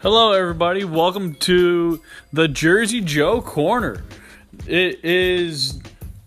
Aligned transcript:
Hello, 0.00 0.30
everybody. 0.30 0.84
Welcome 0.84 1.34
to 1.40 2.00
the 2.32 2.46
Jersey 2.46 3.00
Joe 3.00 3.42
Corner. 3.42 4.04
It 4.64 5.04
is 5.04 5.80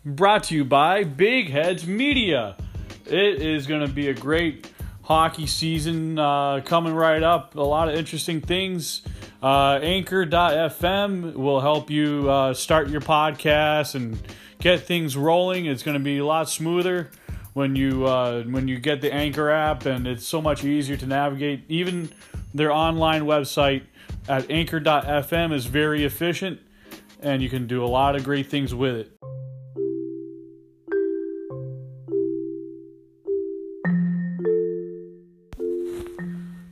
brought 0.04 0.44
to 0.46 0.56
you 0.56 0.66
by 0.66 1.06
Big 1.06 1.50
Heads 1.50 1.88
Media. 1.88 2.58
It 3.06 3.42
is 3.42 3.68
going 3.68 3.80
to 3.80 3.88
be 3.88 4.10
a 4.10 4.14
great 4.14 4.70
hockey 5.04 5.48
season 5.48 6.20
uh, 6.20 6.60
coming 6.66 6.94
right 6.94 7.24
up. 7.24 7.56
A 7.56 7.62
lot 7.62 7.88
of 7.88 7.96
interesting 7.96 8.42
things. 8.42 9.04
Uh, 9.42 9.80
Anchor.fm 9.82 11.34
will 11.36 11.62
help 11.62 11.90
you 11.90 12.30
uh, 12.30 12.54
start 12.54 12.90
your 12.90 13.00
podcast 13.00 13.96
and 13.96 14.22
get 14.60 14.82
things 14.82 15.16
rolling. 15.16 15.66
It's 15.66 15.82
going 15.82 15.98
to 15.98 16.04
be 16.04 16.18
a 16.18 16.26
lot 16.26 16.50
smoother 16.50 17.10
when 17.54 17.78
you 17.78 18.06
uh, 18.06 18.44
when 18.44 18.68
you 18.68 18.80
get 18.80 19.00
the 19.00 19.14
Anchor 19.14 19.50
app, 19.50 19.86
and 19.86 20.08
it's 20.08 20.28
so 20.28 20.42
much 20.42 20.66
easier 20.66 20.98
to 20.98 21.06
navigate. 21.06 21.64
Even 21.70 22.10
their 22.54 22.72
online 22.72 23.24
website 23.24 23.84
at 24.28 24.50
Anchor.fm 24.50 25.54
is 25.54 25.66
very 25.66 26.04
efficient, 26.04 26.60
and 27.22 27.42
you 27.42 27.50
can 27.50 27.68
do 27.68 27.84
a 27.84 27.88
lot 27.88 28.16
of 28.16 28.24
great 28.24 28.48
things 28.48 28.74
with 28.74 28.96
it. 28.96 29.12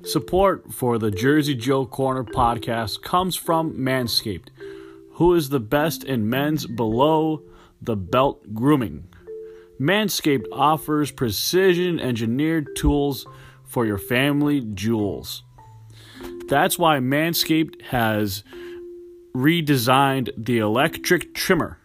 Support 0.03 0.73
for 0.73 0.97
the 0.97 1.11
Jersey 1.11 1.53
Joe 1.53 1.85
Corner 1.85 2.23
podcast 2.23 3.03
comes 3.03 3.35
from 3.35 3.73
Manscaped, 3.73 4.47
who 5.13 5.35
is 5.35 5.49
the 5.49 5.59
best 5.59 6.03
in 6.03 6.27
men's 6.27 6.65
below 6.65 7.43
the 7.79 7.95
belt 7.95 8.55
grooming. 8.55 9.07
Manscaped 9.79 10.47
offers 10.51 11.11
precision 11.11 11.99
engineered 11.99 12.75
tools 12.75 13.27
for 13.63 13.85
your 13.85 13.99
family 13.99 14.61
jewels. 14.61 15.43
That's 16.49 16.79
why 16.79 16.97
Manscaped 16.97 17.79
has 17.83 18.43
redesigned 19.35 20.31
the 20.35 20.57
electric 20.57 21.35
trimmer. 21.35 21.77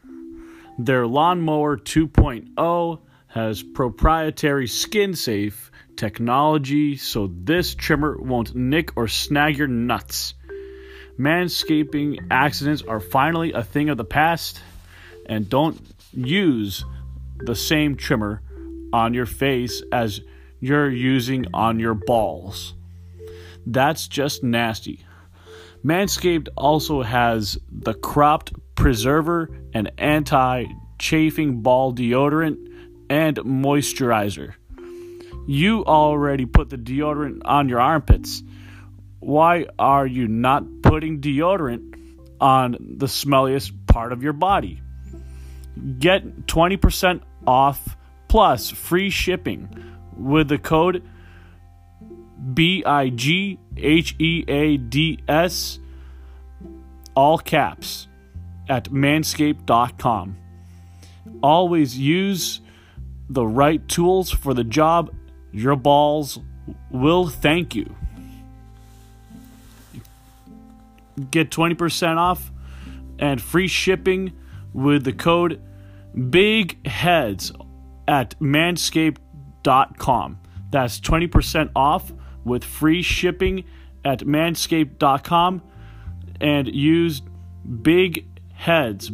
Their 0.79 1.07
lawnmower 1.07 1.77
2.0 1.77 3.01
has 3.27 3.63
proprietary 3.63 4.67
skin 4.67 5.15
safe 5.15 5.71
technology 5.97 6.97
so 6.97 7.31
this 7.31 7.75
trimmer 7.75 8.17
won't 8.19 8.55
nick 8.55 8.97
or 8.97 9.07
snag 9.07 9.59
your 9.59 9.69
nuts. 9.69 10.33
Manscaping 11.19 12.27
accidents 12.31 12.83
are 12.89 13.01
finally 13.01 13.53
a 13.53 13.63
thing 13.63 13.91
of 13.91 13.99
the 13.99 14.05
past, 14.05 14.61
and 15.27 15.47
don't 15.47 15.79
use 16.15 16.87
the 17.37 17.55
same 17.55 17.97
trimmer 17.97 18.41
on 18.95 19.13
your 19.13 19.27
face 19.27 19.83
as 19.93 20.23
you're 20.59 20.91
using 20.91 21.45
on 21.53 21.79
your 21.79 21.95
balls. 21.95 22.73
That's 23.67 24.09
just 24.09 24.43
nasty. 24.43 25.05
Manscaped 25.85 26.49
also 26.57 27.03
has 27.03 27.59
the 27.71 27.95
cropped 27.95 28.53
preserver 28.75 29.51
and 29.73 29.93
anti 29.99 30.65
chafing 30.99 31.61
ball 31.63 31.95
deodorant 31.95 32.57
and 33.11 33.37
moisturizer. 33.37 34.55
You 35.47 35.85
already 35.85 36.47
put 36.47 36.71
the 36.71 36.79
deodorant 36.79 37.43
on 37.45 37.69
your 37.69 37.81
armpits. 37.81 38.43
Why 39.21 39.67
are 39.79 40.07
you 40.07 40.27
not 40.29 40.65
putting 40.83 41.21
deodorant 41.21 41.95
on 42.41 42.73
the 42.97 43.07
smelliest 43.07 43.87
part 43.87 44.13
of 44.13 44.23
your 44.23 44.33
body? 44.33 44.81
Get 45.99 46.47
20% 46.47 47.23
off 47.47 47.97
plus 48.29 48.71
free 48.71 49.11
shipping 49.11 49.69
with 50.17 50.49
the 50.49 50.59
code 50.59 51.03
B 52.53 52.83
I 52.85 53.09
G 53.11 53.59
H 53.77 54.15
E 54.19 54.45
A 54.49 54.77
D 54.77 55.19
S, 55.29 55.79
all 57.15 57.39
caps, 57.39 58.09
at 58.69 58.91
manscaped.com. 58.91 60.37
Always 61.43 61.99
use 61.99 62.61
the 63.29 63.47
right 63.47 63.87
tools 63.89 64.31
for 64.31 64.55
the 64.55 64.65
job. 64.65 65.15
Your 65.53 65.77
balls 65.77 66.39
will 66.91 67.29
thank 67.29 67.75
you. 67.75 67.95
Get 71.31 71.51
20% 71.51 72.17
off 72.17 72.51
and 73.19 73.41
free 73.41 73.69
shipping 73.69 74.33
with 74.73 75.05
the 75.05 75.13
code 75.13 75.63
Big 76.31 76.87
Heads 76.87 77.53
at 78.09 78.39
manscaped.com. 78.41 80.39
That's 80.71 81.01
20% 81.01 81.71
off 81.77 82.13
with 82.45 82.65
free 82.65 83.03
shipping 83.03 83.65
at 84.05 84.21
manscaped.com 84.21 85.63
and 86.41 86.75
use 86.75 87.23
Big 87.83 88.27
Heads, 88.53 89.11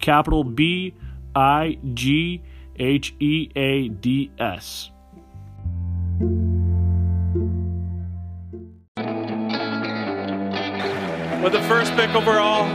capital 0.00 0.44
B 0.44 0.94
I 1.34 1.78
G 1.94 2.42
H 2.76 3.14
E 3.20 3.50
A 3.54 3.88
D 3.88 4.30
S. 4.38 4.90
With 11.42 11.52
the 11.52 11.62
first 11.62 11.94
pick 11.94 12.10
overall, 12.14 12.66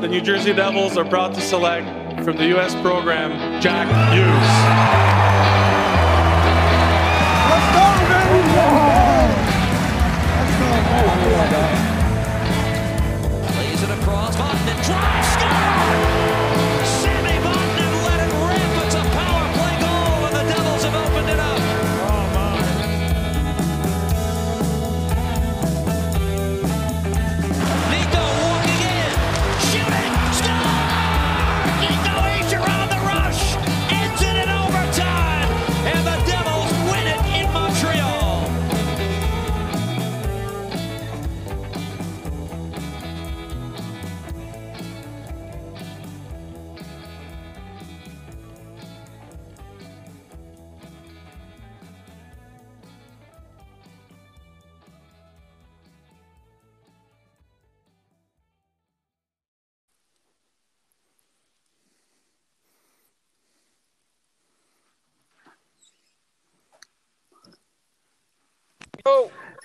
the 0.00 0.08
New 0.08 0.20
Jersey 0.20 0.52
Devils 0.52 0.96
are 0.96 1.04
proud 1.04 1.34
to 1.34 1.40
select 1.40 1.86
from 2.24 2.36
the 2.36 2.46
U.S. 2.46 2.74
program 2.76 3.60
Jack 3.60 3.88
Hughes. 4.12 4.82
Lays 13.56 13.82
it 13.82 13.90
across. 13.90 14.36
Vatanen 14.36 14.78
drives, 14.86 15.21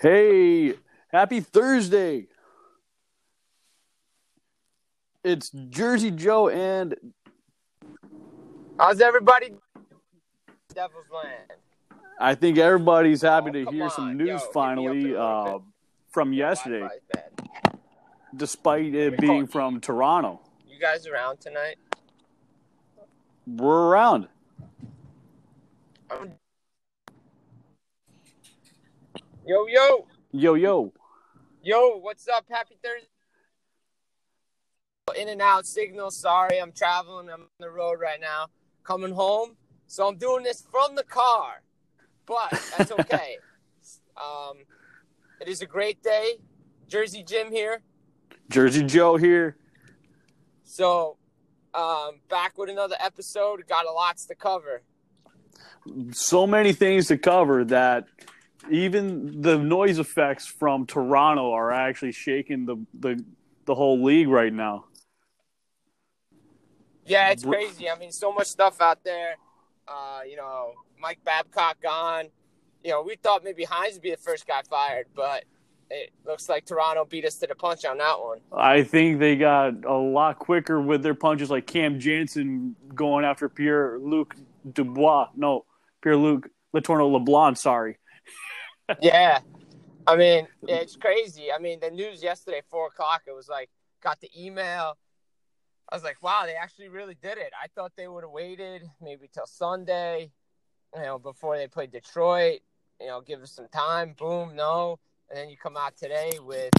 Hey, 0.00 0.74
happy 1.08 1.40
Thursday. 1.40 2.26
It's 5.24 5.50
Jersey 5.50 6.10
Joe 6.12 6.48
and 6.48 6.94
How's 8.78 9.00
everybody? 9.00 9.54
Devil's 10.72 11.04
Land. 11.12 11.50
I 12.20 12.34
think 12.36 12.58
everybody's 12.58 13.22
happy 13.22 13.50
Oh, 13.50 13.64
to 13.64 13.70
hear 13.72 13.84
on. 13.84 13.90
some 13.90 14.16
news 14.16 14.40
up 14.42 14.52
finally 14.52 15.02
there 15.12 15.16
a 15.16 15.24
little 15.44 15.54
uh, 15.56 15.58
from 16.10 16.32
yesterday, 16.32 16.86
despite 18.36 18.94
it 18.94 19.18
being 19.18 19.46
from 19.48 19.80
Toronto. 19.80 20.40
You 20.68 20.78
guys 20.80 21.06
around 21.08 21.40
tonight? 21.40 21.76
We're 23.46 23.88
around. 23.88 24.28
I'm- 26.10 26.32
Yo, 29.48 29.66
yo, 29.66 30.06
Yo, 30.30 30.54
yo. 30.56 30.92
yo, 31.62 31.96
what's 31.96 32.28
up? 32.28 32.44
Happy 32.50 32.76
Thursday. 32.84 33.08
In 35.18 35.30
and 35.30 35.40
out 35.40 35.64
signal. 35.64 36.10
Sorry, 36.10 36.60
I'm 36.60 36.70
traveling. 36.70 37.30
I'm 37.30 37.40
on 37.40 37.48
the 37.58 37.70
road 37.70 37.98
right 37.98 38.20
now, 38.20 38.48
coming 38.84 39.14
home. 39.14 39.56
So 39.86 40.06
I'm 40.06 40.18
doing 40.18 40.44
this 40.44 40.66
from 40.70 40.96
the 40.96 41.02
car, 41.02 41.62
but 42.26 42.50
that's 42.76 42.92
okay. 43.00 43.38
um, 44.18 44.58
it 45.40 45.48
is 45.48 45.62
a 45.62 45.66
great 45.66 46.02
day. 46.02 46.32
Jersey 46.86 47.24
Jim 47.26 47.50
here. 47.50 47.80
Jersey 48.50 48.84
Joe 48.84 49.16
here. 49.16 49.56
So, 50.64 51.16
um, 51.72 52.20
back 52.28 52.58
with 52.58 52.68
another 52.68 52.96
episode. 53.00 53.66
Got 53.66 53.86
a 53.86 53.92
lots 53.92 54.26
to 54.26 54.34
cover. 54.34 54.82
So 56.10 56.46
many 56.46 56.74
things 56.74 57.06
to 57.06 57.16
cover 57.16 57.64
that 57.64 58.08
even 58.70 59.40
the 59.40 59.58
noise 59.58 59.98
effects 59.98 60.46
from 60.46 60.86
Toronto 60.86 61.52
are 61.52 61.72
actually 61.72 62.12
shaking 62.12 62.66
the 62.66 62.76
the, 62.98 63.24
the 63.64 63.74
whole 63.74 64.02
league 64.02 64.28
right 64.28 64.52
now. 64.52 64.86
Yeah, 67.06 67.30
it's 67.30 67.44
crazy. 67.44 67.88
I 67.88 67.98
mean, 67.98 68.12
so 68.12 68.32
much 68.32 68.48
stuff 68.48 68.80
out 68.80 69.02
there. 69.02 69.36
Uh, 69.86 70.20
you 70.28 70.36
know, 70.36 70.72
Mike 71.00 71.20
Babcock 71.24 71.80
gone. 71.80 72.26
You 72.84 72.90
know, 72.90 73.02
we 73.02 73.16
thought 73.16 73.42
maybe 73.42 73.64
Hynes 73.64 73.94
would 73.94 74.02
be 74.02 74.10
the 74.10 74.18
first 74.18 74.46
guy 74.46 74.60
fired, 74.68 75.06
but 75.14 75.44
it 75.90 76.10
looks 76.26 76.48
like 76.48 76.66
Toronto 76.66 77.04
beat 77.04 77.24
us 77.24 77.36
to 77.36 77.46
the 77.46 77.54
punch 77.54 77.84
on 77.84 77.98
that 77.98 78.20
one. 78.20 78.40
I 78.52 78.82
think 78.82 79.18
they 79.18 79.36
got 79.36 79.84
a 79.84 79.96
lot 79.96 80.38
quicker 80.38 80.80
with 80.80 81.02
their 81.02 81.14
punches, 81.14 81.50
like 81.50 81.66
Cam 81.66 81.98
Janssen 81.98 82.76
going 82.94 83.24
after 83.24 83.48
Pierre 83.48 83.98
Luc 83.98 84.36
Dubois. 84.70 85.28
No, 85.34 85.64
Pierre 86.02 86.16
Luc 86.16 86.48
Letourneau 86.74 87.10
Leblond. 87.10 87.56
Sorry. 87.56 87.98
Yeah. 89.00 89.40
I 90.06 90.16
mean, 90.16 90.48
it's 90.62 90.96
crazy. 90.96 91.52
I 91.52 91.58
mean, 91.58 91.80
the 91.80 91.90
news 91.90 92.22
yesterday, 92.22 92.62
four 92.70 92.88
o'clock, 92.88 93.22
it 93.26 93.34
was 93.34 93.48
like, 93.48 93.70
got 94.02 94.20
the 94.20 94.30
email. 94.38 94.96
I 95.90 95.96
was 95.96 96.04
like, 96.04 96.22
wow, 96.22 96.42
they 96.44 96.54
actually 96.54 96.88
really 96.88 97.16
did 97.20 97.38
it. 97.38 97.52
I 97.62 97.68
thought 97.74 97.92
they 97.96 98.08
would 98.08 98.24
have 98.24 98.30
waited 98.30 98.82
maybe 99.00 99.28
till 99.32 99.46
Sunday, 99.46 100.30
you 100.94 101.02
know, 101.02 101.18
before 101.18 101.56
they 101.56 101.66
played 101.66 101.92
Detroit, 101.92 102.60
you 103.00 103.06
know, 103.06 103.20
give 103.20 103.42
us 103.42 103.52
some 103.52 103.68
time. 103.68 104.14
Boom, 104.18 104.54
no. 104.54 104.98
And 105.30 105.38
then 105.38 105.50
you 105.50 105.56
come 105.56 105.76
out 105.76 105.96
today 105.96 106.38
with, 106.40 106.72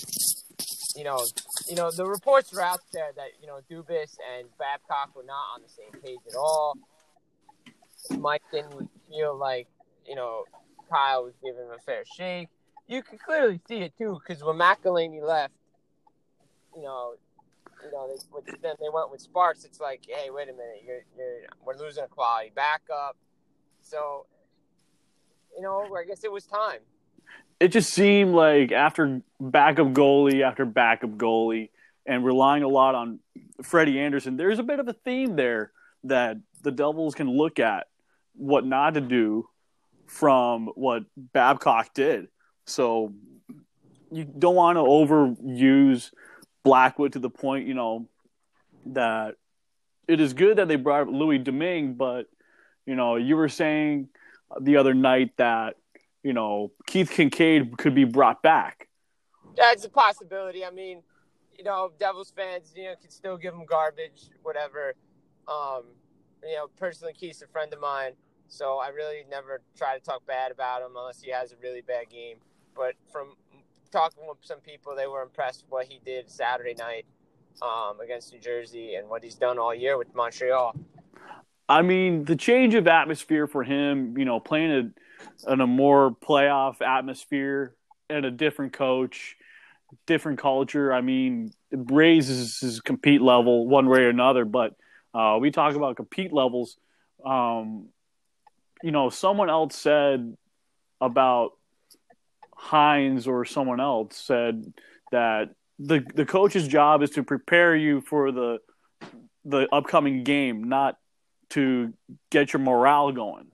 you 0.96 1.04
know, 1.04 1.24
you 1.68 1.76
know, 1.76 1.92
the 1.92 2.06
reports 2.06 2.54
were 2.54 2.62
out 2.62 2.82
there 2.94 3.12
that, 3.16 3.30
you 3.42 3.48
know, 3.48 3.60
Dubas 3.70 4.16
and 4.38 4.48
Babcock 4.60 5.16
were 5.16 5.24
not 5.24 5.56
on 5.56 5.62
the 5.64 5.70
same 5.70 6.02
page 6.04 6.20
at 6.30 6.36
all. 6.36 6.76
Mike 8.18 8.44
didn't 8.52 8.90
feel 9.10 9.36
like, 9.36 9.68
you 10.08 10.16
know, 10.16 10.44
Kyle 10.92 11.24
was 11.24 11.34
giving 11.44 11.62
him 11.62 11.72
a 11.76 11.80
fair 11.80 12.04
shake. 12.16 12.50
You 12.88 13.04
can 13.04 13.18
clearly 13.18 13.60
see 13.68 13.78
it 13.78 13.94
too, 13.98 14.20
because 14.20 14.44
when 14.44 14.56
McElhinney 14.56 15.22
left, 15.22 15.54
you 16.76 16.84
know, 16.84 17.14
you 17.84 17.92
know, 17.92 18.10
they, 18.10 18.52
then 18.62 18.76
they 18.80 18.90
went 18.92 19.12
with 19.12 19.22
Sparks. 19.22 19.64
It's 19.64 19.80
like, 19.80 20.02
hey, 20.08 20.30
wait 20.30 20.50
a 20.50 20.54
minute, 20.54 20.82
you're, 20.86 21.04
you're, 21.18 21.42
we're 21.64 21.78
losing 21.78 22.04
a 22.04 22.08
quality 22.08 22.52
backup. 22.56 23.16
So, 23.82 24.26
you 25.56 25.62
know, 25.62 25.88
I 25.96 26.04
guess 26.06 26.24
it 26.24 26.32
was 26.32 26.46
time. 26.46 26.80
It 27.60 27.70
just 27.70 27.94
seemed 27.94 28.34
like 28.34 28.72
after 28.72 29.22
backup 29.40 29.88
goalie 29.88 30.42
after 30.42 30.66
backup 30.66 31.12
goalie, 31.12 31.70
and 32.06 32.26
relying 32.26 32.64
a 32.64 32.68
lot 32.68 32.96
on 32.96 33.20
Freddie 33.62 34.00
Andersen, 34.00 34.38
there's 34.38 34.58
a 34.58 34.64
bit 34.64 34.80
of 34.80 34.88
a 34.88 34.94
theme 34.94 35.36
there 35.36 35.72
that 36.06 36.38
the 36.64 36.72
Devils 36.72 37.14
can 37.14 37.30
look 37.30 37.60
at 37.60 37.88
what 38.34 38.66
not 38.66 38.96
to 38.96 39.02
do 39.02 39.49
from 40.10 40.68
what 40.76 41.04
Babcock 41.16 41.94
did. 41.94 42.28
So 42.66 43.14
you 44.12 44.26
don't 44.26 44.56
want 44.56 44.78
to 44.78 44.82
overuse 44.82 46.12
Blackwood 46.64 47.14
to 47.14 47.20
the 47.20 47.30
point, 47.30 47.68
you 47.68 47.76
know, 47.76 48.08
that 48.88 49.36
it 50.08 50.20
is 50.20 50.34
good 50.34 50.58
that 50.58 50.68
they 50.68 50.76
brought 50.76 51.08
Louis 51.08 51.38
Domingue, 51.38 51.94
but 51.94 52.26
you 52.86 52.96
know, 52.96 53.18
you 53.18 53.38
were 53.38 53.50
saying 53.50 54.10
the 54.60 54.78
other 54.78 54.96
night 54.96 55.32
that 55.38 55.76
you 56.24 56.34
know 56.34 56.72
Keith 56.88 57.12
Kinkaid 57.12 57.78
could 57.78 57.94
be 57.94 58.04
brought 58.04 58.42
back. 58.42 58.88
That's 59.56 59.86
a 59.86 59.90
possibility. 59.90 60.66
I 60.66 60.72
mean, 60.72 61.04
you 61.56 61.64
know, 61.64 61.92
Devils 62.00 62.34
fans, 62.36 62.74
you 62.76 62.86
know, 62.86 62.96
can 63.00 63.12
still 63.12 63.38
give 63.38 63.54
him 63.54 63.66
garbage, 63.66 64.32
whatever. 64.42 64.96
Um, 65.48 65.84
you 66.44 66.56
know, 66.56 66.68
personally, 66.78 67.14
Keith's 67.14 67.44
a 67.44 67.48
friend 67.48 67.72
of 67.74 67.80
mine, 67.80 68.14
so 68.50 68.80
I 68.80 68.90
really 68.90 69.24
never 69.30 69.62
try 69.78 69.98
to 69.98 70.04
talk 70.04 70.26
bad 70.26 70.52
about 70.52 70.82
him 70.82 70.92
unless 70.98 71.22
he 71.22 71.32
has 71.32 71.52
a 71.52 71.56
really 71.62 71.82
bad 71.82 72.10
game. 72.10 72.38
But 72.76 72.96
from 73.12 73.36
talking 73.92 74.24
with 74.28 74.40
some 74.42 74.60
people, 74.60 74.96
they 74.96 75.08
were 75.08 75.22
impressed 75.22 75.64
with 75.64 75.72
what 75.72 75.86
he 75.86 76.02
did 76.04 76.30
Saturday 76.30 76.74
night 76.74 77.06
um, 77.62 78.00
against 78.00 78.34
New 78.34 78.40
Jersey 78.40 78.96
and 78.96 79.08
what 79.08 79.24
he's 79.24 79.36
done 79.36 79.60
all 79.60 79.74
year 79.74 79.98
with 79.98 80.14
Montreal. 80.16 80.76
I 81.68 81.84
mean, 81.84 82.26
the 82.26 82.36
change 82.36 82.74
of 82.74 82.88
atmosphere 82.88 83.46
for 83.46 83.64
him, 83.64 84.18
you 84.18 84.26
know, 84.26 84.40
playing 84.40 84.94
a, 85.46 85.52
in 85.52 85.62
a 85.62 85.68
more 85.68 86.10
playoff 86.12 86.82
atmosphere 86.82 87.76
and 88.10 88.26
a 88.26 88.32
different 88.32 88.74
coach, 88.74 89.36
different 90.08 90.40
culture. 90.40 90.92
I 90.92 91.02
mean, 91.02 91.54
raises 91.72 92.60
his 92.60 92.82
compete 92.82 93.22
level 93.22 93.68
one 93.68 93.88
way 93.88 94.00
or 94.00 94.10
another. 94.10 94.46
But 94.46 94.74
uh, 95.14 95.38
we 95.40 95.52
talk 95.52 95.76
about 95.76 95.96
compete 95.96 96.34
levels. 96.34 96.78
Um, 97.24 97.90
you 98.84 98.92
know, 98.92 99.10
someone 99.10 99.50
else 99.50 99.76
said 99.76 100.36
about 101.02 101.52
Hynes 102.58 103.28
or 103.28 103.46
someone 103.46 103.80
else 103.80 104.18
said 104.18 104.74
that 105.12 105.50
the 105.78 106.06
the 106.14 106.26
coach's 106.26 106.68
job 106.68 107.02
is 107.02 107.12
to 107.12 107.24
prepare 107.24 107.76
you 107.76 108.02
for 108.02 108.32
the 108.32 108.60
the 109.46 109.68
upcoming 109.72 110.24
game, 110.24 110.66
not 110.66 110.98
to 111.50 111.94
get 112.30 112.54
your 112.54 112.60
morale 112.60 113.12
going. 113.12 113.48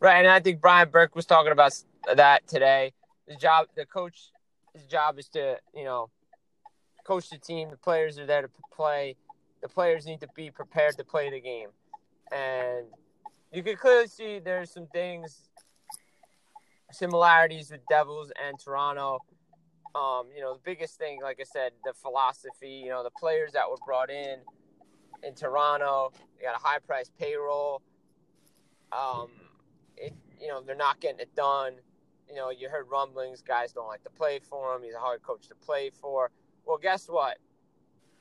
Right, 0.00 0.18
and 0.18 0.28
I 0.28 0.40
think 0.40 0.60
Brian 0.60 0.90
Burke 0.90 1.14
was 1.14 1.24
talking 1.24 1.52
about 1.52 1.72
that 2.14 2.46
today. 2.46 2.92
The 3.26 3.36
job, 3.36 3.68
the 3.74 3.86
coach, 3.86 4.30
his 4.74 4.84
job 4.84 5.18
is 5.18 5.28
to 5.28 5.56
you 5.74 5.84
know 5.84 6.10
coach 7.06 7.30
the 7.30 7.38
team. 7.38 7.70
The 7.70 7.76
players 7.76 8.18
are 8.18 8.26
there 8.26 8.42
to 8.42 8.48
play. 8.74 9.16
The 9.62 9.68
players 9.68 10.04
need 10.06 10.20
to 10.20 10.28
be 10.34 10.50
prepared 10.50 10.96
to 10.98 11.04
play 11.04 11.30
the 11.30 11.40
game, 11.40 11.68
and 12.32 12.86
you 13.54 13.62
can 13.62 13.76
clearly 13.76 14.08
see 14.08 14.40
there's 14.40 14.70
some 14.70 14.88
things 14.88 15.48
similarities 16.90 17.70
with 17.70 17.80
Devils 17.88 18.32
and 18.44 18.58
Toronto. 18.58 19.18
Um, 19.94 20.26
you 20.34 20.42
know, 20.42 20.54
the 20.54 20.60
biggest 20.64 20.98
thing, 20.98 21.20
like 21.22 21.38
I 21.40 21.44
said, 21.44 21.72
the 21.84 21.92
philosophy. 21.92 22.82
You 22.84 22.90
know, 22.90 23.04
the 23.04 23.10
players 23.10 23.52
that 23.52 23.70
were 23.70 23.76
brought 23.86 24.10
in 24.10 24.38
in 25.22 25.34
Toronto, 25.34 26.12
they 26.36 26.44
got 26.44 26.56
a 26.56 26.62
high 26.62 26.80
price 26.80 27.10
payroll. 27.18 27.80
Um, 28.92 29.28
it, 29.96 30.12
you 30.40 30.48
know, 30.48 30.60
they're 30.60 30.74
not 30.74 31.00
getting 31.00 31.20
it 31.20 31.34
done. 31.36 31.74
You 32.28 32.34
know, 32.34 32.50
you 32.50 32.68
heard 32.68 32.86
rumblings, 32.90 33.40
guys 33.42 33.72
don't 33.72 33.86
like 33.86 34.02
to 34.02 34.10
play 34.10 34.40
for 34.40 34.74
him. 34.74 34.82
He's 34.82 34.94
a 34.94 34.98
hard 34.98 35.22
coach 35.22 35.46
to 35.48 35.54
play 35.54 35.90
for. 35.90 36.30
Well, 36.66 36.78
guess 36.78 37.06
what? 37.06 37.38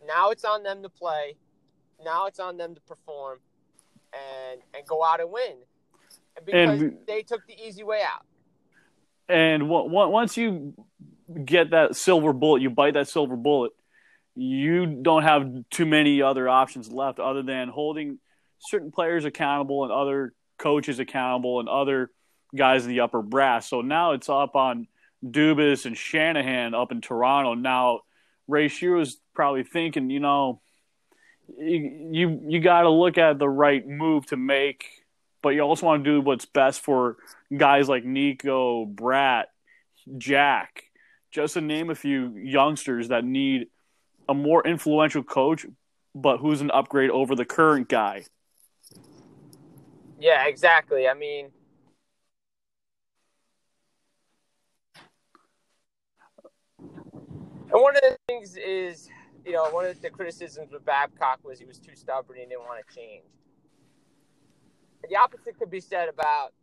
Now 0.05 0.29
it's 0.29 0.45
on 0.45 0.61
them 0.61 0.83
to 0.83 0.89
play. 0.89 1.37
Now 2.03 2.27
it's 2.27 2.39
on 2.39 2.57
them 2.57 2.75
to 2.75 2.81
perform 2.81 3.39
and 4.13 4.61
and 4.73 4.85
go 4.87 5.03
out 5.03 5.19
and 5.19 5.31
win 5.31 5.57
because 6.45 6.81
And- 6.81 6.97
they 7.07 7.21
took 7.23 7.45
the 7.47 7.55
easy 7.61 7.83
way 7.83 8.01
out. 8.01 8.25
And 9.29 9.69
once 9.69 10.35
you 10.35 10.73
get 11.45 11.71
that 11.71 11.95
silver 11.95 12.33
bullet, 12.33 12.61
you 12.61 12.69
bite 12.69 12.95
that 12.95 13.07
silver 13.07 13.35
bullet, 13.37 13.71
you 14.35 14.85
don't 14.85 15.23
have 15.23 15.69
too 15.69 15.85
many 15.85 16.21
other 16.21 16.49
options 16.49 16.91
left 16.91 17.19
other 17.19 17.41
than 17.41 17.69
holding 17.69 18.19
certain 18.59 18.91
players 18.91 19.25
accountable 19.25 19.83
and 19.83 19.93
other 19.93 20.33
coaches 20.57 20.99
accountable 20.99 21.59
and 21.59 21.69
other 21.69 22.11
guys 22.55 22.83
in 22.83 22.89
the 22.89 22.99
upper 22.99 23.21
brass. 23.21 23.69
So 23.69 23.81
now 23.81 24.11
it's 24.11 24.29
up 24.29 24.55
on 24.55 24.87
Dubas 25.25 25.85
and 25.85 25.97
Shanahan 25.97 26.73
up 26.73 26.91
in 26.91 27.01
Toronto. 27.01 27.53
Now 27.53 28.01
Ray 28.47 28.65
is 28.67 29.17
probably 29.33 29.63
thinking, 29.63 30.09
you 30.09 30.19
know, 30.19 30.61
you 31.57 32.39
you, 32.47 32.59
got 32.59 32.81
to 32.81 32.89
look 32.89 33.17
at 33.17 33.39
the 33.39 33.49
right 33.49 33.87
move 33.87 34.25
to 34.27 34.37
make, 34.37 34.85
but 35.41 35.49
you 35.49 35.61
also 35.61 35.85
want 35.85 36.03
to 36.03 36.11
do 36.11 36.21
what's 36.21 36.45
best 36.45 36.81
for 36.81 37.17
guys 37.55 37.89
like 37.89 38.05
Nico, 38.05 38.85
Bratt, 38.85 39.45
Jack, 40.17 40.83
just 41.31 41.55
to 41.55 41.61
name 41.61 41.89
a 41.89 41.95
few 41.95 42.35
youngsters 42.37 43.09
that 43.09 43.23
need 43.23 43.67
a 44.29 44.33
more 44.33 44.65
influential 44.65 45.23
coach, 45.23 45.65
but 46.15 46.37
who's 46.37 46.61
an 46.61 46.71
upgrade 46.71 47.09
over 47.09 47.35
the 47.35 47.45
current 47.45 47.89
guy. 47.89 48.23
Yeah, 50.19 50.45
exactly. 50.47 51.07
I 51.07 51.13
mean, 51.13 51.49
and 57.73 57.81
one 57.81 57.95
of 57.95 58.01
the 58.01 58.17
things 58.27 58.55
is, 58.55 59.09
you 59.45 59.53
know, 59.53 59.69
one 59.71 59.85
of 59.85 60.01
the 60.01 60.09
criticisms 60.09 60.71
with 60.71 60.85
Babcock 60.85 61.39
was 61.43 61.59
he 61.59 61.65
was 61.65 61.79
too 61.79 61.95
stubborn 61.95 62.37
and 62.39 62.49
didn't 62.49 62.61
want 62.61 62.85
to 62.87 62.95
change. 62.95 63.23
The 65.09 65.17
opposite 65.17 65.59
could 65.59 65.71
be 65.71 65.81
said 65.81 66.09
about 66.09 66.53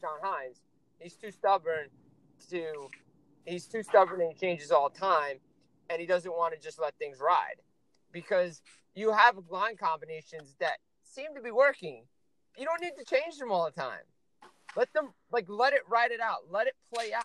John 0.00 0.18
Hynes. 0.22 0.60
He's 1.00 1.14
too 1.14 1.30
stubborn 1.30 1.88
to, 2.50 2.88
he's 3.44 3.66
too 3.66 3.82
stubborn 3.82 4.20
and 4.20 4.32
he 4.32 4.38
changes 4.38 4.70
all 4.70 4.88
the 4.90 4.98
time, 4.98 5.38
and 5.90 6.00
he 6.00 6.06
doesn't 6.06 6.32
want 6.32 6.54
to 6.54 6.60
just 6.60 6.80
let 6.80 6.94
things 6.98 7.18
ride 7.20 7.56
because 8.12 8.62
you 8.94 9.12
have 9.12 9.36
line 9.50 9.76
combinations 9.76 10.54
that 10.60 10.78
seem 11.04 11.34
to 11.34 11.42
be 11.42 11.50
working. 11.50 12.04
You 12.56 12.66
don't 12.66 12.80
need 12.80 12.94
to 12.98 13.04
change 13.04 13.38
them 13.38 13.50
all 13.52 13.64
the 13.64 13.80
time. 13.80 14.02
Let 14.76 14.92
them 14.92 15.10
like 15.32 15.46
let 15.48 15.72
it 15.72 15.82
ride 15.88 16.12
it 16.12 16.20
out. 16.20 16.50
Let 16.50 16.66
it 16.66 16.74
play 16.94 17.12
out. 17.14 17.24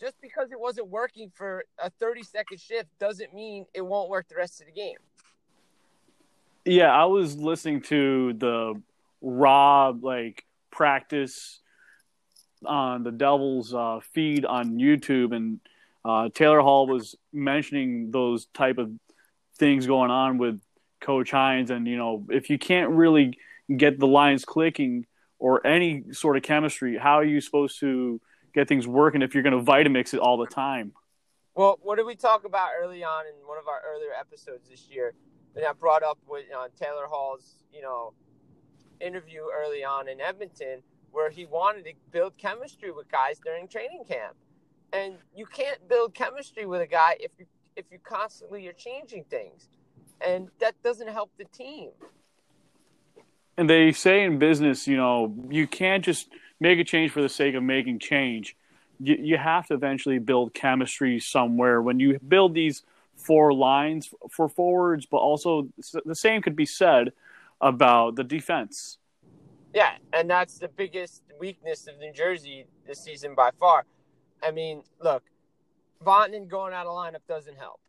Just 0.00 0.20
because 0.20 0.50
it 0.50 0.58
wasn't 0.58 0.88
working 0.88 1.30
for 1.34 1.64
a 1.78 1.88
30 1.88 2.22
second 2.24 2.60
shift 2.60 2.88
doesn't 2.98 3.32
mean 3.32 3.66
it 3.74 3.82
won't 3.82 4.08
work 4.08 4.28
the 4.28 4.34
rest 4.34 4.60
of 4.60 4.66
the 4.66 4.72
game. 4.72 4.96
Yeah, 6.64 6.90
I 6.90 7.04
was 7.04 7.36
listening 7.36 7.82
to 7.82 8.32
the 8.32 8.80
Rob 9.20 10.02
like 10.02 10.44
practice 10.70 11.60
on 12.66 13.02
the 13.02 13.12
Devils 13.12 13.74
uh, 13.74 14.00
feed 14.12 14.44
on 14.44 14.78
YouTube, 14.78 15.34
and 15.34 15.60
uh, 16.04 16.30
Taylor 16.34 16.60
Hall 16.60 16.86
was 16.86 17.14
mentioning 17.32 18.10
those 18.10 18.46
type 18.46 18.78
of 18.78 18.90
things 19.58 19.86
going 19.86 20.10
on 20.10 20.38
with 20.38 20.60
Coach 21.00 21.30
Hynes, 21.30 21.70
and 21.70 21.86
you 21.86 21.96
know, 21.96 22.26
if 22.30 22.50
you 22.50 22.58
can't 22.58 22.90
really 22.90 23.38
get 23.74 23.98
the 23.98 24.06
lines 24.06 24.44
clicking 24.44 25.06
or 25.38 25.66
any 25.66 26.12
sort 26.12 26.36
of 26.36 26.42
chemistry, 26.42 26.96
how 26.96 27.18
are 27.18 27.24
you 27.24 27.40
supposed 27.40 27.80
to 27.80 28.20
get 28.54 28.68
things 28.68 28.86
working 28.86 29.22
if 29.22 29.34
you're 29.34 29.42
going 29.42 29.58
to 29.58 29.70
Vitamix 29.70 30.14
it 30.14 30.20
all 30.20 30.38
the 30.38 30.46
time? 30.46 30.92
Well, 31.54 31.78
what 31.82 31.96
did 31.96 32.06
we 32.06 32.14
talk 32.14 32.44
about 32.44 32.70
early 32.80 33.04
on 33.04 33.26
in 33.26 33.46
one 33.46 33.58
of 33.58 33.68
our 33.68 33.80
earlier 33.86 34.12
episodes 34.18 34.68
this 34.68 34.88
year? 34.88 35.14
And 35.54 35.64
I 35.64 35.72
brought 35.72 36.02
up 36.02 36.18
with 36.26 36.44
uh, 36.56 36.68
Taylor 36.80 37.06
Hall's, 37.08 37.62
you 37.72 37.82
know, 37.82 38.12
interview 39.00 39.42
early 39.54 39.84
on 39.84 40.08
in 40.08 40.20
Edmonton, 40.20 40.82
where 41.12 41.30
he 41.30 41.46
wanted 41.46 41.84
to 41.84 41.92
build 42.10 42.36
chemistry 42.38 42.90
with 42.90 43.10
guys 43.10 43.38
during 43.44 43.68
training 43.68 44.04
camp, 44.08 44.34
and 44.92 45.14
you 45.34 45.46
can't 45.46 45.88
build 45.88 46.14
chemistry 46.14 46.66
with 46.66 46.80
a 46.80 46.86
guy 46.86 47.16
if 47.20 47.32
you 47.38 47.46
if 47.76 47.84
you 47.90 47.98
constantly 48.02 48.66
are 48.66 48.72
changing 48.72 49.24
things, 49.24 49.68
and 50.20 50.48
that 50.60 50.74
doesn't 50.82 51.08
help 51.08 51.30
the 51.38 51.44
team. 51.44 51.90
And 53.56 53.70
they 53.70 53.92
say 53.92 54.24
in 54.24 54.38
business, 54.38 54.88
you 54.88 54.96
know, 54.96 55.32
you 55.48 55.68
can't 55.68 56.04
just 56.04 56.28
make 56.60 56.78
a 56.78 56.84
change 56.84 57.12
for 57.12 57.22
the 57.22 57.28
sake 57.28 57.54
of 57.54 57.62
making 57.62 57.98
change. 57.98 58.56
You, 59.00 59.16
you 59.20 59.36
have 59.36 59.66
to 59.68 59.74
eventually 59.74 60.18
build 60.18 60.54
chemistry 60.54 61.20
somewhere. 61.20 61.82
When 61.82 62.00
you 62.00 62.18
build 62.18 62.54
these 62.54 62.82
four 63.16 63.52
lines 63.52 64.10
for 64.30 64.48
forwards, 64.48 65.06
but 65.06 65.18
also 65.18 65.68
the 66.04 66.14
same 66.14 66.42
could 66.42 66.56
be 66.56 66.66
said 66.66 67.12
about 67.60 68.16
the 68.16 68.24
defense. 68.24 68.98
Yeah, 69.74 69.92
and 70.12 70.30
that's 70.30 70.58
the 70.58 70.68
biggest 70.68 71.22
weakness 71.40 71.88
of 71.88 71.98
New 71.98 72.12
Jersey 72.12 72.66
this 72.86 73.02
season 73.02 73.34
by 73.34 73.50
far. 73.58 73.84
I 74.42 74.50
mean, 74.50 74.82
look, 75.02 75.24
Vatanen 76.04 76.48
going 76.48 76.72
out 76.72 76.86
of 76.86 76.92
lineup 76.92 77.26
doesn't 77.28 77.56
help. 77.56 77.80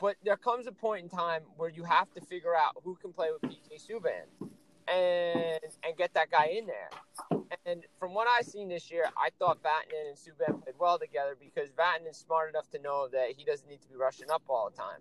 But 0.00 0.16
there 0.24 0.36
comes 0.36 0.66
a 0.66 0.72
point 0.72 1.04
in 1.04 1.08
time 1.08 1.42
where 1.56 1.68
you 1.68 1.84
have 1.84 2.12
to 2.14 2.20
figure 2.20 2.54
out 2.56 2.76
who 2.84 2.96
can 2.96 3.12
play 3.12 3.28
with 3.32 3.50
PK 3.50 3.80
Subban 3.80 4.50
and 4.88 5.60
and 5.84 5.96
get 5.96 6.12
that 6.14 6.30
guy 6.30 6.46
in 6.58 6.66
there. 6.66 7.41
And 7.66 7.84
from 7.98 8.14
what 8.14 8.26
I've 8.28 8.46
seen 8.46 8.68
this 8.68 8.90
year, 8.90 9.04
I 9.16 9.28
thought 9.38 9.58
Vatanen 9.62 10.08
and 10.08 10.16
Subban 10.16 10.62
played 10.62 10.74
well 10.78 10.98
together 10.98 11.36
because 11.38 11.68
Vatanen 11.70 12.10
is 12.10 12.16
smart 12.16 12.50
enough 12.50 12.70
to 12.70 12.78
know 12.78 13.08
that 13.12 13.32
he 13.36 13.44
doesn't 13.44 13.68
need 13.68 13.82
to 13.82 13.88
be 13.88 13.96
rushing 13.96 14.30
up 14.30 14.42
all 14.48 14.70
the 14.70 14.76
time. 14.76 15.00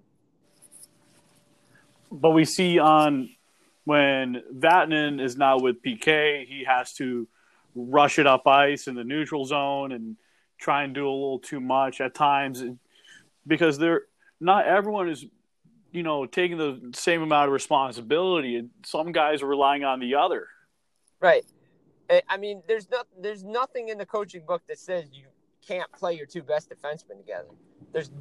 But 2.11 2.31
we 2.31 2.43
see 2.43 2.77
on 2.77 3.29
when 3.85 4.43
Vatanen 4.53 5.21
is 5.21 5.37
not 5.37 5.61
with 5.61 5.81
PK, 5.81 6.45
he 6.45 6.65
has 6.67 6.93
to 6.93 7.27
rush 7.73 8.19
it 8.19 8.27
up 8.27 8.45
ice 8.47 8.87
in 8.87 8.95
the 8.95 9.03
neutral 9.03 9.45
zone 9.45 9.93
and 9.93 10.17
try 10.59 10.83
and 10.83 10.93
do 10.93 11.07
a 11.07 11.09
little 11.09 11.39
too 11.39 11.61
much 11.61 12.01
at 12.01 12.13
times 12.13 12.63
because 13.47 13.77
they're 13.77 14.03
not 14.39 14.67
everyone 14.67 15.09
is 15.09 15.25
you 15.91 16.03
know 16.03 16.25
taking 16.25 16.57
the 16.57 16.91
same 16.93 17.21
amount 17.21 17.47
of 17.47 17.53
responsibility. 17.53 18.67
Some 18.85 19.13
guys 19.13 19.41
are 19.41 19.47
relying 19.47 19.85
on 19.85 20.01
the 20.01 20.15
other. 20.15 20.47
Right 21.21 21.45
Uh, 22.11 22.19
i 22.29 22.37
mean 22.37 22.61
there's 22.67 22.89
not 22.89 23.07
there's 23.19 23.43
nothing 23.43 23.89
in 23.89 23.97
the 23.97 24.05
coaching 24.05 24.43
book 24.45 24.61
that 24.67 24.79
says 24.79 25.05
you 25.11 25.27
can't 25.65 25.91
play 25.93 26.13
your 26.13 26.25
two 26.25 26.41
best 26.43 26.69
defensemen 26.69 27.17
together 27.17 27.49
there's 27.93 28.11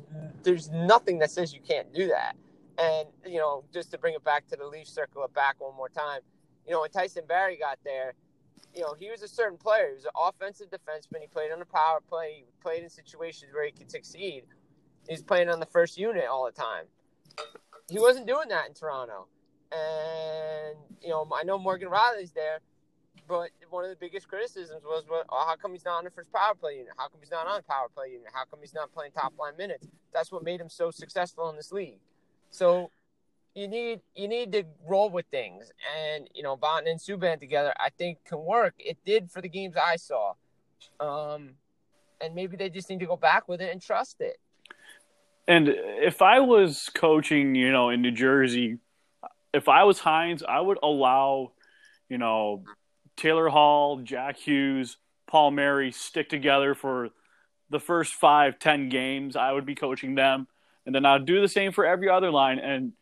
there's 0.42 0.68
nothing 0.70 1.18
that 1.18 1.30
says 1.30 1.52
you 1.52 1.61
can't 1.61 1.92
do 1.94 2.06
that 2.09 2.37
and 2.78 3.09
you 3.26 3.38
know 3.38 3.64
just 3.73 3.90
to 3.90 3.99
bring 3.99 4.14
it 4.14 4.25
back 4.25 4.47
to 4.47 4.56
the 4.56 4.66
leaf 4.66 4.88
circle 4.88 5.25
it 5.25 5.35
back 5.35 5.56
one 5.59 5.75
more 5.76 5.88
time 5.88 6.20
you 6.66 6.73
know 6.73 6.80
when 6.80 6.90
tyson 6.90 7.25
barrie 7.26 7.56
got 7.56 7.78
there 7.85 8.14
you 8.75 8.82
know, 8.82 8.94
he 8.99 9.11
was 9.11 9.23
a 9.23 9.28
certain 9.28 9.59
player. 9.59 9.88
He 9.88 9.94
was 9.94 10.04
an 10.04 10.12
offensive 10.16 10.68
defenseman. 10.70 11.20
He 11.20 11.26
played 11.26 11.50
on 11.52 11.59
the 11.59 11.64
power 11.64 12.00
play. 12.09 12.44
He 12.47 12.52
played 12.62 12.82
in 12.82 12.90
situations 12.90 13.52
where 13.52 13.64
he 13.64 13.73
could 13.73 13.90
succeed. 13.90 14.44
He's 15.09 15.23
playing 15.23 15.49
on 15.49 15.61
the 15.61 15.66
first 15.66 15.99
unit 15.99 16.25
all 16.30 16.47
the 16.47 16.52
time. 16.52 16.85
He 17.90 17.99
wasn't 17.99 18.26
doing 18.26 18.49
that 18.49 18.68
in 18.68 18.75
Toronto. 18.75 19.26
And, 19.73 20.76
you 21.00 21.09
know, 21.09 21.28
I 21.35 21.44
know 21.44 21.59
Morgan 21.59 21.88
Rielly's 21.88 22.32
there, 22.32 22.61
but 23.30 23.50
one 23.70 23.84
of 23.84 23.90
the 23.90 23.96
biggest 23.96 24.28
criticisms 24.28 24.82
was, 24.84 25.04
well, 25.08 25.22
oh, 25.30 25.44
how 25.46 25.54
come 25.54 25.70
he's 25.72 25.84
not 25.84 25.99
on 25.99 26.04
the 26.04 26.10
first 26.10 26.32
power 26.32 26.52
play 26.54 26.78
unit? 26.78 26.92
How 26.99 27.06
come 27.06 27.20
he's 27.20 27.30
not 27.30 27.46
on 27.46 27.62
power 27.62 27.87
play 27.94 28.08
unit? 28.08 28.26
How 28.34 28.44
come 28.44 28.58
he's 28.60 28.75
not 28.75 28.92
playing 28.92 29.12
top 29.12 29.32
line 29.38 29.56
minutes? 29.56 29.87
That's 30.12 30.32
what 30.32 30.42
made 30.42 30.60
him 30.60 30.68
so 30.68 30.90
successful 30.90 31.49
in 31.49 31.56
this 31.56 31.70
league. 31.70 32.00
So 32.50 32.90
you 33.54 33.68
need 33.68 34.00
you 34.16 34.26
need 34.26 34.50
to 34.52 34.64
roll 34.87 35.10
with 35.10 35.26
things, 35.30 35.70
and 35.96 36.28
you 36.34 36.42
know, 36.42 36.56
Bont 36.56 36.88
and 36.88 36.99
Subban 36.99 37.38
together, 37.38 37.72
I 37.78 37.90
think 37.90 38.18
can 38.25 38.44
work. 38.44 38.75
It 38.78 38.99
did 39.04 39.30
for 39.30 39.40
the 39.40 39.49
games 39.49 39.76
I 39.76 39.94
saw, 39.94 40.34
um, 40.99 41.50
and 42.20 42.34
maybe 42.34 42.56
they 42.56 42.68
just 42.68 42.90
need 42.90 43.00
to 43.00 43.06
go 43.06 43.16
back 43.16 43.49
with 43.49 43.60
it 43.60 43.70
and 43.70 43.80
trust 43.80 44.20
it. 44.20 44.38
And 45.46 45.68
if 45.68 46.20
I 46.20 46.40
was 46.40 46.90
coaching, 46.94 47.54
you 47.54 47.70
know, 47.70 47.90
in 47.90 48.02
New 48.02 48.10
Jersey, 48.10 48.78
if 49.54 49.68
I 49.68 49.84
was 49.84 50.00
Hynes, 50.00 50.42
I 50.44 50.60
would 50.60 50.78
allow, 50.82 51.52
you 52.08 52.18
know, 52.18 52.64
Taylor 53.21 53.49
Hall, 53.49 53.99
Jack 53.99 54.39
Hughes, 54.39 54.97
Palmieri 55.27 55.93
stick 55.93 56.29
together 56.29 56.75
for 56.75 57.11
the 57.69 57.79
first 57.79 58.15
five, 58.15 58.59
ten 58.59 58.89
games. 58.89 59.37
I 59.37 59.53
would 59.53 59.67
be 59.67 59.75
coaching 59.75 60.15
them, 60.15 60.49
and 60.87 60.95
then 60.95 61.05
I'd 61.05 61.27
do 61.27 61.41
the 61.41 61.49
same 61.49 61.71
for 61.73 61.85
every 61.85 62.09
other 62.09 62.31
line 62.31 62.59
and 62.59 62.93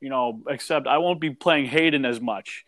you 0.00 0.10
know, 0.10 0.42
except 0.48 0.86
I 0.86 0.98
won't 0.98 1.20
be 1.20 1.30
playing 1.30 1.66
Hayden 1.66 2.04
as 2.04 2.20
much. 2.20 2.64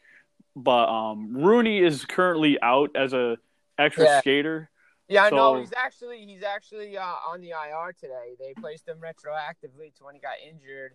But 0.57 0.89
um, 0.89 1.37
Rooney 1.37 1.79
is 1.79 2.05
currently 2.05 2.61
out 2.61 2.91
as 2.97 3.13
a 3.13 3.37
extra 3.79 4.05
Yeah. 4.05 4.21
skater. 4.21 4.71
Yeah, 5.09 5.25
I 5.25 5.31
know 5.31 5.59
he's 5.59 5.73
actually 5.75 6.25
he's 6.27 6.43
actually 6.43 6.99
uh, 6.99 7.03
on 7.03 7.41
the 7.41 7.51
IR 7.51 7.95
today. 7.99 8.35
They 8.39 8.53
placed 8.61 8.87
him 8.87 8.99
retroactively 8.99 9.95
to 9.97 10.05
when 10.05 10.15
he 10.15 10.21
got 10.21 10.35
injured. 10.47 10.93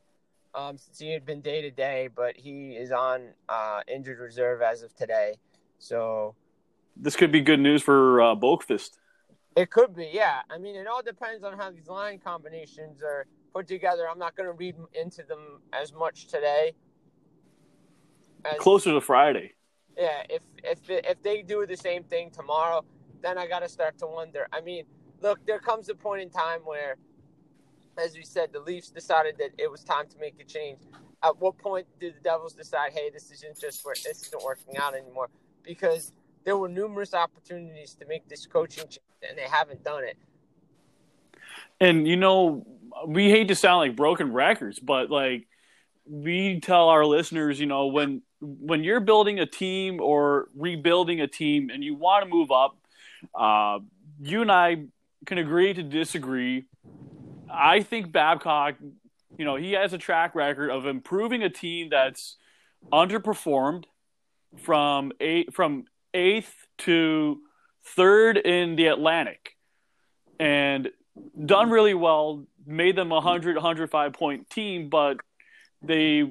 Um, 0.55 0.77
since 0.77 0.99
he 0.99 1.11
had 1.11 1.25
been 1.25 1.41
day 1.41 1.63
to 1.63 1.71
day, 1.71 2.09
but 2.15 2.37
he 2.37 2.73
is 2.73 2.91
on 2.91 3.29
uh, 3.49 3.81
injured 3.87 4.19
reserve 4.19 4.61
as 4.61 4.83
of 4.83 4.93
today. 4.95 5.33
So 5.83 6.35
This 6.95 7.17
could 7.17 7.31
be 7.31 7.41
good 7.41 7.59
news 7.59 7.83
for 7.83 8.21
uh, 8.21 8.35
Boqvist. 8.35 8.91
It 9.57 9.69
could 9.69 9.93
be, 9.93 10.09
yeah. 10.13 10.39
I 10.49 10.57
mean, 10.57 10.75
it 10.75 10.87
all 10.87 11.03
depends 11.03 11.43
on 11.43 11.57
how 11.57 11.71
these 11.71 11.87
line 11.87 12.19
combinations 12.23 13.03
are 13.03 13.27
put 13.53 13.67
together. 13.67 14.07
I'm 14.09 14.17
not 14.17 14.35
going 14.37 14.47
to 14.47 14.53
read 14.53 14.75
into 14.99 15.23
them 15.23 15.61
as 15.73 15.93
much 15.93 16.27
today. 16.27 16.71
As, 18.45 18.57
Closer 18.59 18.93
to 18.93 19.01
Friday. 19.01 19.53
yeah, 19.97 20.23
if 20.29 20.41
if 20.63 20.79
if 20.89 21.21
they 21.21 21.41
do 21.43 21.65
the 21.65 21.77
same 21.77 22.03
thing 22.03 22.31
tomorrow, 22.31 22.83
then 23.21 23.37
I 23.37 23.45
got 23.47 23.59
to 23.59 23.69
start 23.69 23.97
to 23.99 24.07
wonder. 24.07 24.47
I 24.51 24.61
mean, 24.61 24.85
look, 25.21 25.45
there 25.45 25.59
comes 25.59 25.89
a 25.89 25.95
point 25.95 26.21
in 26.21 26.29
time 26.29 26.61
where, 26.61 26.95
as 28.03 28.15
we 28.15 28.23
said, 28.23 28.51
the 28.53 28.59
Leafs 28.59 28.89
decided 28.89 29.35
that 29.37 29.51
it 29.57 29.69
was 29.69 29.83
time 29.83 30.07
to 30.07 30.17
make 30.17 30.35
a 30.39 30.45
change. 30.45 30.79
At 31.21 31.39
what 31.39 31.57
point 31.57 31.87
did 31.99 32.15
the 32.15 32.21
Devils 32.21 32.53
decide, 32.53 32.91
hey, 32.93 33.09
this 33.11 33.31
isn't 33.31 33.59
just 33.59 33.85
wor- 33.85 33.93
this 33.93 34.27
isn't 34.27 34.43
working 34.43 34.77
out 34.77 34.93
anymore? 34.95 35.29
Because 35.63 36.11
there 36.43 36.57
were 36.57 36.69
numerous 36.69 37.13
opportunities 37.13 37.95
to 37.95 38.05
make 38.05 38.27
this 38.27 38.45
coaching 38.45 38.83
change, 38.83 38.99
and 39.27 39.37
they 39.37 39.47
haven't 39.49 39.83
done 39.83 40.03
it. 40.03 40.17
And 41.79 42.07
you 42.07 42.15
know, 42.15 42.65
we 43.07 43.29
hate 43.29 43.47
to 43.49 43.55
sound 43.55 43.79
like 43.79 43.95
broken 43.95 44.33
records, 44.33 44.79
but 44.79 45.09
like 45.09 45.47
we 46.05 46.59
tell 46.59 46.89
our 46.89 47.05
listeners, 47.05 47.59
you 47.59 47.65
know, 47.65 47.87
when 47.87 48.21
when 48.39 48.83
you're 48.83 48.99
building 48.99 49.39
a 49.39 49.45
team 49.45 50.01
or 50.01 50.49
rebuilding 50.55 51.21
a 51.21 51.27
team 51.27 51.69
and 51.69 51.83
you 51.83 51.95
want 51.95 52.23
to 52.23 52.29
move 52.29 52.51
up, 52.51 52.77
uh, 53.33 53.79
you 54.21 54.41
and 54.41 54.51
I 54.51 54.85
can 55.25 55.37
agree 55.37 55.73
to 55.73 55.83
disagree. 55.83 56.65
I 57.49 57.81
think 57.81 58.11
Babcock, 58.11 58.75
you 59.37 59.45
know, 59.45 59.55
he 59.55 59.73
has 59.73 59.93
a 59.93 59.97
track 59.97 60.35
record 60.35 60.69
of 60.69 60.85
improving 60.85 61.43
a 61.43 61.49
team 61.49 61.89
that's 61.89 62.35
underperformed 62.91 63.85
from 64.57 65.11
eight 65.19 65.53
from 65.53 65.85
eighth 66.13 66.53
to 66.79 67.39
third 67.85 68.37
in 68.37 68.75
the 68.75 68.87
Atlantic, 68.87 69.55
and 70.39 70.89
done 71.45 71.69
really 71.69 71.93
well. 71.93 72.45
Made 72.65 72.95
them 72.95 73.11
a 73.11 73.15
100, 73.15 73.57
105 73.57 74.13
point 74.13 74.49
team, 74.49 74.89
but 74.89 75.17
they 75.81 76.23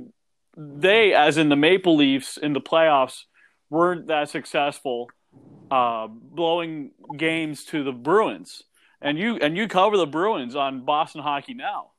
they 0.57 1.14
as 1.14 1.37
in 1.37 1.49
the 1.49 1.57
Maple 1.57 1.97
Leafs 1.97 2.37
in 2.37 2.52
the 2.52 2.61
playoffs 2.61 3.25
weren't 3.71 4.07
that 4.09 4.29
successful, 4.29 5.09
uh, 5.71 6.07
blowing 6.07 6.91
games 7.17 7.64
to 7.64 7.83
the 7.83 7.93
Bruins. 7.93 8.62
And 9.00 9.19
you 9.19 9.37
and 9.37 9.57
you 9.57 9.67
cover 9.67 9.97
the 9.97 10.07
Bruins 10.07 10.55
on 10.55 10.85
Boston 10.85 11.23
Hockey 11.23 11.55
Now. 11.55 11.91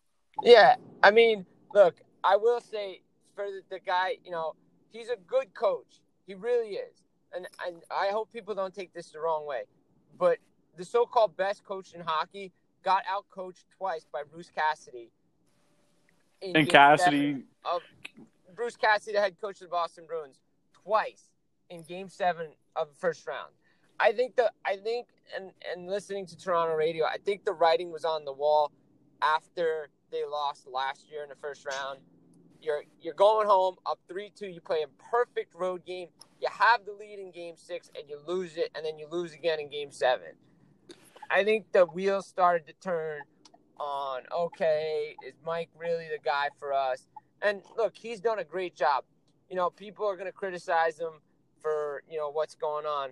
Yeah, 0.41 0.75
I 1.01 1.11
mean, 1.11 1.45
look, 1.73 1.95
I 2.23 2.37
will 2.37 2.61
say 2.61 3.01
for 3.35 3.45
the, 3.45 3.61
the 3.69 3.79
guy, 3.79 4.17
you 4.23 4.31
know, 4.31 4.53
he's 4.91 5.09
a 5.09 5.17
good 5.27 5.53
coach. 5.53 5.99
He 6.25 6.33
really 6.35 6.75
is, 6.75 7.03
and 7.35 7.47
and 7.65 7.83
I 7.91 8.07
hope 8.07 8.31
people 8.31 8.55
don't 8.55 8.73
take 8.73 8.93
this 8.93 9.11
the 9.11 9.19
wrong 9.19 9.45
way, 9.45 9.63
but 10.17 10.37
the 10.77 10.85
so-called 10.85 11.35
best 11.35 11.63
coach 11.63 11.93
in 11.93 12.01
hockey 12.01 12.51
got 12.83 13.03
out-coached 13.09 13.65
twice 13.77 14.05
by 14.11 14.23
Bruce 14.23 14.49
Cassidy. 14.49 15.11
in 16.41 16.55
And 16.55 16.69
Cassidy, 16.69 17.43
of 17.65 17.81
Bruce 18.55 18.75
Cassidy, 18.75 19.13
the 19.13 19.21
head 19.21 19.39
coach 19.39 19.55
of 19.61 19.67
the 19.67 19.67
Boston 19.67 20.05
Bruins, 20.07 20.39
twice 20.83 21.29
in 21.69 21.83
Game 21.83 22.09
Seven 22.09 22.47
of 22.75 22.89
the 22.89 22.95
first 22.95 23.25
round. 23.27 23.53
I 23.99 24.11
think 24.11 24.35
the 24.35 24.51
I 24.65 24.77
think 24.77 25.07
and 25.35 25.51
and 25.71 25.87
listening 25.87 26.25
to 26.27 26.37
Toronto 26.37 26.75
radio, 26.75 27.05
I 27.05 27.17
think 27.23 27.45
the 27.45 27.53
writing 27.53 27.91
was 27.91 28.05
on 28.05 28.25
the 28.25 28.33
wall 28.33 28.71
after 29.21 29.89
they 30.11 30.25
lost 30.25 30.67
last 30.67 31.09
year 31.09 31.23
in 31.23 31.29
the 31.29 31.35
first 31.35 31.65
round. 31.65 31.99
You're 32.63 32.83
you're 33.01 33.13
going 33.13 33.47
home 33.47 33.75
up 33.85 33.99
three 34.07 34.31
two. 34.33 34.47
You 34.47 34.61
play 34.61 34.83
a 34.83 35.03
perfect 35.11 35.53
road 35.53 35.85
game. 35.85 36.07
You 36.41 36.47
have 36.49 36.85
the 36.85 36.93
lead 36.93 37.19
in 37.19 37.31
game 37.31 37.55
six, 37.57 37.91
and 37.97 38.09
you 38.09 38.19
lose 38.25 38.55
it, 38.57 38.71
and 38.73 38.85
then 38.85 38.97
you 38.97 39.07
lose 39.09 39.33
again 39.33 39.59
in 39.59 39.69
game 39.69 39.91
seven. 39.91 40.29
I 41.29 41.43
think 41.43 41.71
the 41.73 41.85
wheels 41.85 42.25
started 42.27 42.65
to 42.67 42.73
turn 42.81 43.21
on. 43.79 44.21
Okay, 44.31 45.15
is 45.27 45.33
Mike 45.45 45.69
really 45.77 46.07
the 46.07 46.23
guy 46.23 46.49
for 46.57 46.73
us? 46.73 47.07
And 47.41 47.61
look, 47.77 47.95
he's 47.97 48.21
done 48.21 48.39
a 48.39 48.43
great 48.43 48.75
job. 48.75 49.03
You 49.49 49.57
know, 49.57 49.69
people 49.69 50.07
are 50.07 50.15
going 50.15 50.27
to 50.27 50.31
criticize 50.31 50.97
him 50.97 51.19
for 51.61 52.03
you 52.09 52.17
know 52.17 52.29
what's 52.29 52.55
going 52.55 52.85
on. 52.85 53.09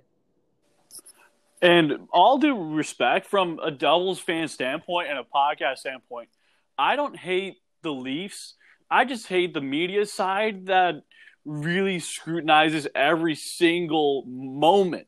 And 1.62 2.08
all 2.12 2.38
due 2.38 2.74
respect, 2.74 3.27
from 3.27 3.60
a 3.60 3.70
Devils 3.70 4.20
fan 4.20 4.48
standpoint 4.48 5.10
and 5.10 5.20
a 5.20 5.24
podcast 5.24 5.77
standpoint, 5.77 6.29
I 6.77 6.96
don't 6.96 7.15
hate 7.15 7.58
the 7.84 7.91
Leafs. 7.91 8.55
I 8.91 9.05
just 9.05 9.27
hate 9.27 9.53
the 9.53 9.62
media 9.62 10.05
side 10.05 10.65
that 10.65 11.03
really 11.45 12.00
scrutinizes 12.00 12.88
every 12.93 13.36
single 13.36 14.25
moment. 14.27 15.07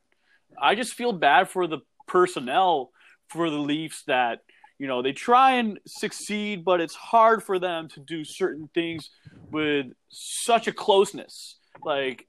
I 0.59 0.75
just 0.75 0.93
feel 0.93 1.11
bad 1.11 1.49
for 1.49 1.67
the 1.67 1.79
personnel 2.07 2.91
for 3.27 3.49
the 3.49 3.57
Leafs 3.57 4.03
that 4.07 4.39
you 4.79 4.87
know 4.87 5.01
they 5.01 5.11
try 5.11 5.53
and 5.55 5.79
succeed, 5.85 6.63
but 6.63 6.79
it's 6.79 6.95
hard 6.95 7.43
for 7.43 7.59
them 7.59 7.89
to 7.89 7.99
do 7.99 8.23
certain 8.23 8.69
things 8.73 9.09
with 9.51 9.87
such 10.09 10.67
a 10.67 10.71
closeness. 10.71 11.57
Like 11.83 12.27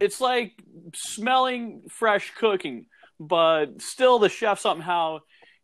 it's 0.00 0.20
like 0.20 0.52
smelling 0.94 1.82
fresh 1.88 2.32
cooking, 2.36 2.86
but 3.20 3.80
still 3.80 4.18
the 4.18 4.28
chef 4.28 4.58
somehow 4.58 5.20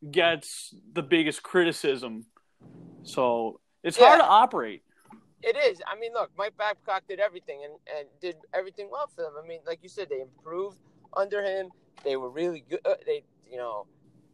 gets 0.08 0.72
the 0.92 1.02
biggest 1.02 1.42
criticism. 1.42 2.26
So 3.02 3.60
it's 3.82 3.98
Yeah. 3.98 4.06
hard 4.06 4.20
to 4.20 4.26
operate. 4.26 4.82
It 5.42 5.56
is. 5.56 5.80
I 5.86 5.98
mean, 5.98 6.12
look, 6.12 6.30
Mike 6.36 6.56
Babcock 6.58 7.04
did 7.08 7.18
everything 7.18 7.62
and, 7.64 7.74
and 7.98 8.08
did 8.20 8.36
everything 8.52 8.88
well 8.90 9.06
for 9.06 9.22
them. 9.22 9.32
I 9.42 9.46
mean, 9.46 9.60
like 9.66 9.80
you 9.82 9.88
said, 9.88 10.08
they 10.10 10.20
improved 10.20 10.78
under 11.16 11.42
him. 11.42 11.70
They 12.04 12.16
were 12.16 12.30
really 12.30 12.64
good. 12.68 12.80
uh, 12.84 12.94
They, 13.06 13.22
you 13.50 13.56
know, 13.56 13.86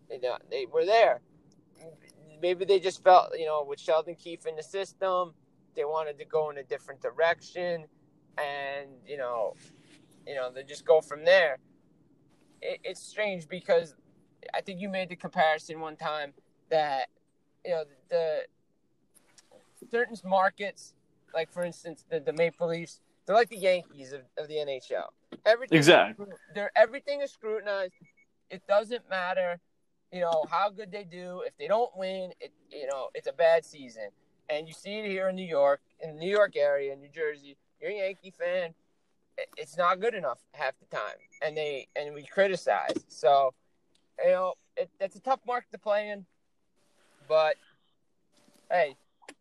they, 0.09 0.21
they 0.51 0.67
were 0.67 0.85
there. 0.85 1.21
Maybe 2.43 2.65
they 2.65 2.81
just 2.81 3.03
felt, 3.05 3.39
you 3.39 3.47
know, 3.47 3.65
with 3.67 3.81
Sheldon 3.81 4.15
Keefe 4.17 4.47
in 4.47 4.57
the 4.57 4.63
system, 4.63 5.33
they 5.75 5.85
wanted 5.85 6.19
to 6.19 6.25
go 6.25 6.51
in 6.51 6.59
a 6.59 6.63
different 6.63 7.01
direction, 7.01 7.85
and 8.39 8.89
you 9.07 9.17
know, 9.17 9.55
you 10.27 10.35
know, 10.35 10.51
they 10.51 10.63
just 10.63 10.85
go 10.85 11.01
from 11.01 11.25
there. 11.25 11.59
It, 12.61 12.81
it's 12.85 13.03
strange 13.03 13.49
because 13.49 13.95
I 14.55 14.61
think 14.61 14.81
you 14.81 14.89
made 14.89 15.09
the 15.09 15.17
comparison 15.17 15.81
one 15.81 15.97
time 15.97 16.33
that 16.71 17.09
you 17.65 17.73
know 17.73 17.85
the 18.09 18.41
certain 19.91 20.17
markets, 20.25 20.95
like 21.37 21.53
for 21.53 21.63
instance 21.63 22.05
the, 22.11 22.19
the 22.19 22.33
Maple 22.33 22.67
Leafs, 22.69 23.01
they're 23.27 23.37
like 23.37 23.51
the 23.51 23.59
Yankees 23.59 24.13
of, 24.13 24.23
of 24.39 24.49
the 24.49 24.55
NHL. 24.55 25.09
Everything 25.45 25.77
Exactly. 25.77 26.27
they're 26.55 26.73
everything 26.75 27.21
is 27.21 27.31
scrutinized. 27.31 27.93
It 28.51 28.63
doesn't 28.67 29.09
matter, 29.11 29.61
you 30.13 30.21
know, 30.21 30.45
how 30.51 30.71
good 30.71 30.91
they 30.91 31.05
do. 31.05 31.43
If 31.47 31.57
they 31.59 31.69
don't 31.69 31.91
win, 31.97 32.33
it 32.41 32.53
you 32.71 32.87
know, 32.87 33.11
it's 33.15 33.29
a 33.29 33.33
bad 33.33 33.65
season. 33.65 34.09
And 34.49 34.67
you 34.67 34.75
see 34.75 34.99
it 35.01 35.07
here 35.07 35.29
in 35.29 35.37
New 35.37 35.47
York, 35.47 35.81
in 36.01 36.15
the 36.15 36.21
New 36.21 36.31
York 36.31 36.57
area, 36.57 36.97
New 36.97 37.09
Jersey. 37.09 37.57
You're 37.81 37.91
a 37.91 37.95
Yankee 37.95 38.31
fan. 38.31 38.75
It's 39.59 39.77
not 39.77 40.01
good 40.01 40.15
enough 40.15 40.39
half 40.53 40.73
the 40.79 40.97
time, 40.97 41.19
and 41.43 41.55
they 41.55 41.89
and 41.95 42.15
we 42.15 42.23
criticize. 42.25 43.05
So, 43.09 43.53
you 44.25 44.31
know, 44.31 44.55
it, 44.79 44.89
it's 44.99 45.17
a 45.17 45.21
tough 45.21 45.41
market 45.47 45.71
to 45.73 45.79
play 45.79 46.09
in. 46.09 46.25
But 47.29 47.57
hey, 48.71 48.97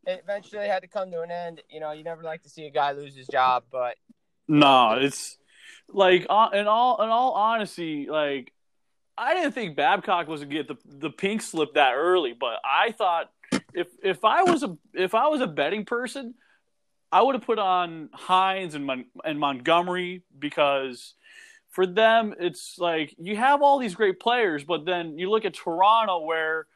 it 0.05 0.21
eventually 0.23 0.67
had 0.67 0.81
to 0.81 0.87
come 0.87 1.11
to 1.11 1.21
an 1.21 1.31
end. 1.31 1.61
You 1.69 1.79
know, 1.79 1.91
you 1.91 2.03
never 2.03 2.23
like 2.23 2.43
to 2.43 2.49
see 2.49 2.65
a 2.65 2.71
guy 2.71 2.91
lose 2.91 3.15
his 3.15 3.27
job, 3.27 3.63
but 3.71 3.95
No, 4.47 4.97
it's 4.99 5.37
like 5.89 6.25
uh, 6.29 6.49
in 6.53 6.67
all 6.67 7.01
in 7.01 7.09
all 7.09 7.33
honesty, 7.33 8.07
like 8.09 8.51
I 9.17 9.33
didn't 9.33 9.53
think 9.53 9.75
Babcock 9.75 10.27
was 10.27 10.41
gonna 10.41 10.53
get 10.53 10.67
the 10.67 10.77
the 10.85 11.09
pink 11.09 11.41
slip 11.41 11.73
that 11.75 11.93
early, 11.95 12.33
but 12.33 12.59
I 12.63 12.91
thought 12.91 13.31
if 13.73 13.87
if 14.03 14.25
I 14.25 14.43
was 14.43 14.63
a 14.63 14.77
if 14.93 15.15
I 15.15 15.27
was 15.27 15.41
a 15.41 15.47
betting 15.47 15.85
person, 15.85 16.35
I 17.11 17.21
would 17.21 17.35
have 17.35 17.45
put 17.45 17.59
on 17.59 18.09
Hynes 18.13 18.75
and 18.75 18.85
Mon- 18.85 19.05
and 19.23 19.39
Montgomery 19.39 20.23
because 20.37 21.13
for 21.69 21.85
them 21.85 22.33
it's 22.39 22.77
like 22.77 23.15
you 23.17 23.35
have 23.35 23.61
all 23.61 23.79
these 23.79 23.95
great 23.95 24.19
players, 24.19 24.63
but 24.63 24.85
then 24.85 25.17
you 25.17 25.29
look 25.29 25.45
at 25.45 25.53
Toronto 25.53 26.19
where 26.19 26.67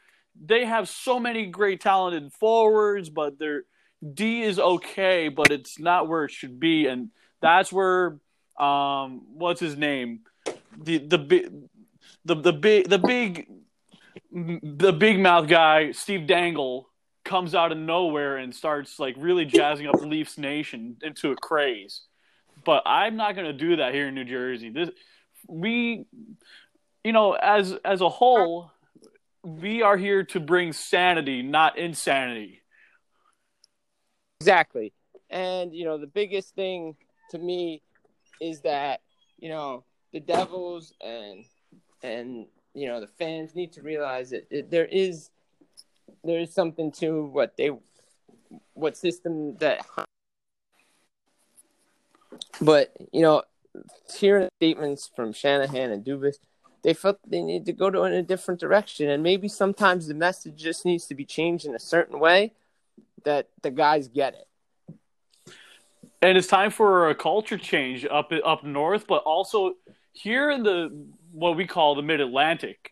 they 0.44 0.66
have 0.66 0.88
so 0.90 1.20
many 1.20 1.48
great 1.48 1.82
talented 1.82 2.32
forwards, 2.34 3.10
but 3.10 3.38
their 3.40 3.64
D 4.14 4.42
is 4.42 4.60
okay, 4.60 5.28
but 5.30 5.52
it's 5.52 5.80
not 5.80 6.08
where 6.08 6.26
it 6.26 6.32
should 6.32 6.60
be, 6.60 6.88
and 6.88 7.10
that's 7.42 7.72
where 7.72 8.20
um 8.60 9.22
what's 9.36 9.62
his 9.62 9.78
name 9.78 10.20
the 10.78 10.98
the 10.98 11.18
big 11.18 11.52
the 12.26 12.36
the 12.36 12.54
big 12.54 12.90
the 12.90 12.98
big 13.00 13.48
the 14.32 14.94
big 14.94 15.20
mouth 15.20 15.48
guy 15.48 15.92
Steve 15.92 16.28
Dangle 16.28 16.90
comes 17.24 17.54
out 17.54 17.72
of 17.72 17.78
nowhere 17.78 18.38
and 18.38 18.54
starts 18.54 19.00
like 19.00 19.16
really 19.18 19.46
jazzing 19.46 19.88
up 19.88 20.02
Leafs 20.02 20.38
Nation 20.38 20.98
into 21.02 21.32
a 21.32 21.36
craze. 21.36 22.02
But 22.66 22.84
I'm 22.86 23.16
not 23.16 23.36
going 23.36 23.48
to 23.48 23.54
do 23.54 23.78
that 23.78 23.94
here 23.94 24.08
in 24.08 24.16
New 24.16 24.26
Jersey. 24.26 24.70
This 24.70 24.90
we 25.48 26.06
you 27.04 27.12
know 27.12 27.34
as 27.34 27.74
as 27.86 28.02
a 28.02 28.10
whole 28.10 28.72
we 29.44 29.82
are 29.82 29.98
here 29.98 30.24
to 30.24 30.40
bring 30.40 30.74
sanity, 30.74 31.42
not 31.42 31.78
insanity. 31.78 32.62
Exactly. 34.42 34.94
And, 35.30 35.74
you 35.74 35.86
know, 35.86 35.98
the 35.98 36.08
biggest 36.08 36.56
thing 36.56 36.96
to 37.32 37.38
me 37.38 37.82
is 38.42 38.62
that, 38.62 39.02
you 39.38 39.50
know, 39.50 39.84
the 40.12 40.20
Devils 40.20 40.94
and, 41.02 41.46
and, 42.04 42.48
you 42.74 42.88
know, 42.88 43.00
the 43.00 43.08
fans 43.08 43.56
need 43.56 43.74
to 43.74 43.82
realize 43.82 44.32
that 44.32 44.70
there 44.70 44.86
is, 44.86 45.30
there 46.24 46.40
is 46.40 46.54
something 46.54 46.92
to 46.94 47.26
what 47.26 47.58
they, 47.58 47.72
what 48.74 48.98
system 48.98 49.56
that, 49.58 49.86
but, 52.62 52.96
you 53.12 53.22
know, 53.22 53.44
hearing 54.18 54.50
statements 54.58 55.10
from 55.16 55.32
Shanahan 55.34 55.92
and 55.92 56.04
Dubas, 56.04 56.36
they 56.84 56.94
felt 56.94 57.20
they 57.28 57.42
need 57.42 57.66
to 57.66 57.74
go 57.74 57.90
to 57.90 58.04
in 58.04 58.14
a 58.14 58.24
different 58.24 58.60
direction. 58.60 59.10
And 59.10 59.24
maybe 59.24 59.48
sometimes 59.48 60.08
the 60.08 60.14
message 60.14 60.56
just 60.58 60.86
needs 60.86 61.08
to 61.08 61.16
be 61.16 61.26
changed 61.26 61.66
in 61.66 61.76
a 61.76 61.80
certain 61.80 62.20
way 62.20 62.54
that 63.24 63.50
the 63.62 63.72
guys 63.72 64.08
get 64.08 64.34
it. 64.34 64.48
and 66.22 66.38
it's 66.38 66.48
time 66.48 66.72
for 66.72 67.10
a 67.10 67.16
culture 67.16 67.58
change 67.58 68.06
up 68.06 68.32
up 68.46 68.64
north, 68.64 69.08
but 69.08 69.24
also 69.24 69.74
here 70.14 70.52
in 70.52 70.64
the 70.64 71.06
what 71.32 71.56
we 71.56 71.66
call 71.68 71.96
the 71.96 72.02
Mid 72.02 72.20
Atlantic. 72.22 72.92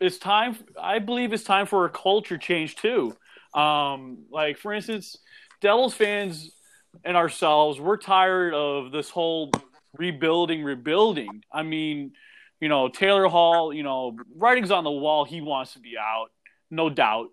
It's 0.00 0.18
time. 0.18 0.56
I 0.80 0.98
believe 0.98 1.32
it's 1.32 1.44
time 1.44 1.66
for 1.66 1.84
a 1.84 1.90
culture 1.90 2.38
change 2.38 2.76
too. 2.76 3.16
Um, 3.54 4.24
like 4.30 4.58
for 4.58 4.72
instance, 4.72 5.18
Devils 5.60 5.94
fans 5.94 6.50
and 7.04 7.16
ourselves, 7.16 7.80
we're 7.80 7.96
tired 7.98 8.54
of 8.54 8.90
this 8.92 9.10
whole 9.10 9.50
rebuilding, 9.96 10.64
rebuilding. 10.64 11.44
I 11.52 11.62
mean, 11.62 12.12
you 12.60 12.68
know, 12.68 12.88
Taylor 12.88 13.26
Hall, 13.26 13.72
you 13.72 13.82
know, 13.82 14.16
writing's 14.36 14.70
on 14.70 14.84
the 14.84 14.90
wall. 14.90 15.24
He 15.24 15.40
wants 15.40 15.72
to 15.72 15.80
be 15.80 15.94
out, 15.98 16.28
no 16.70 16.90
doubt. 16.90 17.28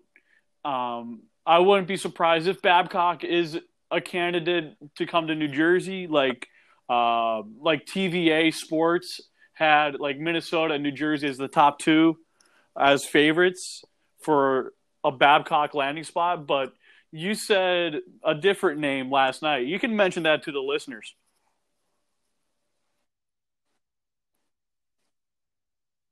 Um, 0.64 1.22
I 1.46 1.58
wouldn't 1.60 1.88
be 1.88 1.96
surprised 1.96 2.48
if 2.48 2.60
Babcock 2.62 3.24
is 3.24 3.58
a 3.90 4.00
candidate 4.00 4.74
to 4.96 5.06
come 5.06 5.28
to 5.28 5.34
New 5.34 5.48
Jersey, 5.48 6.06
like 6.06 6.48
uh, 6.88 7.42
like 7.60 7.86
TVA 7.86 8.54
Sports 8.54 9.20
had 9.52 9.98
like 9.98 10.18
Minnesota 10.18 10.74
and 10.74 10.82
New 10.82 10.92
Jersey 10.92 11.26
as 11.26 11.36
the 11.36 11.48
top 11.48 11.78
two 11.78 12.18
as 12.78 13.04
favorites 13.04 13.84
for 14.20 14.72
a 15.04 15.10
Babcock 15.10 15.74
landing 15.74 16.04
spot. 16.04 16.46
But 16.46 16.72
you 17.10 17.34
said 17.34 18.00
a 18.24 18.34
different 18.34 18.80
name 18.80 19.10
last 19.10 19.42
night. 19.42 19.66
You 19.66 19.78
can 19.78 19.96
mention 19.96 20.24
that 20.24 20.44
to 20.44 20.52
the 20.52 20.60
listeners. 20.60 21.14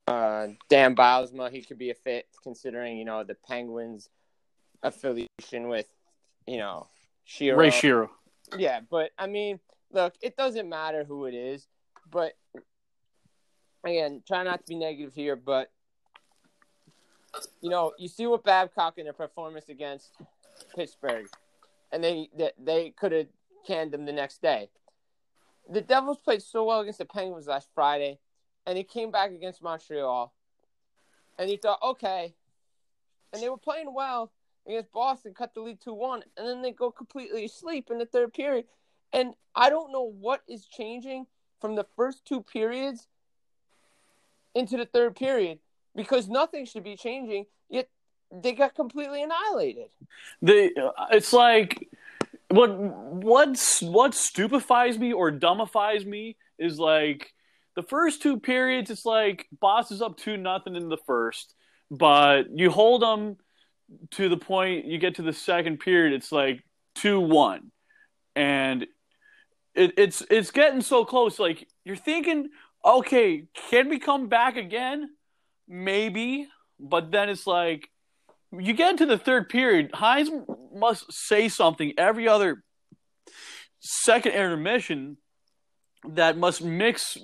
Uh, 0.07 0.47
Dan 0.69 0.95
Bylsma, 0.95 1.51
he 1.51 1.61
could 1.61 1.77
be 1.77 1.89
a 1.89 1.93
fit 1.93 2.27
considering, 2.41 2.97
you 2.97 3.03
know, 3.03 3.23
the 3.23 3.35
Penguins 3.35 4.09
affiliation 4.81 5.67
with, 5.67 5.87
you 6.45 6.57
know, 6.57 6.87
Shero. 7.27 7.57
Ray 7.57 7.69
Shero. 7.69 8.09
Yeah, 8.57 8.79
but 8.89 9.11
I 9.17 9.27
mean, 9.27 9.59
look, 9.91 10.13
it 10.21 10.37
doesn't 10.37 10.69
matter 10.69 11.03
who 11.03 11.25
it 11.25 11.33
is, 11.33 11.67
but 12.09 12.33
again, 13.83 14.23
try 14.25 14.43
not 14.43 14.59
to 14.59 14.65
be 14.65 14.75
negative 14.75 15.13
here, 15.13 15.35
but 15.35 15.71
you 17.61 17.69
know, 17.69 17.91
you 17.97 18.07
see 18.07 18.25
what 18.25 18.43
Babcock 18.43 18.97
in 18.97 19.03
their 19.03 19.13
performance 19.13 19.69
against 19.69 20.11
Pittsburgh, 20.75 21.27
and 21.91 22.03
they 22.03 22.29
they, 22.35 22.51
they 22.57 22.89
could 22.91 23.11
have 23.11 23.27
canned 23.65 23.91
them 23.91 24.05
the 24.05 24.13
next 24.13 24.41
day. 24.41 24.69
The 25.69 25.81
Devils 25.81 26.19
played 26.19 26.41
so 26.41 26.63
well 26.63 26.79
against 26.79 26.99
the 26.99 27.05
Penguins 27.05 27.47
last 27.47 27.67
Friday, 27.75 28.19
and 28.67 28.77
he 28.77 28.83
came 28.83 29.09
back 29.09 29.31
against 29.31 29.63
Montreal 29.63 30.33
and 31.39 31.49
you 31.49 31.57
thought, 31.57 31.79
okay, 31.81 32.35
and 33.33 33.41
they 33.41 33.49
were 33.49 33.57
playing 33.57 33.93
well 33.93 34.31
against 34.67 34.91
Boston, 34.91 35.33
cut 35.33 35.53
the 35.53 35.61
lead 35.61 35.79
two 35.81 35.93
one, 35.93 36.21
and 36.35 36.47
then 36.47 36.61
they 36.61 36.71
go 36.71 36.91
completely 36.91 37.45
asleep 37.45 37.89
in 37.89 37.97
the 37.97 38.05
third 38.05 38.33
period. 38.33 38.65
And 39.13 39.33
I 39.55 39.69
don't 39.69 39.93
know 39.93 40.03
what 40.03 40.41
is 40.47 40.65
changing 40.65 41.25
from 41.61 41.75
the 41.75 41.85
first 41.95 42.25
two 42.25 42.41
periods 42.41 43.07
into 44.53 44.75
the 44.75 44.85
third 44.85 45.15
period 45.15 45.59
because 45.95 46.27
nothing 46.27 46.65
should 46.65 46.83
be 46.83 46.97
changing. 46.97 47.45
Yet 47.69 47.87
they 48.31 48.51
got 48.51 48.75
completely 48.75 49.23
annihilated. 49.23 49.87
They, 50.41 50.71
it's 51.11 51.31
like 51.31 51.87
what 52.49 52.77
what's 52.77 53.81
what 53.81 54.13
stupefies 54.13 54.97
me 54.97 55.13
or 55.13 55.31
dumbifies 55.31 56.05
me 56.05 56.35
is 56.59 56.79
like 56.79 57.33
the 57.77 57.83
first 57.83 58.23
two 58.23 58.39
periods. 58.39 58.89
It's 58.89 59.05
like 59.05 59.47
Boss 59.61 59.91
is 59.91 60.01
up 60.01 60.17
two 60.17 60.35
nothing 60.35 60.75
in 60.75 60.89
the 60.89 60.97
first, 60.97 61.53
but 61.91 62.45
you 62.49 62.71
hold 62.71 63.03
them 63.03 63.37
to 64.11 64.27
the 64.27 64.35
point 64.35 64.87
you 64.87 64.97
get 64.97 65.15
to 65.15 65.21
the 65.21 65.31
second 65.31 65.79
period. 65.79 66.13
It's 66.13 66.31
like 66.31 66.63
two 66.95 67.19
one, 67.19 67.71
and 68.35 68.87
it, 69.75 69.93
it's 69.95 70.23
it's 70.31 70.49
getting 70.49 70.81
so 70.81 71.05
close. 71.05 71.37
Like 71.37 71.67
you're 71.85 71.95
thinking, 71.95 72.49
okay, 72.83 73.43
can 73.69 73.89
we 73.89 73.99
come 73.99 74.27
back 74.27 74.57
again? 74.57 75.09
Maybe, 75.67 76.47
but 76.79 77.11
then 77.11 77.29
it's 77.29 77.45
like 77.45 77.89
you 78.51 78.73
get 78.73 78.89
into 78.89 79.05
the 79.05 79.19
third 79.19 79.49
period. 79.49 79.91
Hynes 79.91 80.29
must 80.73 81.13
say 81.13 81.47
something 81.47 81.93
every 81.95 82.27
other 82.27 82.63
second 83.79 84.31
intermission 84.31 85.17
that 86.09 86.39
must 86.39 86.63
mix 86.63 87.17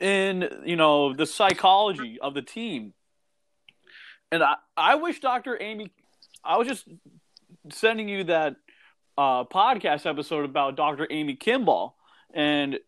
in, 0.00 0.48
you 0.64 0.76
know, 0.76 1.12
the 1.12 1.26
psychology 1.26 2.18
of 2.20 2.34
the 2.34 2.42
team. 2.42 2.92
And 4.30 4.42
I, 4.42 4.56
I 4.76 4.96
wish 4.96 5.20
Dr. 5.20 5.60
Amy, 5.60 5.92
I 6.44 6.56
was 6.58 6.68
just 6.68 6.86
sending 7.70 8.08
you 8.08 8.24
that 8.24 8.56
uh, 9.16 9.44
podcast 9.44 10.06
episode 10.06 10.44
about 10.44 10.76
Dr. 10.76 11.06
Amy 11.10 11.34
Kimball, 11.36 11.96
and 12.34 12.78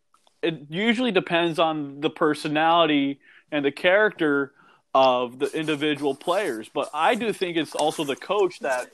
it 0.43 0.67
usually 0.69 1.11
depends 1.11 1.59
on 1.59 2.01
the 2.01 2.11
personality 2.11 3.21
and 3.51 3.65
the 3.65 3.73
character 3.73 4.53
of 4.95 5.39
the 5.39 5.47
individual 5.59 6.15
players. 6.15 6.69
But 6.73 6.91
I 6.93 7.15
do 7.15 7.33
think 7.33 7.57
it's 7.57 7.75
also 7.75 8.05
the 8.05 8.17
coach 8.17 8.61
that 8.61 8.91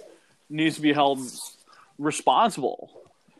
needs 0.48 0.77
to 0.77 0.83
be 0.83 0.92
held 0.92 1.20
responsible. 1.98 2.90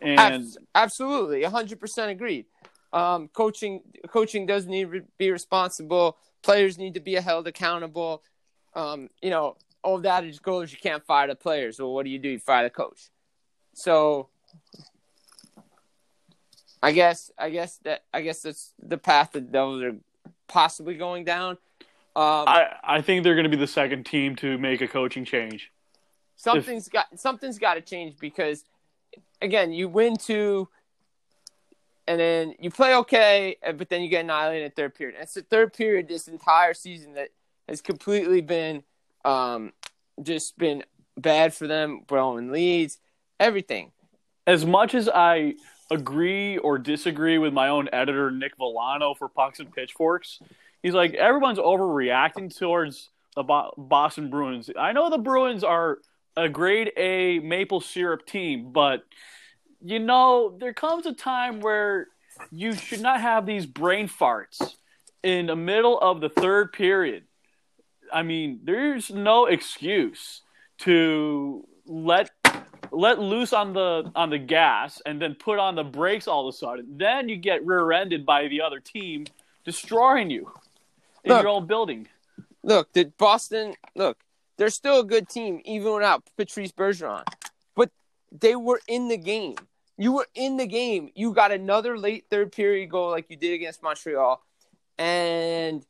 And 0.01 0.19
Abs- 0.21 0.59
absolutely, 0.75 1.43
hundred 1.45 1.81
percent 1.81 2.11
agreed. 2.11 2.47
Um, 2.95 3.29
coaching 3.33 3.81
coaching 4.07 4.47
does 4.47 4.67
need 4.67 4.91
to 4.93 5.03
be 5.19 5.31
responsible. 5.33 6.17
Players 6.43 6.79
need 6.79 6.95
to 6.95 7.01
be 7.01 7.15
held 7.15 7.49
accountable. 7.49 8.23
Um, 8.75 9.11
you 9.21 9.31
know, 9.31 9.57
all 9.83 9.99
that 9.99 10.23
just 10.23 10.43
goes. 10.43 10.71
You 10.71 10.79
can't 10.81 11.05
fire 11.05 11.27
the 11.27 11.35
players. 11.35 11.81
Well, 11.81 11.93
what 11.93 12.05
do 12.05 12.11
you 12.11 12.21
do? 12.21 12.29
You 12.29 12.39
fire 12.39 12.63
the 12.63 12.71
coach. 12.71 13.11
So, 13.75 14.29
I 16.81 16.93
guess 16.93 17.33
I 17.37 17.51
guess 17.51 17.79
that 17.79 18.05
I 18.15 18.23
guess 18.23 18.43
that's 18.43 18.73
the 18.81 18.97
path 18.97 19.33
that 19.33 19.51
those 19.51 19.83
are 19.83 19.97
possibly 20.47 20.95
going 20.95 21.25
down. 21.25 21.59
Um, 22.17 22.47
I, 22.47 22.77
I 22.85 23.01
think 23.01 23.25
they're 23.25 23.35
going 23.35 23.43
to 23.43 23.51
be 23.51 23.57
the 23.57 23.67
second 23.67 24.07
team 24.07 24.37
to 24.37 24.57
make 24.57 24.81
a 24.81 24.87
coaching 24.87 25.25
change. 25.25 25.73
something's 26.37 26.89
got 26.89 27.07
something's 27.19 27.59
got 27.59 27.75
to 27.75 27.81
change 27.81 28.19
because 28.21 28.65
again 29.43 29.73
you 29.73 29.89
win 29.89 30.17
two 30.17 30.69
and 32.07 32.21
then 32.21 32.55
you 32.61 32.71
play 32.71 32.95
okay 32.97 33.57
but 33.77 33.89
then 33.89 34.03
you 34.03 34.09
get 34.09 34.25
annihilated 34.25 34.63
in 34.65 34.69
the 34.69 34.75
third 34.75 34.95
period 34.95 35.15
and 35.15 35.23
it's 35.25 35.35
the 35.35 35.43
third 35.43 35.73
period 35.73 36.09
this 36.09 36.29
entire 36.29 36.75
season 36.75 37.15
that 37.15 37.29
has 37.69 37.81
completely 37.81 38.41
been 38.41 38.83
um 39.25 39.73
just 40.23 40.59
been 40.59 40.85
bad 41.19 41.55
for 41.55 41.67
them 41.67 42.03
blowing 42.07 42.51
leads 42.51 42.99
everything 43.41 43.93
As 44.47 44.67
much 44.67 44.95
as 44.95 45.09
I 45.09 45.55
agree 45.91 46.59
or 46.59 46.79
disagree 46.79 47.39
with 47.39 47.53
my 47.53 47.69
own 47.69 47.89
editor, 47.93 48.31
Nick 48.31 48.57
Volano 48.59 49.17
for 49.17 49.29
Pucks 49.29 49.61
and 49.61 49.73
Pitchforks, 49.73 50.41
he's 50.83 50.95
like, 50.95 51.15
everyone's 51.15 51.59
overreacting 51.59 52.57
towards 52.57 53.11
the 53.37 53.43
Boston 53.77 54.31
Bruins. 54.31 54.71
I 54.79 54.93
know 54.93 55.11
the 55.11 55.19
Bruins 55.19 55.65
are 55.65 55.99
a 56.37 56.49
grade 56.49 56.93
A 56.97 57.39
maple 57.41 57.81
syrup 57.81 58.27
team, 58.27 58.73
but 58.73 59.05
you 59.85 59.99
know, 59.99 60.57
there 60.59 60.73
comes 60.73 61.07
a 61.07 61.13
time 61.13 61.61
where 61.61 62.09
you 62.51 62.75
should 62.75 63.01
not 63.01 63.21
have 63.21 63.47
these 63.47 63.67
brain 63.67 64.09
farts 64.09 64.77
in 65.23 65.47
the 65.47 65.57
middle 65.57 65.99
of 66.01 66.21
the 66.21 66.29
third 66.29 66.73
period. 66.73 67.25
I 68.13 68.23
mean, 68.23 68.61
there's 68.65 69.11
no 69.11 69.47
excuse 69.47 70.43
to 70.79 71.67
let 71.87 72.31
let 72.91 73.19
loose 73.19 73.53
on 73.53 73.73
the 73.73 74.11
on 74.15 74.31
the 74.31 74.39
gas 74.39 75.03
and 75.05 75.21
then 75.21 75.35
put 75.35 75.59
on 75.59 75.75
the 75.75 75.85
brakes 75.85 76.27
all 76.27 76.49
of 76.49 76.55
a 76.55 76.57
sudden. 76.57 76.97
Then 76.97 77.29
you 77.29 77.37
get 77.37 77.65
rear-ended 77.65 78.25
by 78.25 78.49
the 78.49 78.61
other 78.63 78.81
team, 78.81 79.27
destroying 79.65 80.31
you 80.31 80.51
in 81.25 81.31
Look. 81.33 81.43
your 81.43 81.51
own 81.51 81.67
building. 81.67 82.09
look 82.63 82.93
did 82.93 83.17
boston 83.19 83.75
look 83.95 84.19
they're 84.57 84.71
still 84.71 85.01
a 85.01 85.05
good 85.05 85.29
team 85.29 85.61
even 85.65 85.93
without 85.93 86.23
patrice 86.37 86.73
bergeron 86.73 87.25
but 87.75 87.91
they 88.31 88.57
were 88.57 88.81
in 88.89 89.09
the 89.09 89.17
game 89.19 89.57
you 89.97 90.13
were 90.13 90.27
in 90.35 90.57
the 90.57 90.67
game. 90.67 91.11
You 91.15 91.33
got 91.33 91.53
another 91.53 91.97
late 91.97 92.27
third 92.31 92.53
period 92.53 92.91
goal 92.91 93.11
like 93.11 93.27
you 93.29 93.37
did 93.37 93.53
against 93.53 93.83
montreal 93.83 94.43
and 94.99 95.85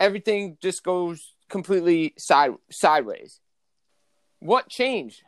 everything 0.00 0.56
just 0.60 0.82
goes 0.82 1.34
completely 1.48 2.14
side 2.16 2.52
sideways. 2.70 3.40
What 4.40 4.68
changed? 4.68 5.22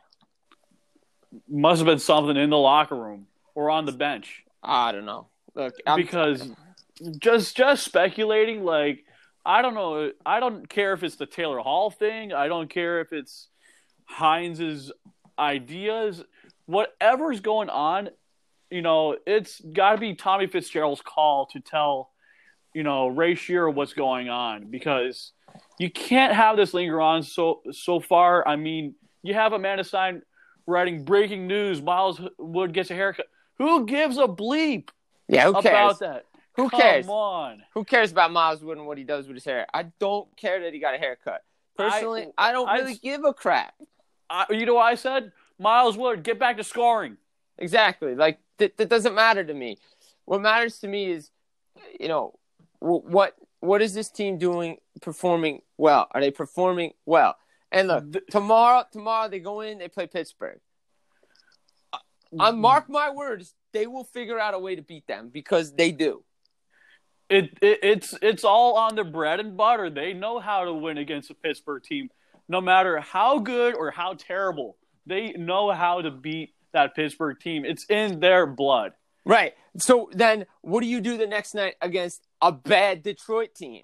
Must 1.47 1.79
have 1.79 1.85
been 1.85 1.99
something 1.99 2.37
in 2.37 2.49
the 2.49 2.57
locker 2.57 2.95
room 2.95 3.27
or 3.55 3.69
on 3.69 3.85
the 3.85 3.91
bench. 3.91 4.43
I 4.63 4.91
don't 4.91 5.05
know. 5.05 5.27
Look 5.55 5.75
I'm, 5.85 5.97
because 5.97 6.49
just 7.19 7.55
just 7.55 7.83
speculating 7.83 8.63
like 8.63 9.05
I 9.45 9.61
don't 9.61 9.73
know. 9.73 10.11
I 10.25 10.39
don't 10.39 10.67
care 10.67 10.93
if 10.93 11.03
it's 11.03 11.15
the 11.15 11.25
Taylor 11.25 11.59
Hall 11.59 11.89
thing. 11.89 12.33
I 12.33 12.47
don't 12.47 12.69
care 12.69 12.99
if 13.01 13.13
it's 13.13 13.47
Hynes's 14.05 14.91
ideas 15.37 16.23
whatever's 16.69 17.39
going 17.39 17.69
on 17.69 18.09
you 18.69 18.83
know 18.83 19.17
it's 19.25 19.59
got 19.59 19.93
to 19.93 19.97
be 19.97 20.13
Tommy 20.13 20.45
Fitzgerald's 20.45 21.01
call 21.01 21.47
to 21.47 21.59
tell 21.59 22.11
you 22.75 22.83
know 22.83 23.07
Ray 23.07 23.33
Shero 23.33 23.73
what's 23.73 23.93
going 23.93 24.29
on 24.29 24.65
because 24.69 25.31
you 25.79 25.89
can't 25.89 26.33
have 26.35 26.57
this 26.57 26.71
linger 26.73 27.01
on 27.01 27.23
so 27.23 27.61
so 27.71 27.99
far 27.99 28.47
I 28.47 28.55
mean 28.55 28.93
you 29.23 29.33
have 29.33 29.51
a 29.53 29.55
Amanda 29.55 29.83
Stein 29.83 30.21
writing 30.67 31.03
breaking 31.05 31.47
news 31.47 31.81
Miles 31.81 32.21
Wood 32.37 32.71
gets 32.71 32.91
a 32.91 32.93
haircut 32.93 33.25
who 33.57 33.87
gives 33.87 34.17
a 34.17 34.27
bleep 34.27 34.89
yeah 35.27 35.45
who 35.45 35.53
cares 35.53 35.65
about 35.65 35.99
that 35.99 36.25
Who 36.55 36.69
cares? 36.69 36.71
Come 36.71 36.81
cares? 36.81 37.07
on. 37.07 37.63
Who 37.73 37.83
cares 37.83 38.11
about 38.11 38.31
Miles 38.31 38.61
Wood 38.61 38.77
and 38.77 38.85
what 38.85 38.97
he 38.97 39.03
does 39.05 39.27
with 39.27 39.37
his 39.37 39.45
hair? 39.45 39.65
I 39.73 39.83
don't 39.99 40.27
care 40.37 40.59
that 40.61 40.73
he 40.73 40.79
got 40.79 40.93
a 40.93 40.97
haircut. 40.97 41.41
Personally, 41.77 42.27
I, 42.37 42.51
don't 42.51 42.67
I- 42.67 42.79
really 42.79 42.95
give 42.95 43.23
a 43.23 43.33
crap. 43.33 43.73
I, 44.29 44.45
you 44.51 44.65
know 44.65 44.75
what 44.75 44.83
I 44.83 44.95
said? 44.95 45.31
Miles 45.59 45.97
Wood, 45.97 46.23
get 46.23 46.39
back 46.39 46.57
to 46.57 46.63
scoring. 46.63 47.17
Exactly. 47.57 48.15
Like 48.15 48.39
that, 48.57 48.77
that 48.77 48.89
doesn't 48.89 49.13
matter 49.13 49.43
to 49.43 49.53
me. 49.53 49.77
What 50.25 50.41
matters 50.41 50.79
to 50.79 50.87
me 50.87 51.11
is, 51.11 51.29
you 51.99 52.07
know, 52.07 52.39
wh- 52.79 53.03
what 53.05 53.35
what 53.59 53.81
is 53.81 53.93
this 53.93 54.09
team 54.09 54.37
doing? 54.37 54.77
Performing 55.01 55.61
well? 55.77 56.07
Are 56.11 56.21
they 56.21 56.31
performing 56.31 56.93
well? 57.05 57.35
And 57.71 57.89
look, 57.89 58.11
The- 58.11 58.21
tomorrow, 58.31 58.85
tomorrow 58.91 59.27
they 59.27 59.39
go 59.39 59.61
in, 59.61 59.77
they 59.77 59.89
play 59.89 60.07
Pittsburgh. 60.07 60.59
Uh, 61.91 61.97
I 62.39 62.51
mark 62.51 62.89
my 62.89 63.09
words, 63.11 63.53
they 63.73 63.85
will 63.85 64.05
figure 64.05 64.39
out 64.39 64.53
a 64.53 64.59
way 64.59 64.75
to 64.75 64.81
beat 64.81 65.07
them 65.07 65.29
because 65.29 65.73
they 65.73 65.91
do. 65.91 66.23
It, 67.29 67.57
it 67.61 67.79
it's 67.83 68.15
it's 68.21 68.43
all 68.43 68.75
on 68.75 68.95
their 68.95 69.03
bread 69.03 69.39
and 69.39 69.55
butter. 69.57 69.89
They 69.89 70.13
know 70.13 70.39
how 70.39 70.63
to 70.65 70.73
win 70.73 70.97
against 70.97 71.29
a 71.29 71.35
Pittsburgh 71.35 71.83
team, 71.83 72.09
no 72.47 72.61
matter 72.61 72.99
how 72.99 73.39
good 73.39 73.75
or 73.75 73.91
how 73.91 74.13
terrible. 74.13 74.77
They 75.09 75.31
know 75.33 75.71
how 75.71 76.01
to 76.01 76.11
beat 76.11 76.53
that 76.71 76.95
Pittsburgh 76.95 77.39
team. 77.39 77.65
It's 77.65 77.85
in 77.89 78.19
their 78.19 78.45
blood. 78.45 78.93
Right. 79.25 79.53
So 79.77 80.09
then, 80.13 80.45
what 80.61 80.81
do 80.81 80.87
you 80.87 81.01
do 81.01 81.17
the 81.17 81.27
next 81.27 81.53
night 81.53 81.75
against 81.81 82.25
a 82.41 82.51
bad 82.51 83.03
Detroit 83.03 83.55
team? 83.55 83.83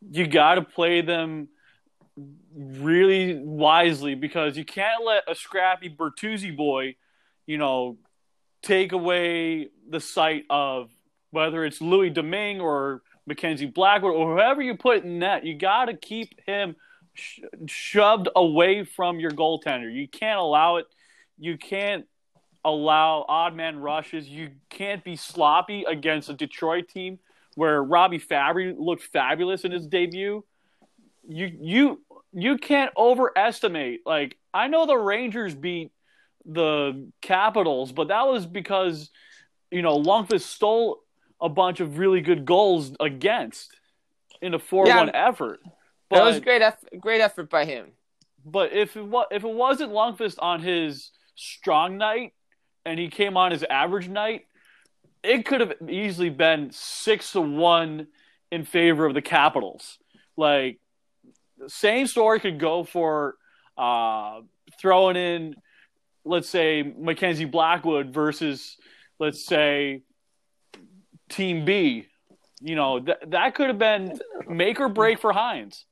You 0.00 0.26
got 0.26 0.56
to 0.56 0.62
play 0.62 1.00
them 1.00 1.48
really 2.54 3.40
wisely 3.42 4.14
because 4.14 4.56
you 4.56 4.64
can't 4.64 5.04
let 5.04 5.24
a 5.28 5.34
scrappy 5.34 5.88
Bertuzzi 5.88 6.56
boy, 6.56 6.96
you 7.46 7.58
know, 7.58 7.98
take 8.62 8.92
away 8.92 9.68
the 9.88 10.00
sight 10.00 10.44
of 10.50 10.90
whether 11.30 11.64
it's 11.64 11.80
Louis 11.80 12.10
Domingue 12.10 12.60
or 12.60 13.02
Mackenzie 13.26 13.66
Blackwood 13.66 14.14
or 14.14 14.34
whoever 14.34 14.60
you 14.60 14.76
put 14.76 15.04
in 15.04 15.18
net. 15.20 15.46
You 15.46 15.56
got 15.56 15.86
to 15.86 15.96
keep 15.96 16.34
him 16.46 16.76
sh- 17.14 17.40
shoved 17.66 18.28
away 18.36 18.84
from 18.84 19.20
your 19.20 19.30
goaltender. 19.30 19.92
You 19.92 20.08
can't 20.08 20.38
allow 20.38 20.76
it. 20.76 20.86
You 21.38 21.56
can't 21.58 22.06
allow 22.64 23.24
odd 23.28 23.54
man 23.54 23.78
rushes. 23.78 24.28
You 24.28 24.50
can't 24.68 25.02
be 25.02 25.16
sloppy 25.16 25.84
against 25.84 26.28
a 26.28 26.34
Detroit 26.34 26.88
team 26.88 27.18
where 27.54 27.82
Robby 27.82 28.18
Fabbri 28.18 28.74
looked 28.78 29.02
fabulous 29.04 29.64
in 29.64 29.72
his 29.72 29.86
debut. 29.86 30.44
You 31.28 31.50
you 31.60 32.00
you 32.32 32.58
can't 32.58 32.92
overestimate. 32.96 34.00
Like 34.06 34.36
I 34.52 34.68
know 34.68 34.86
the 34.86 34.96
Rangers 34.96 35.54
beat 35.54 35.92
the 36.44 37.08
Capitals, 37.20 37.92
but 37.92 38.08
that 38.08 38.26
was 38.26 38.46
because 38.46 39.10
you 39.70 39.82
know 39.82 39.98
Lundqvist 40.00 40.42
stole 40.42 41.02
a 41.40 41.48
bunch 41.48 41.80
of 41.80 41.98
really 41.98 42.20
good 42.20 42.44
goals 42.44 42.92
against 43.00 43.70
in 44.42 44.54
a 44.54 44.58
four-one 44.58 45.08
Yeah. 45.08 45.28
effort. 45.28 45.60
That 46.10 46.22
was 46.24 46.36
But- 46.36 46.44
great, 46.44 46.62
eff- 46.62 46.84
great 46.98 47.20
effort 47.20 47.48
by 47.50 47.64
him. 47.64 47.92
But 48.44 48.72
if 48.72 48.96
it 48.96 49.02
wa- 49.02 49.26
if 49.30 49.44
it 49.44 49.50
wasn't 49.50 49.92
Lundqvist 49.92 50.36
on 50.40 50.60
his 50.60 51.10
strong 51.34 51.98
night 51.98 52.32
and 52.84 52.98
he 52.98 53.08
came 53.08 53.36
on 53.36 53.50
his 53.52 53.62
average 53.64 54.08
night, 54.08 54.46
it 55.22 55.44
could 55.44 55.60
have 55.60 55.74
easily 55.88 56.30
been 56.30 56.70
six 56.72 57.32
to 57.32 57.40
one 57.40 58.06
in 58.50 58.64
favor 58.64 59.04
of 59.06 59.14
the 59.14 59.22
Capitals. 59.22 59.98
Like 60.36 60.80
same 61.68 62.06
story 62.06 62.40
could 62.40 62.58
go 62.58 62.84
for 62.84 63.36
uh, 63.76 64.40
throwing 64.80 65.16
in, 65.16 65.54
let's 66.24 66.48
say 66.48 66.82
Mackenzie 66.82 67.44
Blackwood 67.44 68.12
versus, 68.12 68.76
let's 69.18 69.44
say, 69.44 70.02
Team 71.28 71.64
B. 71.64 72.06
You 72.62 72.74
know 72.74 73.00
that 73.00 73.30
that 73.30 73.54
could 73.54 73.68
have 73.68 73.78
been 73.78 74.18
make 74.48 74.80
or 74.80 74.88
break 74.88 75.18
for 75.18 75.32
Hynes. 75.32 75.84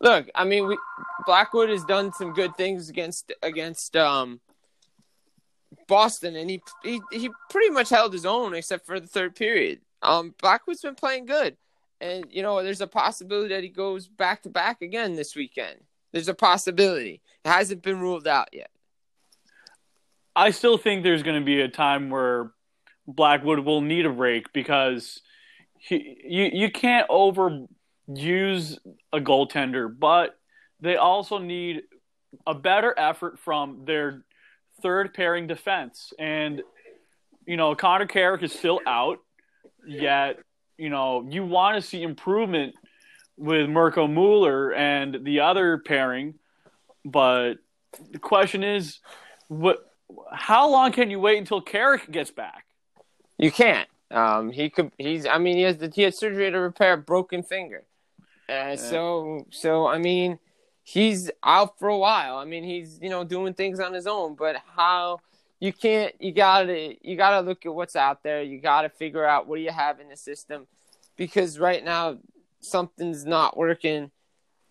Look, 0.00 0.28
I 0.34 0.44
mean, 0.44 0.66
we, 0.66 0.78
Blackwood 1.26 1.68
has 1.68 1.84
done 1.84 2.12
some 2.12 2.32
good 2.32 2.56
things 2.56 2.88
against 2.88 3.32
against 3.42 3.96
um, 3.96 4.40
Boston, 5.86 6.36
and 6.36 6.48
he, 6.48 6.62
he 6.82 7.00
he 7.12 7.30
pretty 7.50 7.70
much 7.70 7.90
held 7.90 8.12
his 8.12 8.24
own 8.24 8.54
except 8.54 8.86
for 8.86 8.98
the 8.98 9.06
third 9.06 9.36
period. 9.36 9.80
Um, 10.02 10.34
Blackwood's 10.40 10.80
been 10.80 10.94
playing 10.94 11.26
good, 11.26 11.56
and 12.00 12.24
you 12.30 12.42
know, 12.42 12.62
there's 12.62 12.80
a 12.80 12.86
possibility 12.86 13.54
that 13.54 13.62
he 13.62 13.68
goes 13.68 14.08
back 14.08 14.42
to 14.42 14.48
back 14.48 14.80
again 14.80 15.16
this 15.16 15.36
weekend. 15.36 15.80
There's 16.12 16.28
a 16.28 16.34
possibility. 16.34 17.20
It 17.44 17.48
hasn't 17.48 17.82
been 17.82 18.00
ruled 18.00 18.26
out 18.26 18.48
yet. 18.52 18.70
I 20.34 20.50
still 20.50 20.78
think 20.78 21.02
there's 21.02 21.22
going 21.22 21.38
to 21.38 21.44
be 21.44 21.60
a 21.60 21.68
time 21.68 22.08
where 22.08 22.52
Blackwood 23.06 23.60
will 23.60 23.80
need 23.80 24.06
a 24.06 24.10
break 24.10 24.52
because 24.52 25.20
he, 25.78 26.18
you 26.24 26.50
you 26.52 26.70
can't 26.70 27.06
overuse 28.10 28.78
a 29.12 29.20
goaltender, 29.20 29.88
but 29.96 30.38
they 30.80 30.96
also 30.96 31.38
need 31.38 31.82
a 32.46 32.54
better 32.54 32.94
effort 32.98 33.38
from 33.38 33.84
their 33.84 34.24
third 34.82 35.14
pairing 35.14 35.46
defense. 35.46 36.12
And 36.18 36.62
you 37.46 37.56
know, 37.56 37.74
Connor 37.74 38.06
Carrick 38.06 38.42
is 38.42 38.52
still 38.52 38.80
out, 38.86 39.18
yet 39.86 40.38
you 40.78 40.90
know 40.90 41.26
you 41.28 41.44
want 41.44 41.76
to 41.76 41.86
see 41.86 42.02
improvement 42.02 42.74
with 43.36 43.68
Mirco 43.68 44.06
Mueller 44.06 44.72
and 44.74 45.24
the 45.24 45.40
other 45.40 45.78
pairing, 45.78 46.34
but 47.04 47.54
the 48.10 48.18
question 48.18 48.62
is, 48.62 49.00
what? 49.48 49.78
How 50.32 50.68
long 50.68 50.92
can 50.92 51.10
you 51.10 51.20
wait 51.20 51.38
until 51.38 51.60
Carrick 51.60 52.10
gets 52.10 52.30
back? 52.30 52.64
You 53.38 53.50
can't. 53.50 53.88
Um, 54.10 54.50
he 54.50 54.70
could. 54.70 54.92
He's. 54.98 55.26
I 55.26 55.38
mean, 55.38 55.56
he 55.56 55.62
has. 55.62 55.78
He 55.94 56.02
had 56.02 56.14
surgery 56.14 56.50
to 56.50 56.58
repair 56.58 56.94
a 56.94 56.98
broken 56.98 57.42
finger. 57.42 57.84
Uh, 58.50 58.76
So, 58.76 59.46
so 59.50 59.86
I 59.86 59.98
mean, 59.98 60.38
he's 60.82 61.30
out 61.42 61.78
for 61.78 61.88
a 61.88 61.98
while. 61.98 62.36
I 62.36 62.44
mean, 62.44 62.64
he's 62.64 62.98
you 63.00 63.10
know 63.10 63.24
doing 63.24 63.54
things 63.54 63.80
on 63.80 63.94
his 63.94 64.06
own. 64.06 64.34
But 64.34 64.56
how? 64.76 65.20
You 65.60 65.72
can't. 65.72 66.14
You 66.20 66.32
gotta. 66.32 66.96
You 67.02 67.16
gotta 67.16 67.40
look 67.46 67.66
at 67.66 67.74
what's 67.74 67.96
out 67.96 68.22
there. 68.22 68.42
You 68.42 68.58
gotta 68.58 68.88
figure 68.88 69.24
out 69.24 69.46
what 69.46 69.56
do 69.56 69.62
you 69.62 69.72
have 69.72 70.00
in 70.00 70.08
the 70.08 70.16
system, 70.16 70.66
because 71.16 71.58
right 71.58 71.84
now 71.84 72.18
something's 72.60 73.24
not 73.24 73.56
working, 73.56 74.10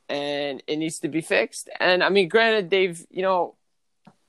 and 0.09 0.63
it 0.67 0.77
needs 0.77 0.99
to 0.99 1.07
be 1.07 1.21
fixed. 1.21 1.69
And 1.79 2.03
I 2.03 2.09
mean, 2.09 2.27
granted, 2.27 2.69
they've 2.69 3.05
you 3.11 3.21
know, 3.21 3.55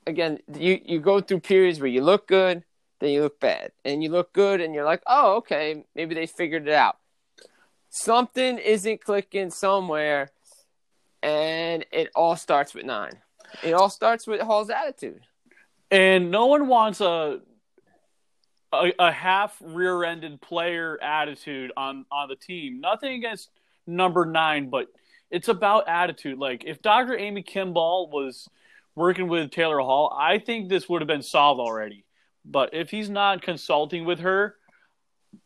again, 0.06 0.38
you 0.54 0.80
you 0.84 1.00
go 1.00 1.20
through 1.20 1.40
periods 1.40 1.80
where 1.80 1.88
you 1.88 2.02
look 2.02 2.26
good 2.26 2.62
then 3.00 3.10
you 3.10 3.22
look 3.22 3.40
bad. 3.40 3.72
And 3.84 4.02
you 4.02 4.10
look 4.10 4.32
good 4.32 4.60
and 4.60 4.74
you're 4.74 4.84
like, 4.84 5.02
oh, 5.06 5.36
okay, 5.36 5.84
maybe 5.96 6.14
they 6.14 6.26
figured 6.26 6.68
it 6.68 6.74
out. 6.74 6.98
Something 7.90 8.58
isn't 8.58 9.04
clicking 9.04 9.50
somewhere, 9.50 10.30
and 11.22 11.84
it 11.92 12.10
all 12.14 12.36
starts 12.36 12.72
with 12.72 12.84
nine. 12.84 13.12
It 13.64 13.72
all 13.72 13.90
starts 13.90 14.26
with 14.26 14.40
Hall's 14.40 14.70
attitude. 14.70 15.20
And 15.90 16.30
no 16.30 16.46
one 16.46 16.68
wants 16.68 17.00
a 17.00 17.40
a, 18.72 18.92
a 19.00 19.10
half 19.10 19.56
rear-ended 19.60 20.40
player 20.40 21.02
attitude 21.02 21.72
on 21.76 22.06
on 22.12 22.28
the 22.28 22.36
team. 22.36 22.80
Nothing 22.80 23.14
against 23.14 23.50
number 23.88 24.24
nine, 24.24 24.70
but 24.70 24.86
it's 25.30 25.48
about 25.48 25.88
attitude. 25.88 26.38
Like 26.38 26.64
if 26.64 26.80
Dr. 26.82 27.18
Amy 27.18 27.42
Kimball 27.42 28.08
was 28.10 28.48
working 28.94 29.26
with 29.26 29.50
Taylor 29.50 29.80
Hall, 29.80 30.16
I 30.16 30.38
think 30.38 30.68
this 30.68 30.88
would 30.88 31.00
have 31.02 31.08
been 31.08 31.22
solved 31.22 31.60
already. 31.60 32.04
But 32.44 32.72
if 32.72 32.90
he's 32.90 33.10
not 33.10 33.42
consulting 33.42 34.04
with 34.04 34.20
her 34.20 34.56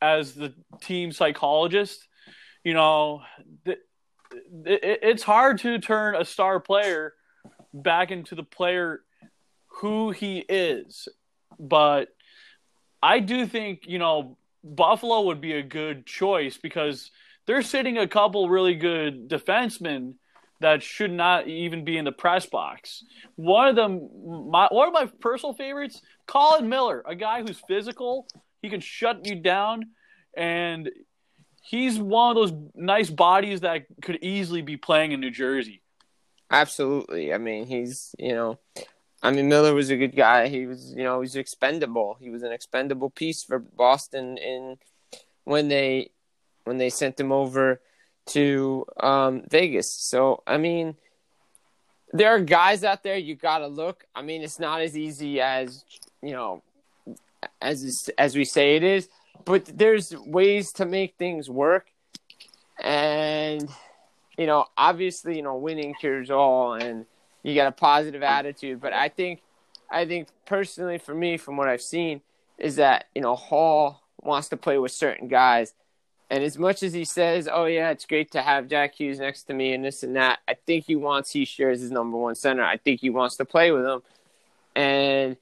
as 0.01 0.35
the 0.35 0.55
team 0.83 1.13
psychologist, 1.13 2.07
you 2.65 2.75
know, 2.75 3.23
th- 3.65 3.79
it, 4.65 4.99
it's 5.03 5.23
hard 5.23 5.59
to 5.61 5.79
turn 5.79 6.17
a 6.17 6.25
star 6.25 6.59
player 6.59 7.15
back 7.73 8.11
into 8.11 8.35
the 8.35 8.43
player 8.43 9.03
who 9.67 10.11
he 10.11 10.39
is. 10.49 11.09
But 11.59 12.09
I 13.03 13.21
do 13.21 13.47
think, 13.47 13.83
you 13.87 13.99
know, 13.99 14.39
Buffalo 14.65 15.23
would 15.23 15.41
be 15.41 15.53
a 15.53 15.63
good 15.63 16.07
choice 16.07 16.57
because 16.57 17.11
they're 17.47 17.63
sitting 17.63 17.99
a 17.99 18.09
couple 18.09 18.49
really 18.49 18.75
good 18.75 19.29
defensemen 19.29 20.15
that 20.61 20.83
should 20.83 21.13
not 21.13 21.47
even 21.47 21.85
be 21.85 21.99
in 21.99 22.07
the 22.07 22.13
press 22.13 22.47
box. 22.47 23.05
One 23.35 23.69
of 23.69 23.77
them, 23.77 24.09
my, 24.51 24.69
one 24.71 24.89
of 24.89 24.95
my 24.95 25.07
personal 25.21 25.53
favorites, 25.53 26.01
Colin 26.27 26.69
Miller, 26.69 27.03
a 27.07 27.15
guy 27.15 27.43
who's 27.43 27.61
physical. 27.69 28.27
He 28.63 28.71
can 28.71 28.81
shut 28.81 29.27
you 29.27 29.35
down, 29.35 29.91
and 30.35 30.91
he's 31.65 31.99
one 31.99 32.31
of 32.31 32.37
those 32.37 32.53
nice 32.75 33.11
bodies 33.11 33.61
that 33.61 33.87
could 34.03 34.19
easily 34.23 34.63
be 34.63 34.77
playing 34.77 35.13
in 35.13 35.21
New 35.21 35.31
Jersey. 35.31 35.81
Absolutely. 36.51 37.33
I 37.33 37.39
mean, 37.39 37.67
he's, 37.67 38.15
you 38.19 38.35
know, 38.35 38.59
I 39.23 39.31
mean, 39.31 39.49
Miller 39.49 39.75
was 39.75 39.91
a 39.91 39.97
good 39.97 40.15
guy. 40.15 40.49
He 40.49 40.67
was, 40.67 40.93
you 40.95 41.03
know, 41.03 41.23
he's 41.23 41.37
expendable. 41.37 42.19
He 42.21 42.29
was 42.29 42.43
an 42.43 42.53
expendable 42.53 43.09
piece 43.09 43.43
for 43.43 43.59
Boston 43.59 44.37
in 44.37 44.77
when 45.45 45.69
they 45.69 46.11
when 46.65 46.77
they 46.77 46.91
sent 46.91 47.19
him 47.19 47.33
over 47.33 47.81
to 48.27 48.85
um, 49.01 49.43
Vegas. 49.51 49.91
So, 49.91 50.43
I 50.47 50.59
mean, 50.59 50.97
there 52.13 52.31
are 52.31 52.41
guys 52.41 52.85
out 52.85 53.03
there 53.03 53.17
you 53.17 53.35
got 53.35 53.59
to 53.59 53.67
look. 53.67 54.05
I 54.15 54.23
mean, 54.23 54.43
it's 54.43 54.59
not 54.59 54.83
as 54.83 54.97
easy 54.97 55.41
as, 55.41 55.85
you 56.23 56.33
know, 56.33 56.63
as 57.61 58.11
as 58.19 58.37
we 58.37 58.45
say 58.45 58.77
it 58.77 58.83
is, 58.83 59.09
but 59.45 59.65
there's 59.67 60.15
ways 60.17 60.73
to 60.73 60.87
make 60.87 61.15
things 61.17 61.49
work. 61.49 61.87
And 62.83 63.69
you 64.37 64.47
know, 64.47 64.67
obviously, 64.77 65.37
you 65.37 65.43
know, 65.43 65.57
winning 65.57 65.95
cures 65.95 66.31
all 66.31 66.75
and 66.75 67.07
you 67.43 67.55
got 67.55 67.69
a 67.69 67.73
positive 67.73 68.23
attitude, 68.23 68.81
but 68.81 68.93
I 68.93 69.09
think 69.09 69.43
I 69.91 70.07
think 70.07 70.29
personally 70.47 70.99
for 70.99 71.15
me 71.15 71.37
from 71.37 71.57
what 71.57 71.69
I've 71.69 71.83
seen 71.83 72.21
is 72.59 72.77
that, 72.77 73.07
you 73.15 73.23
know, 73.23 73.37
Hall 73.37 74.03
wants 74.21 74.49
to 74.49 74.57
play 74.57 74.79
with 74.79 74.93
certain 74.93 75.29
guys 75.29 75.75
and 76.31 76.43
as 76.43 76.59
much 76.59 76.83
as 76.83 76.93
he 76.93 77.05
says, 77.05 77.49
"Oh 77.51 77.67
yeah, 77.67 77.91
it's 77.91 78.07
great 78.07 78.31
to 78.33 78.43
have 78.43 78.69
Jack 78.69 78.95
Hughes 78.95 79.19
next 79.19 79.45
to 79.45 79.55
me 79.55 79.73
and 79.73 79.85
this 79.85 80.03
and 80.03 80.17
that," 80.17 80.41
I 80.49 80.55
think 80.55 80.87
he 80.87 80.97
wants 80.97 81.31
he 81.31 81.45
shares 81.45 81.81
his 81.81 81.91
number 81.91 82.17
one 82.17 82.35
center. 82.35 82.65
I 82.65 82.77
think 82.77 83.01
he 83.01 83.11
wants 83.11 83.37
to 83.37 83.45
play 83.45 83.71
with 83.73 83.85
him, 83.85 84.03
and 84.75 85.37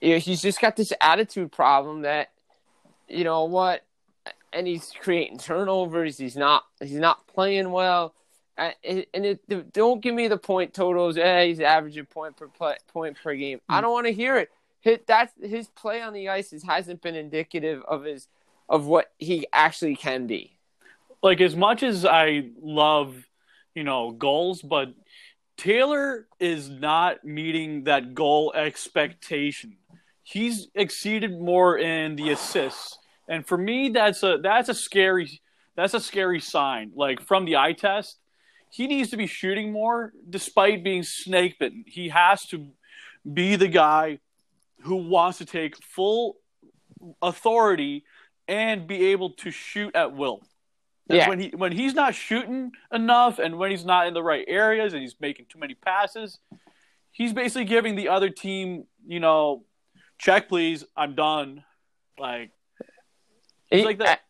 you 0.00 0.12
know, 0.12 0.18
he's 0.18 0.42
just 0.42 0.60
got 0.60 0.76
this 0.76 0.92
attitude 1.00 1.52
problem 1.52 2.02
that, 2.02 2.30
you 3.08 3.24
know 3.24 3.44
what, 3.44 3.84
and 4.52 4.66
he's 4.66 4.92
creating 5.00 5.38
turnovers. 5.38 6.18
He's 6.18 6.36
not 6.36 6.64
he's 6.80 6.92
not 6.98 7.26
playing 7.28 7.70
well, 7.70 8.14
uh, 8.58 8.70
and 8.84 9.06
it, 9.26 9.72
don't 9.72 10.00
give 10.00 10.14
me 10.14 10.28
the 10.28 10.38
point 10.38 10.74
totals. 10.74 11.16
Hey, 11.16 11.48
he's 11.48 11.60
averaging 11.60 12.06
point 12.06 12.36
per 12.36 12.48
play, 12.48 12.76
point 12.88 13.16
per 13.22 13.34
game. 13.34 13.60
I 13.68 13.80
don't 13.80 13.92
want 13.92 14.06
to 14.06 14.12
hear 14.12 14.36
it. 14.38 14.50
Hit 14.80 15.06
that 15.08 15.32
his 15.42 15.68
play 15.68 16.00
on 16.00 16.12
the 16.12 16.28
ice 16.28 16.52
is, 16.52 16.62
hasn't 16.62 17.02
been 17.02 17.14
indicative 17.16 17.82
of 17.88 18.04
his 18.04 18.28
of 18.68 18.86
what 18.86 19.12
he 19.18 19.46
actually 19.52 19.96
can 19.96 20.26
be. 20.26 20.58
like 21.22 21.40
as 21.40 21.56
much 21.56 21.82
as 21.82 22.04
I 22.04 22.50
love, 22.60 23.16
you 23.74 23.84
know, 23.84 24.12
goals, 24.12 24.62
but 24.62 24.94
Taylor 25.56 26.26
is 26.38 26.68
not 26.68 27.24
meeting 27.24 27.84
that 27.84 28.14
goal 28.14 28.52
expectation. 28.54 29.76
He's 30.28 30.66
exceeded 30.74 31.40
more 31.40 31.78
in 31.78 32.16
the 32.16 32.30
assists. 32.30 32.98
And 33.28 33.46
for 33.46 33.56
me 33.56 33.90
that's 33.90 34.24
a 34.24 34.38
that's 34.42 34.68
a 34.68 34.74
scary 34.74 35.40
that's 35.76 35.94
a 35.94 36.00
scary 36.00 36.40
sign. 36.40 36.90
Like 36.96 37.20
from 37.20 37.44
the 37.44 37.56
eye 37.56 37.74
test, 37.74 38.18
he 38.68 38.88
needs 38.88 39.10
to 39.10 39.16
be 39.16 39.28
shooting 39.28 39.70
more 39.70 40.12
despite 40.28 40.82
being 40.82 41.04
snake 41.04 41.60
bitten. 41.60 41.84
He 41.86 42.08
has 42.08 42.44
to 42.46 42.66
be 43.32 43.54
the 43.54 43.68
guy 43.68 44.18
who 44.80 44.96
wants 44.96 45.38
to 45.38 45.44
take 45.44 45.76
full 45.76 46.38
authority 47.22 48.02
and 48.48 48.88
be 48.88 49.06
able 49.12 49.30
to 49.30 49.52
shoot 49.52 49.94
at 49.94 50.12
will. 50.12 50.40
Yeah. 51.08 51.28
When 51.28 51.38
he 51.38 51.48
when 51.50 51.70
he's 51.70 51.94
not 51.94 52.16
shooting 52.16 52.72
enough, 52.92 53.38
and 53.38 53.58
when 53.58 53.70
he's 53.70 53.84
not 53.84 54.08
in 54.08 54.14
the 54.14 54.24
right 54.24 54.44
areas, 54.48 54.92
and 54.92 55.02
he's 55.02 55.14
making 55.20 55.46
too 55.48 55.60
many 55.60 55.74
passes, 55.74 56.40
he's 57.12 57.32
basically 57.32 57.66
giving 57.66 57.94
the 57.94 58.08
other 58.08 58.28
team, 58.28 58.86
you 59.06 59.20
know, 59.20 59.62
check 60.18 60.48
please, 60.48 60.84
I'm 60.96 61.14
done. 61.14 61.64
Like 62.18 62.50
he's 63.70 63.80
He- 63.80 63.86
like 63.86 63.98
that. 63.98 64.20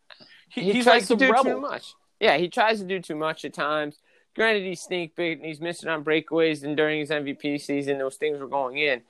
He, 0.48 0.62
he 0.62 0.72
he's 0.74 0.84
tries 0.84 1.10
like 1.10 1.18
to 1.18 1.26
do 1.26 1.30
rebel. 1.32 1.44
too 1.44 1.60
much. 1.60 1.94
Yeah, 2.20 2.36
he 2.38 2.48
tries 2.48 2.78
to 2.80 2.86
do 2.86 3.00
too 3.00 3.16
much 3.16 3.44
at 3.44 3.52
times. 3.52 3.98
Granted, 4.34 4.64
he's 4.64 4.80
sneak 4.80 5.14
big 5.16 5.38
and 5.38 5.46
he's 5.46 5.60
missing 5.60 5.88
on 5.88 6.02
breakaways, 6.04 6.62
and 6.64 6.76
during 6.76 7.00
his 7.00 7.10
MVP 7.10 7.60
season, 7.60 7.98
those 7.98 8.16
things 8.16 8.38
were 8.38 8.48
going 8.48 8.78
in. 8.78 9.02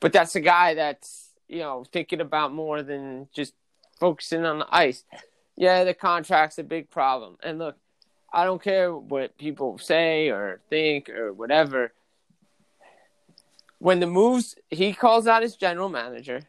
But 0.00 0.12
that's 0.12 0.34
a 0.34 0.40
guy 0.40 0.74
that's 0.74 1.30
you 1.48 1.60
know 1.60 1.84
thinking 1.92 2.20
about 2.20 2.52
more 2.52 2.82
than 2.82 3.28
just 3.32 3.54
focusing 4.00 4.44
on 4.44 4.58
the 4.60 4.66
ice. 4.70 5.04
Yeah, 5.56 5.84
the 5.84 5.94
contract's 5.94 6.58
a 6.58 6.64
big 6.64 6.90
problem. 6.90 7.36
And 7.42 7.58
look, 7.58 7.76
I 8.32 8.44
don't 8.44 8.62
care 8.62 8.94
what 8.94 9.36
people 9.38 9.78
say 9.78 10.28
or 10.28 10.60
think 10.70 11.08
or 11.10 11.32
whatever. 11.32 11.92
When 13.78 14.00
the 14.00 14.06
moves, 14.06 14.56
he 14.70 14.92
calls 14.92 15.26
out 15.26 15.42
his 15.42 15.56
general 15.56 15.88
manager, 15.88 16.42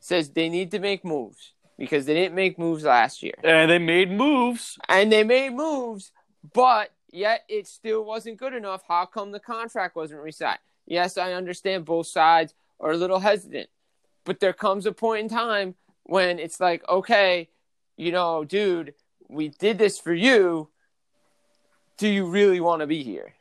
says 0.00 0.30
they 0.30 0.48
need 0.48 0.70
to 0.70 0.78
make 0.78 1.04
moves 1.04 1.52
because 1.78 2.06
they 2.06 2.14
didn't 2.14 2.34
make 2.34 2.58
moves 2.58 2.84
last 2.84 3.22
year 3.22 3.34
And 3.42 3.70
they 3.70 3.78
made 3.78 4.10
moves. 4.10 4.78
and 4.88 5.10
they 5.10 5.24
made 5.24 5.50
moves, 5.52 6.12
but 6.52 6.90
yet 7.10 7.42
it 7.48 7.66
still 7.66 8.04
wasn't 8.04 8.36
good 8.38 8.54
enough. 8.54 8.82
How 8.86 9.06
come 9.06 9.32
the 9.32 9.40
contract 9.40 9.96
wasn't 9.96 10.20
re-signed? 10.22 10.58
Yes, 10.86 11.16
I 11.18 11.32
understand 11.32 11.84
both 11.84 12.06
sides 12.06 12.54
are 12.80 12.92
a 12.92 12.96
little 12.96 13.20
hesitant, 13.20 13.68
but 14.24 14.38
there 14.40 14.52
comes 14.52 14.86
a 14.86 14.92
point 14.92 15.22
in 15.24 15.28
time 15.28 15.74
when 16.04 16.38
it's 16.38 16.60
like, 16.60 16.86
okay, 16.88 17.48
you 17.96 18.12
know, 18.12 18.44
dude, 18.44 18.94
we 19.28 19.48
did 19.48 19.78
this 19.78 19.98
for 19.98 20.12
you. 20.12 20.68
Do 21.96 22.08
you 22.08 22.26
really 22.26 22.60
want 22.60 22.80
to 22.80 22.86
be 22.86 23.02
here? 23.02 23.34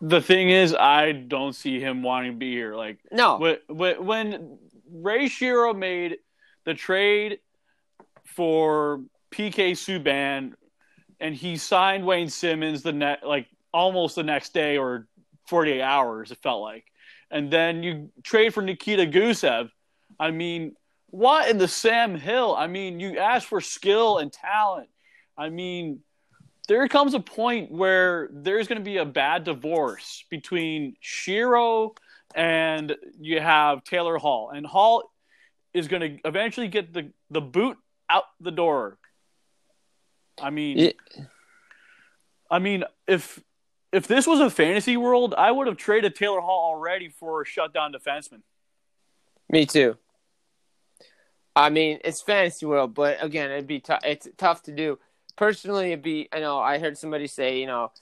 The 0.00 0.20
thing 0.20 0.50
is, 0.50 0.74
I 0.74 1.12
don't 1.12 1.54
see 1.54 1.80
him 1.80 2.02
wanting 2.02 2.32
to 2.32 2.38
be 2.38 2.52
here. 2.52 2.74
Like 2.74 2.98
No. 3.10 3.38
when 3.68 4.04
when, 4.04 4.58
Ray 4.90 5.26
Shero 5.26 5.76
made 5.76 6.18
the 6.64 6.74
trade 6.74 7.40
for 8.24 9.00
PK 9.32 9.72
Subban, 9.72 10.52
and 11.18 11.34
he 11.34 11.56
signed 11.56 12.06
Wayne 12.06 12.28
Simmonds 12.28 12.82
the 12.82 12.92
net 12.92 13.26
like 13.26 13.48
almost 13.72 14.16
the 14.16 14.22
next 14.22 14.52
day 14.54 14.76
or 14.78 15.06
48 15.48 15.80
hours. 15.82 16.30
It 16.30 16.38
felt 16.38 16.62
like, 16.62 16.84
and 17.30 17.50
then 17.50 17.82
you 17.82 18.10
trade 18.22 18.54
for 18.54 18.62
Nikita 18.62 19.06
Gusev. 19.06 19.70
I 20.20 20.30
mean, 20.30 20.76
what 21.10 21.48
in 21.48 21.58
the 21.58 21.68
Sam 21.68 22.16
Hill? 22.16 22.54
I 22.56 22.66
mean, 22.66 23.00
you 23.00 23.18
ask 23.18 23.46
for 23.46 23.60
skill 23.60 24.18
and 24.18 24.32
talent. 24.32 24.88
I 25.36 25.50
mean, 25.50 26.00
there 26.68 26.86
comes 26.88 27.14
a 27.14 27.20
point 27.20 27.70
where 27.70 28.28
there's 28.32 28.68
going 28.68 28.78
to 28.78 28.84
be 28.84 28.96
a 28.96 29.04
bad 29.04 29.44
divorce 29.44 30.24
between 30.30 30.96
Shero 31.02 31.96
and 32.34 32.96
you 33.20 33.40
have 33.40 33.84
Taylor 33.84 34.18
Hall, 34.18 34.50
and 34.50 34.66
Hall 34.66 35.10
is 35.72 35.88
going 35.88 36.02
to 36.02 36.28
eventually 36.28 36.68
get 36.68 36.92
the 36.92 37.10
the 37.30 37.40
boot 37.40 37.78
out 38.10 38.24
the 38.40 38.50
door. 38.50 38.98
I 40.40 40.50
mean. 40.50 40.92
I 42.50 42.58
mean, 42.58 42.84
if 43.06 43.42
if 43.92 44.06
this 44.06 44.26
was 44.26 44.40
a 44.40 44.50
fantasy 44.50 44.96
world, 44.96 45.34
I 45.36 45.50
would 45.50 45.66
have 45.66 45.76
traded 45.76 46.14
Taylor 46.14 46.40
Hall 46.40 46.74
already 46.74 47.08
for 47.08 47.42
a 47.42 47.46
shutdown 47.46 47.92
defenseman. 47.92 48.42
Me 49.48 49.66
too. 49.66 49.96
I 51.54 51.70
mean, 51.70 52.00
it's 52.04 52.20
fantasy 52.20 52.66
world, 52.66 52.94
but 52.94 53.22
again, 53.24 53.50
it'd 53.50 53.66
be 53.66 53.80
tough. 53.80 54.00
It's 54.04 54.28
tough 54.36 54.62
to 54.64 54.72
do. 54.72 54.98
Personally, 55.36 55.92
it'd 55.92 56.02
be. 56.02 56.28
I 56.32 56.40
know 56.40 56.58
I 56.58 56.78
heard 56.78 56.96
somebody 56.96 57.26
say, 57.26 57.60
you 57.60 57.66
know, 57.66 57.92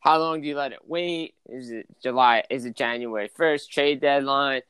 how 0.00 0.18
long 0.18 0.40
do 0.40 0.48
you 0.48 0.56
let 0.56 0.72
it 0.72 0.80
wait? 0.86 1.34
Is 1.48 1.70
it 1.70 1.86
July? 2.02 2.44
Is 2.50 2.64
it 2.64 2.76
January 2.76 3.28
first? 3.28 3.72
Trade 3.72 4.00
deadline. 4.00 4.62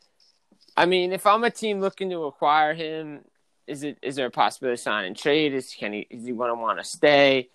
I 0.77 0.87
mean, 0.87 1.13
if 1.13 1.27
I'm 1.27 1.45
a 1.45 1.51
team 1.51 1.81
looking 1.81 2.11
to 2.11 2.25
acquire 2.25 2.75
him, 2.75 3.21
is 3.67 3.83
it 3.83 3.99
is 4.03 4.17
there 4.17 4.27
a 4.27 4.31
possibility 4.31 4.75
of 4.75 4.81
sign 4.81 5.05
and 5.05 5.17
trade? 5.17 5.55
Is 5.55 5.75
can 5.75 5.93
he 5.93 6.07
is 6.11 6.25
he 6.25 6.33
going 6.33 6.49
to 6.49 6.55
want 6.55 6.79
to 6.79 6.85
stay? 6.85 7.51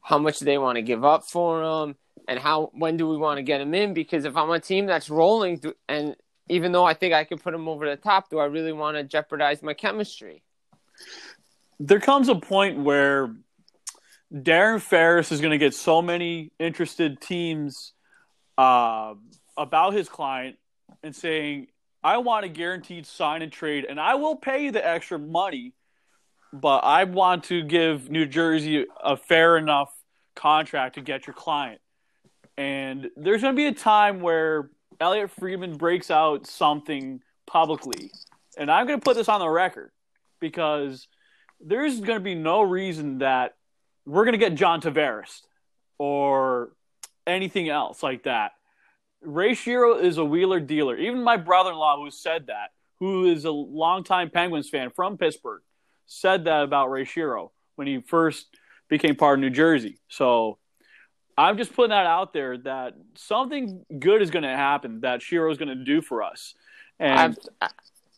How 0.00 0.18
much 0.18 0.38
do 0.38 0.44
they 0.44 0.58
want 0.58 0.76
to 0.76 0.82
give 0.82 1.04
up 1.04 1.24
for 1.24 1.62
him? 1.62 1.96
And 2.26 2.38
how 2.38 2.70
when 2.72 2.96
do 2.96 3.08
we 3.08 3.16
want 3.16 3.38
to 3.38 3.42
get 3.42 3.60
him 3.60 3.74
in? 3.74 3.94
Because 3.94 4.24
if 4.24 4.36
I'm 4.36 4.50
a 4.50 4.60
team 4.60 4.86
that's 4.86 5.10
rolling 5.10 5.60
and 5.88 6.16
even 6.48 6.72
though 6.72 6.84
I 6.84 6.94
think 6.94 7.14
I 7.14 7.24
could 7.24 7.42
put 7.42 7.54
him 7.54 7.68
over 7.68 7.88
the 7.88 7.96
top, 7.96 8.30
do 8.30 8.38
I 8.38 8.44
really 8.44 8.72
want 8.72 8.96
to 8.96 9.02
jeopardize 9.02 9.62
my 9.62 9.74
chemistry? 9.74 10.42
there 11.80 12.00
comes 12.00 12.28
a 12.28 12.34
point 12.34 12.78
where 12.78 13.34
Darren 14.34 14.80
Ferris 14.80 15.30
is 15.30 15.40
going 15.40 15.52
to 15.52 15.58
get 15.58 15.74
so 15.74 16.02
many 16.02 16.50
interested 16.58 17.20
teams 17.20 17.92
uh, 18.58 19.14
about 19.56 19.92
his 19.92 20.08
client 20.08 20.56
and 21.04 21.14
saying, 21.14 21.68
I 22.02 22.18
want 22.18 22.44
a 22.44 22.48
guaranteed 22.48 23.06
sign 23.06 23.42
and 23.42 23.52
trade, 23.52 23.86
and 23.88 24.00
I 24.00 24.16
will 24.16 24.36
pay 24.36 24.64
you 24.64 24.72
the 24.72 24.84
extra 24.84 25.18
money, 25.18 25.72
but 26.52 26.78
I 26.78 27.04
want 27.04 27.44
to 27.44 27.62
give 27.62 28.10
New 28.10 28.26
Jersey 28.26 28.86
a 29.02 29.16
fair 29.16 29.56
enough 29.56 29.94
contract 30.34 30.96
to 30.96 31.00
get 31.00 31.26
your 31.26 31.34
client. 31.34 31.80
And 32.56 33.10
there's 33.16 33.40
going 33.40 33.54
to 33.54 33.56
be 33.56 33.66
a 33.66 33.72
time 33.72 34.20
where 34.20 34.70
Elliotte 35.00 35.30
Friedman 35.30 35.76
breaks 35.76 36.10
out 36.10 36.46
something 36.46 37.20
publicly. 37.46 38.10
And 38.58 38.70
I'm 38.70 38.86
going 38.86 38.98
to 38.98 39.04
put 39.04 39.16
this 39.16 39.28
on 39.28 39.40
the 39.40 39.48
record 39.48 39.90
because 40.40 41.06
there's 41.60 42.00
going 42.00 42.18
to 42.18 42.24
be 42.24 42.34
no 42.34 42.62
reason 42.62 43.18
that 43.18 43.54
we're 44.06 44.24
going 44.24 44.32
to 44.32 44.38
get 44.38 44.54
John 44.54 44.80
Tavares 44.80 45.40
or 45.98 46.72
anything 47.26 47.68
else 47.68 48.02
like 48.02 48.24
that. 48.24 48.52
Ray 49.22 49.52
Shero 49.52 50.02
is 50.02 50.18
a 50.18 50.24
wheeler 50.24 50.60
dealer. 50.60 50.96
Even 50.96 51.22
my 51.22 51.36
brother-in-law, 51.36 52.02
who 52.02 52.10
said 52.10 52.48
that, 52.48 52.72
who 53.00 53.26
is 53.26 53.44
a 53.44 53.50
longtime 53.50 54.30
Penguins 54.30 54.68
fan 54.68 54.90
from 54.90 55.16
Pittsburgh, 55.16 55.62
said 56.06 56.44
that 56.44 56.62
about 56.62 56.90
Ray 56.90 57.04
Shero 57.04 57.50
when 57.76 57.86
he 57.86 58.00
first 58.00 58.46
became 58.88 59.16
part 59.16 59.38
of 59.38 59.40
New 59.40 59.50
Jersey. 59.50 59.98
So 60.08 60.58
I'm 61.38 61.56
just 61.56 61.74
putting 61.74 61.90
that 61.90 62.06
out 62.06 62.32
there 62.32 62.58
that 62.58 62.94
something 63.16 63.84
good 63.98 64.20
is 64.20 64.30
going 64.30 64.42
to 64.42 64.50
happen 64.50 65.00
that 65.00 65.20
Shero 65.20 65.50
is 65.50 65.58
going 65.58 65.76
to 65.76 65.84
do 65.84 66.02
for 66.02 66.22
us, 66.22 66.54
and, 67.00 67.36
I'm, 67.60 67.70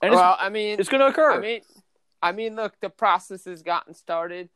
and 0.03 0.15
well, 0.15 0.37
I 0.39 0.51
mean, 0.51 0.79
it's 0.79 0.89
going 0.89 1.01
to 1.01 1.07
occur. 1.07 1.33
I 1.33 1.41
mean, 1.41 1.61
I 2.21 2.33
mean, 2.33 2.57
look, 2.57 2.75
the 2.81 2.91
process 2.91 3.45
has 3.47 3.63
gotten 3.63 3.95
started. 3.95 4.51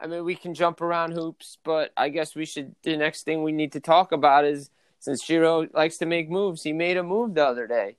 I 0.00 0.06
mean, 0.06 0.24
we 0.24 0.34
can 0.34 0.54
jump 0.54 0.80
around 0.80 1.12
hoops, 1.12 1.58
but 1.62 1.92
I 1.96 2.08
guess 2.08 2.34
we 2.34 2.46
should. 2.46 2.74
The 2.82 2.96
next 2.96 3.24
thing 3.24 3.42
we 3.42 3.52
need 3.52 3.72
to 3.72 3.80
talk 3.80 4.12
about 4.12 4.44
is 4.44 4.70
since 4.98 5.22
Shero 5.22 5.72
likes 5.74 5.98
to 5.98 6.06
make 6.06 6.30
moves, 6.30 6.62
he 6.62 6.72
made 6.72 6.96
a 6.96 7.02
move 7.02 7.34
the 7.34 7.44
other 7.44 7.66
day, 7.66 7.96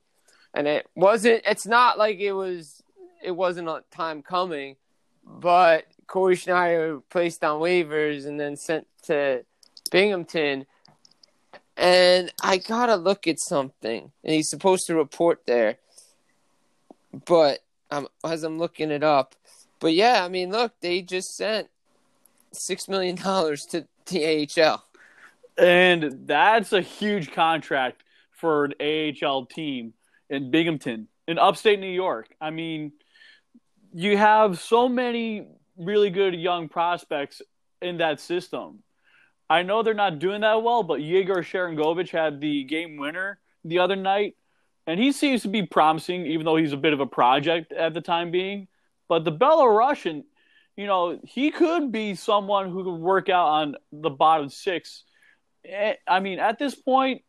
and 0.52 0.66
it 0.66 0.88
wasn't. 0.96 1.42
It's 1.46 1.66
not 1.66 1.98
like 1.98 2.18
it 2.18 2.32
was. 2.32 2.82
It 3.22 3.32
wasn't 3.32 3.68
a 3.68 3.84
time 3.92 4.22
coming, 4.22 4.76
but 5.24 5.86
Cory 6.08 6.34
Schneider 6.34 7.00
placed 7.08 7.44
on 7.44 7.60
waivers 7.60 8.26
and 8.26 8.38
then 8.38 8.56
sent 8.56 8.86
to 9.04 9.44
Binghamton. 9.90 10.66
And 11.76 12.32
I 12.42 12.58
gotta 12.58 12.96
look 12.96 13.26
at 13.28 13.38
something, 13.38 14.10
and 14.24 14.34
he's 14.34 14.50
supposed 14.50 14.86
to 14.88 14.96
report 14.96 15.42
there. 15.46 15.78
But 17.26 17.60
um, 17.90 18.08
as 18.24 18.42
I'm 18.42 18.58
looking 18.58 18.90
it 18.90 19.04
up, 19.04 19.36
but 19.78 19.94
yeah, 19.94 20.24
I 20.24 20.28
mean, 20.28 20.50
look, 20.50 20.72
they 20.80 21.02
just 21.02 21.36
sent 21.36 21.68
six 22.52 22.88
million 22.88 23.16
dollars 23.16 23.66
to 23.66 23.86
the 24.06 24.48
AHL. 24.58 24.84
And 25.58 26.26
that's 26.26 26.72
a 26.72 26.80
huge 26.80 27.32
contract 27.32 28.02
for 28.30 28.64
an 28.64 28.74
AHL 28.80 29.46
team 29.46 29.94
in 30.30 30.50
Binghamton, 30.50 31.08
in 31.28 31.38
upstate 31.38 31.78
New 31.78 31.86
York. 31.86 32.34
I 32.40 32.50
mean, 32.50 32.92
you 33.92 34.16
have 34.16 34.58
so 34.58 34.88
many 34.88 35.46
really 35.76 36.10
good 36.10 36.34
young 36.34 36.68
prospects 36.68 37.42
in 37.80 37.98
that 37.98 38.20
system. 38.20 38.82
I 39.50 39.62
know 39.62 39.82
they're 39.82 39.94
not 39.94 40.18
doing 40.18 40.40
that 40.40 40.62
well, 40.62 40.82
but 40.82 41.02
Yegor 41.02 41.42
Sharangovich 41.42 42.10
had 42.10 42.40
the 42.40 42.64
game 42.64 42.96
winner 42.96 43.38
the 43.64 43.80
other 43.80 43.96
night, 43.96 44.34
and 44.86 44.98
he 44.98 45.12
seems 45.12 45.42
to 45.42 45.48
be 45.48 45.66
promising, 45.66 46.26
even 46.26 46.46
though 46.46 46.56
he's 46.56 46.72
a 46.72 46.78
bit 46.78 46.94
of 46.94 47.00
a 47.00 47.06
project 47.06 47.72
at 47.72 47.92
the 47.92 48.00
time 48.00 48.30
being. 48.30 48.68
But 49.08 49.24
the 49.24 49.32
Belarusian, 49.32 50.24
you 50.76 50.86
know, 50.86 51.18
he 51.24 51.50
could 51.50 51.92
be 51.92 52.14
someone 52.14 52.70
who 52.70 52.84
could 52.84 53.00
work 53.00 53.28
out 53.28 53.48
on 53.48 53.76
the 53.92 54.10
bottom 54.10 54.48
six. 54.48 55.04
Eh, 55.64 55.94
I 56.08 56.20
mean, 56.20 56.38
at 56.38 56.58
this 56.58 56.74
point, 56.74 57.22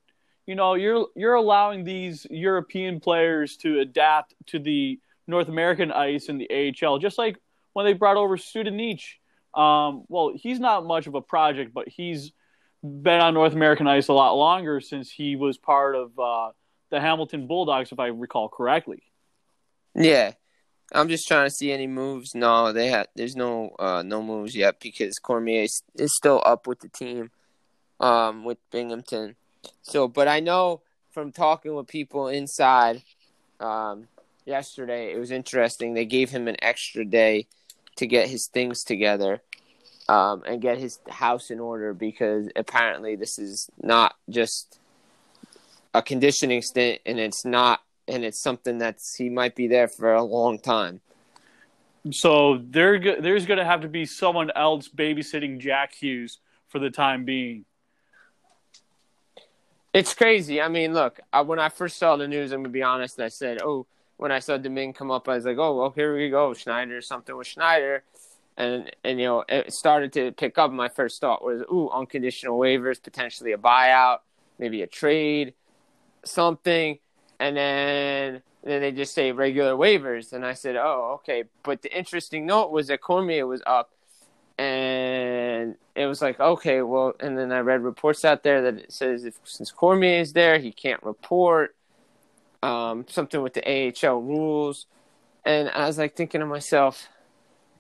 you 0.46 0.56
know, 0.56 0.74
you're 0.74 1.08
you're 1.16 1.36
allowing 1.36 1.84
these 1.84 2.26
European 2.30 3.00
players 3.00 3.58
to 3.58 3.80
adapt 3.80 4.34
to 4.48 4.60
the 4.60 5.00
North 5.28 5.48
American 5.48 5.92
ice 5.92 6.28
in 6.28 6.38
the 6.38 6.74
AHL, 6.84 7.00
just 7.00 7.18
like 7.18 7.38
when 7.74 7.86
they 7.86 7.94
brought 7.94 8.18
over 8.18 8.38
Studenic. 8.38 9.02
Um, 9.54 10.06
well, 10.08 10.32
he's 10.36 10.60
not 10.60 10.86
much 10.86 11.06
of 11.08 11.14
a 11.14 11.22
project, 11.22 11.74
but 11.74 11.88
he's 11.88 12.32
been 12.82 13.22
on 13.22 13.34
North 13.34 13.54
American 13.54 13.88
ice 13.88 14.08
a 14.08 14.14
lot 14.14 14.34
longer 14.34 14.82
since 14.82 15.12
he 15.12 15.36
was 15.36 15.58
part 15.58 15.96
of 15.96 16.18
uh, 16.20 16.52
the 16.90 17.00
Hamilton 17.00 17.48
Bulldogs, 17.48 17.92
if 17.92 18.00
I 18.00 18.08
recall 18.08 18.50
correctly. 18.50 19.04
Yeah, 19.96 20.32
I'm 20.94 21.10
just 21.10 21.28
trying 21.28 21.48
to 21.48 21.54
see 21.54 21.72
any 21.72 21.88
moves. 21.88 22.36
No, 22.36 22.72
they 22.72 22.88
had. 22.88 23.08
There's 23.16 23.36
no 23.36 23.76
uh, 23.80 24.04
no 24.04 24.22
moves 24.22 24.56
yet 24.56 24.80
because 24.80 25.18
Cormier 25.20 25.64
is, 25.64 25.82
is 25.96 26.16
still 26.16 26.42
up 26.46 26.68
with 26.68 26.82
the 26.82 26.90
team, 26.90 27.32
um, 28.00 28.44
with 28.44 28.58
Binghamton. 28.72 29.36
So, 29.82 30.08
but 30.08 30.28
I 30.28 30.40
know 30.40 30.82
from 31.12 31.32
talking 31.32 31.74
with 31.74 31.88
people 31.88 32.28
inside, 32.28 33.02
um, 33.60 34.08
yesterday 34.46 35.14
it 35.14 35.18
was 35.18 35.32
interesting. 35.32 35.94
They 35.94 36.06
gave 36.06 36.30
him 36.30 36.48
an 36.48 36.58
extra 36.62 37.06
day 37.06 37.48
to 37.96 38.06
get 38.06 38.28
his 38.28 38.48
things 38.52 38.84
together, 38.84 39.42
um, 40.08 40.44
and 40.46 40.62
get 40.62 40.78
his 40.78 41.00
house 41.10 41.50
in 41.50 41.60
order 41.60 41.94
because 41.94 42.50
apparently 42.56 43.16
this 43.16 43.40
is 43.40 43.70
not 43.82 44.16
just 44.30 44.80
a 45.94 46.02
conditioning 46.02 46.62
stint, 46.62 47.02
and 47.06 47.20
it's 47.20 47.46
not 47.46 47.82
and 48.08 48.24
it's 48.24 48.40
something 48.40 48.78
that's 48.78 49.16
he 49.16 49.30
might 49.30 49.56
be 49.56 49.68
there 49.68 49.88
for 49.88 50.14
a 50.14 50.24
long 50.24 50.60
time. 50.60 51.02
So 52.12 52.62
there, 52.62 53.00
there's 53.22 53.46
going 53.46 53.60
to 53.60 53.66
have 53.66 53.82
to 53.82 53.88
be 53.88 54.06
someone 54.06 54.52
else 54.56 54.90
babysitting 54.90 55.60
Jack 55.60 55.94
Hughes 55.94 56.40
for 56.68 56.80
the 56.80 56.90
time 56.90 57.24
being. 57.24 57.66
It's 59.94 60.14
crazy. 60.16 60.60
I 60.60 60.70
mean, 60.70 60.94
look, 60.94 61.20
I, 61.32 61.42
when 61.42 61.60
I 61.60 61.70
first 61.70 61.98
saw 61.98 62.16
the 62.16 62.28
news, 62.28 62.52
I'm 62.52 62.64
gonna 62.64 62.70
be 62.70 62.82
honest. 62.82 63.20
I 63.20 63.28
said, 63.28 63.62
"Oh," 63.62 63.86
when 64.18 64.32
I 64.32 64.40
saw 64.40 64.58
Domingue 64.58 64.94
come 64.94 65.12
up, 65.12 65.30
I 65.30 65.36
was 65.36 65.46
like, 65.46 65.60
"Oh, 65.60 65.78
well, 65.78 65.92
here 65.92 66.16
we 66.16 66.32
go, 66.32 66.56
Schneider, 66.56 67.00
something 67.00 67.38
with 67.38 67.46
Schneider," 67.46 68.04
and 68.58 68.90
and 69.04 69.20
you 69.20 69.28
know, 69.28 69.46
it 69.48 69.72
started 69.72 70.12
to 70.14 70.32
pick 70.32 70.58
up. 70.58 70.72
My 70.72 70.90
first 70.90 71.22
thought 71.22 71.46
was, 71.46 71.62
"Ooh, 71.72 71.92
unconditional 71.92 72.58
waivers, 72.58 73.04
potentially 73.04 73.52
a 73.52 73.58
buyout, 73.58 74.22
maybe 74.58 74.82
a 74.82 74.88
trade, 74.88 75.54
something," 76.26 76.98
and 77.44 77.58
then 77.58 78.42
then 78.64 78.82
they 78.82 78.94
just 78.94 79.14
say 79.14 79.34
regular 79.34 79.74
waivers, 79.74 80.32
and 80.32 80.46
I 80.46 80.54
said, 80.54 80.78
"Oh, 80.78 81.16
okay." 81.16 81.44
But 81.62 81.82
the 81.82 81.96
interesting 81.96 82.46
note 82.46 82.72
was 82.72 82.88
that 82.88 83.02
Cormier 83.02 83.46
was 83.46 83.62
up, 83.68 83.92
and 84.58 85.76
it 85.94 86.06
was 86.06 86.22
like, 86.22 86.40
okay, 86.40 86.82
well, 86.82 87.14
and 87.20 87.38
then 87.38 87.52
I 87.52 87.60
read 87.60 87.82
reports 87.82 88.24
out 88.24 88.44
there 88.44 88.62
that 88.62 88.76
it 88.76 88.94
says 88.94 89.26
if 89.26 89.38
since 89.44 89.72
Cormier 89.72 90.22
is 90.22 90.32
there, 90.32 90.58
he 90.58 90.72
can't 90.72 91.04
report 91.04 91.76
um, 92.62 93.06
something 93.10 93.42
with 93.42 93.56
the 93.56 93.66
AHL 93.68 94.22
rules, 94.22 94.86
and 95.44 95.70
I 95.70 95.86
was 95.86 95.98
like 95.98 96.16
thinking 96.16 96.40
to 96.40 96.48
myself, 96.48 97.10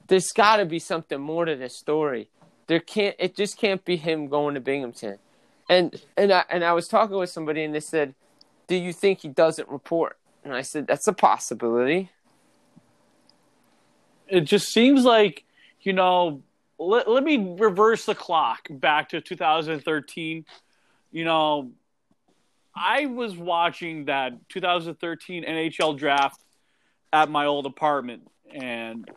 there's 0.07 0.33
got 0.33 0.57
to 0.57 0.65
be 0.65 0.79
something 0.79 1.21
more 1.21 1.45
to 1.45 1.55
this 1.55 1.77
story. 1.77 2.29
There 2.67 2.81
can't, 2.81 3.15
it 3.17 3.37
just 3.37 3.57
can't 3.57 3.83
be 3.85 3.95
him 3.95 4.27
going 4.27 4.55
to 4.55 4.59
Binghamton, 4.59 5.19
and 5.69 6.01
and 6.17 6.33
I 6.33 6.43
and 6.49 6.65
I 6.65 6.73
was 6.73 6.89
talking 6.89 7.15
with 7.15 7.29
somebody, 7.29 7.63
and 7.63 7.73
they 7.73 7.79
said, 7.79 8.13
do 8.73 8.83
you 8.83 8.91
think 8.91 9.21
he 9.21 9.27
doesn't 9.27 9.69
report? 9.69 10.17
And 10.43 10.51
I 10.51 10.63
said, 10.63 10.87
that's 10.87 11.07
a 11.07 11.13
possibility. 11.13 12.09
It 14.27 14.41
just 14.41 14.69
seems 14.69 15.05
like, 15.05 15.43
you 15.81 15.93
know, 15.93 16.41
let, 16.79 17.07
let 17.07 17.23
me 17.23 17.55
reverse 17.59 18.05
the 18.05 18.15
clock 18.15 18.67
back 18.71 19.09
to 19.09 19.21
2013. 19.21 20.45
You 21.11 21.23
know, 21.23 21.71
I 22.75 23.05
was 23.05 23.37
watching 23.37 24.05
that 24.05 24.49
2013 24.49 25.45
NHL 25.45 25.95
draft 25.95 26.41
at 27.11 27.29
my 27.29 27.45
old 27.45 27.67
apartment, 27.67 28.27
and 28.51 29.07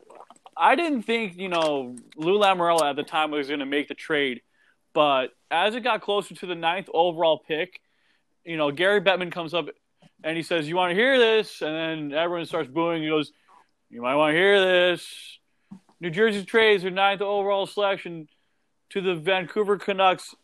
I 0.54 0.76
didn't 0.76 1.04
think, 1.04 1.38
you 1.38 1.48
know, 1.48 1.96
Lou 2.14 2.38
Lamoriello 2.38 2.82
at 2.82 2.96
the 2.96 3.04
time 3.04 3.30
was 3.30 3.48
going 3.48 3.60
to 3.60 3.66
make 3.66 3.88
the 3.88 3.94
trade. 3.94 4.42
But 4.92 5.30
as 5.50 5.74
it 5.74 5.80
got 5.80 6.02
closer 6.02 6.34
to 6.34 6.46
the 6.46 6.54
ninth 6.54 6.90
overall 6.92 7.38
pick, 7.38 7.80
you 8.46 8.56
know, 8.56 8.70
Gary 8.70 9.00
Bettman 9.00 9.30
comes 9.32 9.52
up 9.54 9.68
and 10.24 10.36
he 10.36 10.42
says, 10.42 10.68
"You 10.68 10.76
want 10.76 10.90
to 10.90 10.94
hear 10.94 11.18
this?" 11.18 11.60
And 11.62 11.74
then 12.12 12.18
everyone 12.18 12.46
starts 12.46 12.70
booing. 12.70 13.02
He 13.02 13.08
goes, 13.08 13.32
"You 13.90 14.00
might 14.02 14.14
want 14.14 14.32
to 14.32 14.36
hear 14.38 14.60
this." 14.60 15.38
New 16.00 16.10
Jersey 16.10 16.44
trades 16.44 16.82
their 16.82 16.92
ninth 16.92 17.20
overall 17.22 17.66
selection 17.66 18.28
to 18.90 19.00
the 19.00 19.14
Vancouver 19.14 19.76
Canucks 19.78 20.34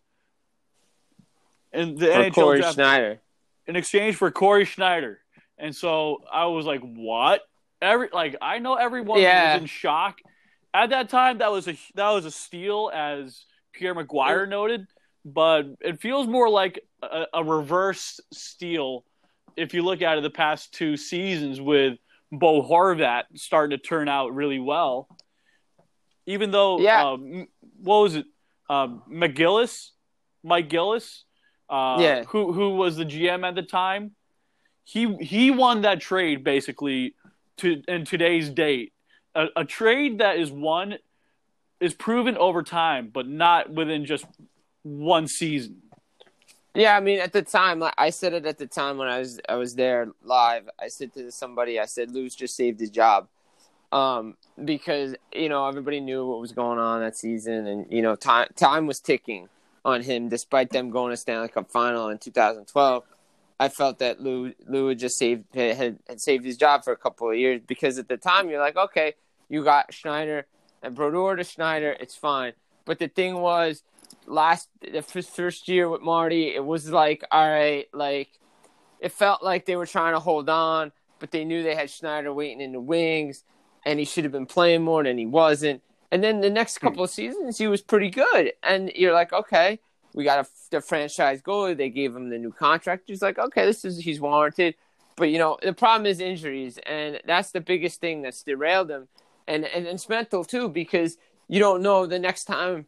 in 1.72 1.96
the 1.96 2.11
Or 2.11 2.22
NHL 2.24 2.34
Cory 2.34 2.61
draft 2.61 2.74
Schneider. 2.74 3.20
in 3.66 3.76
exchange 3.76 4.16
for 4.16 4.30
Cory 4.30 4.64
Schneider. 4.64 5.20
And 5.59 5.74
so 5.74 6.24
I 6.30 6.46
was 6.46 6.66
like, 6.66 6.80
"What?" 6.80 7.42
Every 7.80 8.09
like 8.12 8.36
I 8.42 8.59
know 8.59 8.74
everyone 8.74 9.20
Yeah. 9.20 9.55
was 9.55 9.62
in 9.62 9.66
shock 9.66 10.20
at 10.74 10.90
that 10.90 11.09
time. 11.09 11.38
That 11.38 11.50
was 11.53 11.68
a 11.68 11.76
that 11.94 12.11
was 12.11 12.24
a 12.24 12.30
steal, 12.30 12.90
as 12.92 13.44
Pierre 13.72 13.94
McGuire 13.94 14.48
noted. 14.48 14.86
But 15.24 15.66
it 15.80 16.00
feels 16.00 16.26
more 16.26 16.48
like 16.48 16.82
a, 17.02 17.26
a 17.34 17.44
reverse 17.44 18.20
steal 18.32 19.04
if 19.56 19.74
you 19.74 19.82
look 19.82 20.02
at 20.02 20.18
it 20.18 20.22
the 20.22 20.30
past 20.30 20.72
two 20.72 20.96
seasons 20.96 21.60
with 21.60 21.98
Bo 22.30 22.62
Horvat 22.62 23.24
starting 23.34 23.76
to 23.78 23.82
turn 23.82 24.08
out 24.08 24.34
really 24.34 24.58
well. 24.58 25.08
Even 26.26 26.50
though, 26.50 26.80
Yeah. 26.80 27.10
um, 27.10 27.46
what 27.82 27.98
was 27.98 28.14
it, 28.16 28.26
um, 28.70 29.02
McGillis, 29.10 29.90
Mike 30.42 30.68
Gillis, 30.68 31.24
uh, 31.68 31.98
Yeah. 32.00 32.24
who 32.24 32.52
who 32.52 32.70
was 32.76 32.96
the 32.96 33.04
GM 33.04 33.44
at 33.46 33.54
the 33.54 33.62
time, 33.62 34.14
he 34.84 35.14
he 35.16 35.50
won 35.50 35.82
that 35.82 36.00
trade 36.00 36.42
basically 36.42 37.14
to 37.58 37.82
in 37.86 38.04
today's 38.04 38.48
date. 38.48 38.92
A, 39.34 39.46
a 39.56 39.64
trade 39.64 40.18
that 40.18 40.38
is 40.38 40.50
won 40.50 40.98
is 41.80 41.94
proven 41.94 42.36
over 42.38 42.62
time, 42.62 43.10
but 43.12 43.28
not 43.28 43.70
within 43.70 44.04
just 44.06 44.24
one 44.82 45.26
season. 45.26 45.82
Yeah, 46.74 46.96
I 46.96 47.00
mean, 47.00 47.18
at 47.18 47.32
the 47.32 47.42
time, 47.42 47.82
I 47.98 48.10
said 48.10 48.32
it 48.32 48.46
at 48.46 48.56
the 48.56 48.66
time 48.66 48.96
when 48.96 49.08
I 49.08 49.18
was 49.18 49.38
I 49.46 49.56
was 49.56 49.74
there 49.74 50.08
live. 50.22 50.68
I 50.80 50.88
said 50.88 51.12
to 51.14 51.30
somebody, 51.30 51.78
I 51.78 51.84
said, 51.84 52.10
"Lou's 52.10 52.34
just 52.34 52.56
saved 52.56 52.80
his 52.80 52.88
job," 52.88 53.28
um, 53.92 54.36
because 54.64 55.14
you 55.34 55.50
know 55.50 55.68
everybody 55.68 56.00
knew 56.00 56.26
what 56.26 56.40
was 56.40 56.52
going 56.52 56.78
on 56.78 57.00
that 57.00 57.16
season, 57.16 57.66
and 57.66 57.92
you 57.92 58.00
know 58.00 58.16
time 58.16 58.48
time 58.56 58.86
was 58.86 59.00
ticking 59.00 59.50
on 59.84 60.00
him, 60.02 60.30
despite 60.30 60.70
them 60.70 60.88
going 60.90 61.10
to 61.10 61.16
Stanley 61.16 61.48
Cup 61.48 61.70
final 61.70 62.08
in 62.08 62.16
2012. 62.16 63.04
I 63.60 63.68
felt 63.68 63.98
that 63.98 64.20
Lou 64.22 64.54
Lou 64.66 64.88
had 64.88 64.98
just 64.98 65.18
saved 65.18 65.54
had, 65.54 65.98
had 66.08 66.20
saved 66.20 66.44
his 66.44 66.56
job 66.56 66.84
for 66.84 66.92
a 66.92 66.96
couple 66.96 67.30
of 67.30 67.36
years 67.36 67.60
because 67.66 67.98
at 67.98 68.08
the 68.08 68.16
time 68.16 68.48
you're 68.48 68.60
like, 68.60 68.76
okay, 68.76 69.12
you 69.50 69.62
got 69.62 69.92
Schneider 69.92 70.46
and 70.82 70.94
Brodeur 70.94 71.36
to 71.36 71.44
Schneider, 71.44 71.96
it's 72.00 72.16
fine. 72.16 72.54
But 72.84 72.98
the 72.98 73.08
thing 73.08 73.36
was, 73.36 73.82
last 74.26 74.68
the 74.80 74.98
f- 74.98 75.26
first 75.26 75.68
year 75.68 75.88
with 75.88 76.02
Marty, 76.02 76.54
it 76.54 76.64
was 76.64 76.90
like, 76.90 77.24
all 77.30 77.48
right, 77.48 77.86
like 77.92 78.28
it 79.00 79.12
felt 79.12 79.42
like 79.42 79.66
they 79.66 79.76
were 79.76 79.86
trying 79.86 80.14
to 80.14 80.20
hold 80.20 80.48
on, 80.48 80.92
but 81.18 81.30
they 81.30 81.44
knew 81.44 81.62
they 81.62 81.74
had 81.74 81.90
Schneider 81.90 82.32
waiting 82.32 82.60
in 82.60 82.72
the 82.72 82.80
wings, 82.80 83.44
and 83.84 83.98
he 83.98 84.04
should 84.04 84.24
have 84.24 84.32
been 84.32 84.46
playing 84.46 84.82
more 84.82 85.02
than 85.02 85.18
he 85.18 85.26
wasn't. 85.26 85.82
And 86.10 86.22
then 86.22 86.40
the 86.40 86.50
next 86.50 86.78
hmm. 86.78 86.86
couple 86.86 87.04
of 87.04 87.10
seasons, 87.10 87.58
he 87.58 87.66
was 87.66 87.82
pretty 87.82 88.10
good, 88.10 88.52
and 88.62 88.90
you're 88.94 89.14
like, 89.14 89.32
okay, 89.32 89.78
we 90.14 90.24
got 90.24 90.44
a 90.44 90.48
the 90.70 90.80
franchise 90.80 91.40
goalie. 91.42 91.76
They 91.76 91.90
gave 91.90 92.14
him 92.14 92.30
the 92.30 92.38
new 92.38 92.52
contract. 92.52 93.04
He's 93.06 93.22
like, 93.22 93.38
okay, 93.38 93.64
this 93.64 93.84
is 93.84 93.98
he's 93.98 94.20
warranted. 94.20 94.74
But 95.16 95.30
you 95.30 95.38
know, 95.38 95.58
the 95.62 95.72
problem 95.72 96.06
is 96.06 96.20
injuries, 96.20 96.78
and 96.86 97.20
that's 97.26 97.50
the 97.50 97.60
biggest 97.60 98.00
thing 98.00 98.22
that's 98.22 98.42
derailed 98.42 98.90
him. 98.90 99.08
And 99.46 99.64
and 99.64 99.86
it's 99.86 100.08
mental 100.08 100.44
too 100.44 100.68
because 100.68 101.18
you 101.48 101.60
don't 101.60 101.82
know 101.82 102.06
the 102.06 102.18
next 102.18 102.44
time, 102.44 102.86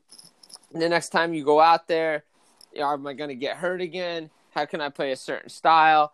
the 0.81 0.89
next 0.89 1.11
time 1.11 1.35
you 1.35 1.45
go 1.45 1.61
out 1.61 1.89
there, 1.89 2.25
am 2.77 3.07
I 3.07 3.13
going 3.15 3.29
to 3.29 3.35
get 3.35 3.57
hurt 3.57 3.81
again? 3.81 4.31
How 4.55 4.65
can 4.67 4.81
I 4.81 4.89
play 4.89 5.13
a 5.13 5.17
certain 5.17 5.49
style? 5.49 6.13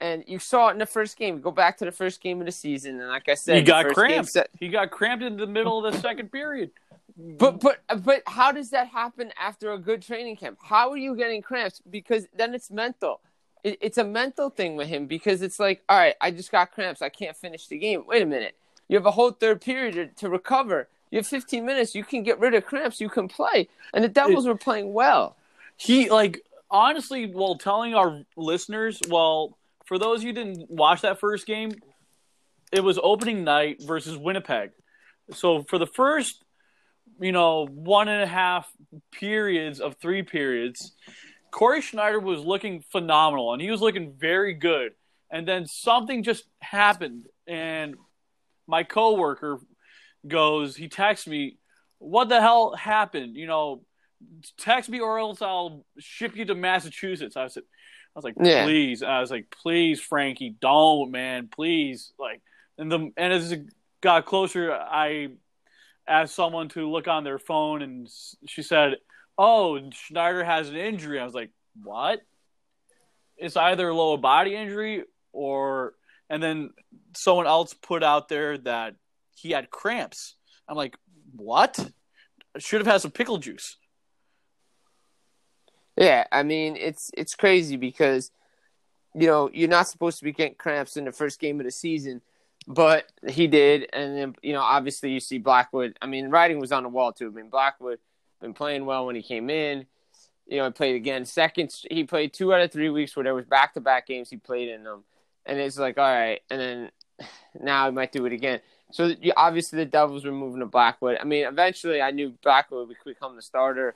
And 0.00 0.24
you 0.26 0.38
saw 0.38 0.68
it 0.68 0.72
in 0.72 0.78
the 0.78 0.86
first 0.86 1.16
game. 1.16 1.40
Go 1.40 1.50
back 1.52 1.78
to 1.78 1.84
the 1.84 1.92
first 1.92 2.20
game 2.20 2.40
of 2.40 2.46
the 2.46 2.52
season, 2.52 2.98
and 3.00 3.08
like 3.08 3.28
I 3.28 3.34
said, 3.34 3.56
He 3.58 3.62
got 3.62 3.86
cramped. 3.94 4.30
set- 4.30 4.50
He 4.58 4.68
got 4.68 4.90
cramped 4.90 5.22
in 5.22 5.36
the 5.36 5.46
middle 5.46 5.84
of 5.84 5.92
the 5.92 6.00
second 6.00 6.32
period. 6.32 6.72
But 7.16 7.60
but 7.60 7.82
but 8.02 8.22
how 8.26 8.52
does 8.52 8.70
that 8.70 8.88
happen 8.88 9.32
after 9.38 9.72
a 9.72 9.78
good 9.78 10.00
training 10.02 10.36
camp? 10.36 10.58
How 10.62 10.90
are 10.90 10.96
you 10.96 11.14
getting 11.14 11.42
cramps? 11.42 11.80
Because 11.88 12.26
then 12.34 12.54
it's 12.54 12.70
mental. 12.70 13.20
It, 13.62 13.78
it's 13.80 13.98
a 13.98 14.02
mental 14.04 14.48
thing 14.50 14.76
with 14.76 14.88
him 14.88 15.06
because 15.06 15.42
it's 15.42 15.60
like, 15.60 15.82
all 15.88 15.98
right, 15.98 16.14
I 16.20 16.30
just 16.30 16.50
got 16.50 16.72
cramps. 16.72 17.02
I 17.02 17.10
can't 17.10 17.36
finish 17.36 17.66
the 17.68 17.76
game. 17.78 18.04
Wait 18.06 18.22
a 18.22 18.26
minute. 18.26 18.56
You 18.88 18.96
have 18.96 19.06
a 19.06 19.10
whole 19.12 19.30
third 19.30 19.60
period 19.60 19.94
to, 19.94 20.06
to 20.22 20.30
recover. 20.30 20.88
You 21.12 21.18
have 21.18 21.26
15 21.26 21.64
minutes. 21.64 21.94
You 21.94 22.02
can 22.02 22.22
get 22.22 22.40
rid 22.40 22.54
of 22.54 22.64
cramps. 22.64 23.00
You 23.00 23.10
can 23.10 23.28
play. 23.28 23.68
And 23.92 24.02
the 24.02 24.08
Devils 24.08 24.46
were 24.46 24.56
playing 24.56 24.92
well. 24.94 25.36
He 25.76 26.08
like 26.08 26.40
honestly, 26.70 27.26
while 27.26 27.56
telling 27.56 27.94
our 27.94 28.22
listeners, 28.34 28.98
well, 29.08 29.56
for 29.84 29.98
those 29.98 30.20
of 30.20 30.22
you 30.24 30.30
who 30.30 30.34
didn't 30.34 30.70
watch 30.70 31.02
that 31.02 31.20
first 31.20 31.46
game, 31.46 31.72
it 32.72 32.82
was 32.82 32.98
opening 33.02 33.44
night 33.44 33.82
versus 33.82 34.16
Winnipeg. 34.16 34.70
So 35.34 35.62
for 35.62 35.78
the 35.78 35.86
first, 35.86 36.42
you 37.20 37.30
know, 37.30 37.66
one 37.66 38.08
and 38.08 38.22
a 38.22 38.26
half 38.26 38.66
periods 39.12 39.80
of 39.80 39.96
three 39.96 40.22
periods, 40.22 40.92
Cory 41.50 41.82
Schneider 41.82 42.20
was 42.20 42.40
looking 42.42 42.82
phenomenal 42.90 43.52
and 43.52 43.60
he 43.60 43.70
was 43.70 43.82
looking 43.82 44.14
very 44.18 44.54
good. 44.54 44.92
And 45.30 45.46
then 45.46 45.66
something 45.66 46.22
just 46.22 46.44
happened, 46.60 47.26
and 47.46 47.96
my 48.66 48.82
coworker 48.82 49.60
goes, 50.26 50.76
he 50.76 50.88
texts 50.88 51.26
me, 51.26 51.56
"What 51.98 52.28
the 52.28 52.40
hell 52.40 52.74
happened?" 52.74 53.36
You 53.36 53.46
know, 53.46 53.84
text 54.58 54.88
me 54.88 55.00
or 55.00 55.18
else 55.18 55.42
I'll 55.42 55.84
ship 55.98 56.36
you 56.36 56.44
to 56.46 56.54
Massachusetts. 56.54 57.36
I 57.36 57.48
said, 57.48 57.64
I 58.14 58.18
was 58.18 58.24
like, 58.24 58.34
Yeah. 58.40 58.64
please. 58.64 59.02
I 59.02 59.20
was 59.20 59.30
like, 59.30 59.50
please, 59.50 60.00
Frankie, 60.00 60.54
don't, 60.60 61.10
man, 61.10 61.48
please. 61.48 62.12
Like, 62.18 62.42
and 62.78 62.90
the 62.90 63.10
and 63.16 63.32
as 63.32 63.52
it 63.52 63.64
got 64.00 64.26
closer, 64.26 64.72
I 64.72 65.28
asked 66.06 66.34
someone 66.34 66.68
to 66.70 66.90
look 66.90 67.08
on 67.08 67.24
their 67.24 67.38
phone, 67.38 67.82
and 67.82 68.08
she 68.46 68.62
said, 68.62 68.96
"Oh, 69.38 69.78
Schneider 69.90 70.42
has 70.42 70.68
an 70.68 70.76
injury." 70.76 71.20
I 71.20 71.24
was 71.24 71.34
like, 71.34 71.50
"What?" 71.82 72.22
It's 73.36 73.56
either 73.56 73.88
a 73.88 73.94
lower 73.94 74.18
body 74.18 74.54
injury 74.54 75.04
or, 75.32 75.94
and 76.28 76.42
then 76.42 76.70
someone 77.14 77.46
else 77.46 77.74
put 77.74 78.02
out 78.02 78.28
there 78.28 78.58
that 78.58 78.96
he 79.34 79.50
had 79.50 79.70
cramps. 79.70 80.36
I'm 80.68 80.76
like, 80.76 80.96
"What?" 81.34 81.78
I 82.54 82.58
should 82.58 82.80
have 82.80 82.86
had 82.86 83.00
some 83.00 83.10
pickle 83.10 83.38
juice. 83.38 83.76
Yeah, 85.96 86.24
I 86.32 86.42
mean 86.42 86.76
it's 86.76 87.10
it's 87.16 87.34
crazy 87.34 87.76
because 87.76 88.30
you 89.14 89.26
know 89.26 89.50
you're 89.52 89.68
not 89.68 89.88
supposed 89.88 90.18
to 90.18 90.24
be 90.24 90.32
getting 90.32 90.54
cramps 90.54 90.96
in 90.96 91.04
the 91.04 91.12
first 91.12 91.38
game 91.38 91.60
of 91.60 91.66
the 91.66 91.70
season, 91.70 92.22
but 92.66 93.10
he 93.28 93.46
did, 93.46 93.88
and 93.92 94.16
then 94.16 94.34
you 94.42 94.52
know 94.52 94.62
obviously 94.62 95.10
you 95.10 95.20
see 95.20 95.38
Blackwood. 95.38 95.98
I 96.00 96.06
mean, 96.06 96.30
writing 96.30 96.60
was 96.60 96.72
on 96.72 96.82
the 96.82 96.88
wall 96.88 97.12
too. 97.12 97.28
I 97.28 97.30
mean, 97.30 97.50
Blackwood 97.50 97.98
been 98.40 98.54
playing 98.54 98.86
well 98.86 99.06
when 99.06 99.16
he 99.16 99.22
came 99.22 99.50
in. 99.50 99.86
You 100.46 100.58
know, 100.58 100.64
he 100.66 100.72
played 100.72 100.96
again. 100.96 101.24
Second, 101.24 101.72
he 101.90 102.04
played 102.04 102.32
two 102.32 102.52
out 102.52 102.62
of 102.62 102.72
three 102.72 102.90
weeks 102.90 103.14
where 103.14 103.24
there 103.24 103.34
was 103.34 103.46
back 103.46 103.74
to 103.74 103.80
back 103.80 104.06
games 104.06 104.30
he 104.30 104.36
played 104.36 104.68
in 104.68 104.84
them, 104.84 105.04
and 105.44 105.58
it's 105.58 105.78
like 105.78 105.98
all 105.98 106.04
right, 106.04 106.40
and 106.50 106.60
then 106.60 106.90
now 107.60 107.86
he 107.86 107.92
might 107.94 108.12
do 108.12 108.24
it 108.24 108.32
again. 108.32 108.60
So 108.92 109.14
you, 109.20 109.32
obviously 109.36 109.78
the 109.78 109.86
Devils 109.86 110.24
were 110.24 110.32
moving 110.32 110.60
to 110.60 110.66
Blackwood. 110.66 111.18
I 111.20 111.24
mean, 111.24 111.46
eventually 111.46 112.00
I 112.00 112.10
knew 112.10 112.34
Blackwood 112.42 112.86
would 112.88 112.96
become 113.04 113.34
the 113.34 113.42
starter. 113.42 113.94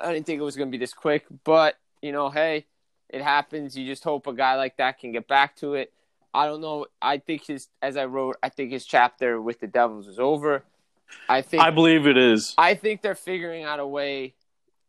I 0.00 0.12
didn't 0.12 0.26
think 0.26 0.40
it 0.40 0.44
was 0.44 0.56
going 0.56 0.68
to 0.68 0.72
be 0.72 0.78
this 0.78 0.94
quick, 0.94 1.26
but 1.44 1.76
you 2.02 2.10
know, 2.10 2.30
hey, 2.30 2.66
it 3.08 3.22
happens. 3.22 3.76
You 3.76 3.86
just 3.86 4.02
hope 4.02 4.26
a 4.26 4.32
guy 4.32 4.56
like 4.56 4.78
that 4.78 4.98
can 4.98 5.12
get 5.12 5.28
back 5.28 5.56
to 5.56 5.74
it. 5.74 5.92
I 6.32 6.46
don't 6.46 6.60
know. 6.60 6.86
I 7.00 7.18
think 7.18 7.46
his, 7.46 7.68
as 7.80 7.96
I 7.96 8.06
wrote, 8.06 8.36
I 8.42 8.48
think 8.48 8.72
his 8.72 8.84
chapter 8.84 9.40
with 9.40 9.60
the 9.60 9.68
Devils 9.68 10.08
is 10.08 10.18
over. 10.18 10.64
I 11.28 11.42
think 11.42 11.62
I 11.62 11.70
believe 11.70 12.06
it 12.06 12.16
is. 12.16 12.54
I 12.58 12.74
think 12.74 13.02
they're 13.02 13.14
figuring 13.14 13.62
out 13.62 13.78
a 13.78 13.86
way. 13.86 14.34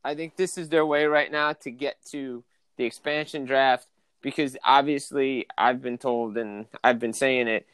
I 0.03 0.15
think 0.15 0.37
this 0.37 0.57
is 0.57 0.69
their 0.69 0.85
way 0.85 1.05
right 1.05 1.31
now 1.31 1.53
to 1.53 1.71
get 1.71 1.97
to 2.11 2.43
the 2.77 2.85
expansion 2.85 3.45
draft 3.45 3.87
because 4.21 4.57
obviously 4.63 5.45
I've 5.57 5.81
been 5.81 5.97
told 5.97 6.37
and 6.37 6.65
I've 6.83 6.99
been 6.99 7.13
saying 7.13 7.47
it, 7.47 7.67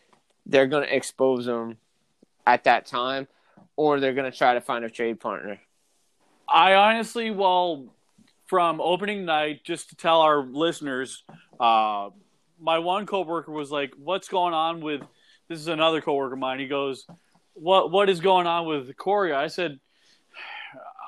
they're 0.46 0.68
going 0.68 0.88
to 0.88 0.96
expose 0.96 1.46
them 1.46 1.78
at 2.46 2.64
that 2.66 2.86
time 2.86 3.28
or 3.76 4.00
they're 4.00 4.14
going 4.14 4.30
to 4.30 4.38
try 4.38 4.54
to 4.54 4.62
find 4.62 4.86
a 4.86 4.90
trade 4.90 5.20
partner. 5.20 5.60
I 6.48 6.74
honestly, 6.74 7.32
well, 7.32 7.88
from 8.46 8.82
opening 8.82 9.26
night, 9.26 9.64
just 9.64 9.90
to 9.90 9.96
tell 9.96 10.22
our 10.22 10.44
listeners, 10.44 11.24
uh, 11.60 12.10
my 12.60 12.80
one 12.80 13.06
coworker 13.06 13.52
was 13.52 13.72
like, 13.72 13.94
"What's 13.98 14.28
going 14.28 14.54
on 14.54 14.82
with?" 14.82 15.02
This 15.48 15.60
is 15.60 15.68
another 15.68 16.02
coworker 16.02 16.34
of 16.34 16.40
mine. 16.40 16.60
He 16.60 16.68
goes, 16.68 17.08
"What 17.54 17.92
What 17.92 18.10
is 18.10 18.20
going 18.20 18.48
on 18.48 18.66
with 18.68 18.96
Cory?" 18.98 19.34
I 19.34 19.48
said, 19.48 19.80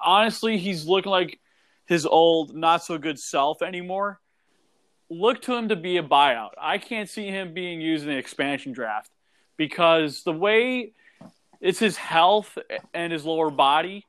"Honestly, 0.04 0.58
he's 0.58 0.86
looking 0.86 1.12
like 1.12 1.40
his 1.86 2.06
old, 2.06 2.56
not 2.56 2.84
so 2.84 2.98
good 2.98 3.20
self 3.20 3.62
anymore. 3.62 4.22
Look 5.10 5.42
to 5.44 5.56
him 5.56 5.68
to 5.70 5.76
be 5.76 5.98
a 5.98 6.04
buyout. 6.04 6.52
I 6.58 6.78
can't 6.78 7.10
see 7.10 7.28
him 7.28 7.54
being 7.54 7.82
used 7.82 8.06
in 8.06 8.10
the 8.10 8.18
expansion 8.18 8.72
draft 8.72 9.12
because 9.66 10.24
the 10.24 10.34
way 10.34 10.94
it's 11.62 11.80
his 11.80 11.96
health 11.98 12.58
and 12.94 13.14
his 13.14 13.24
lower 13.26 13.50
body." 13.50 14.06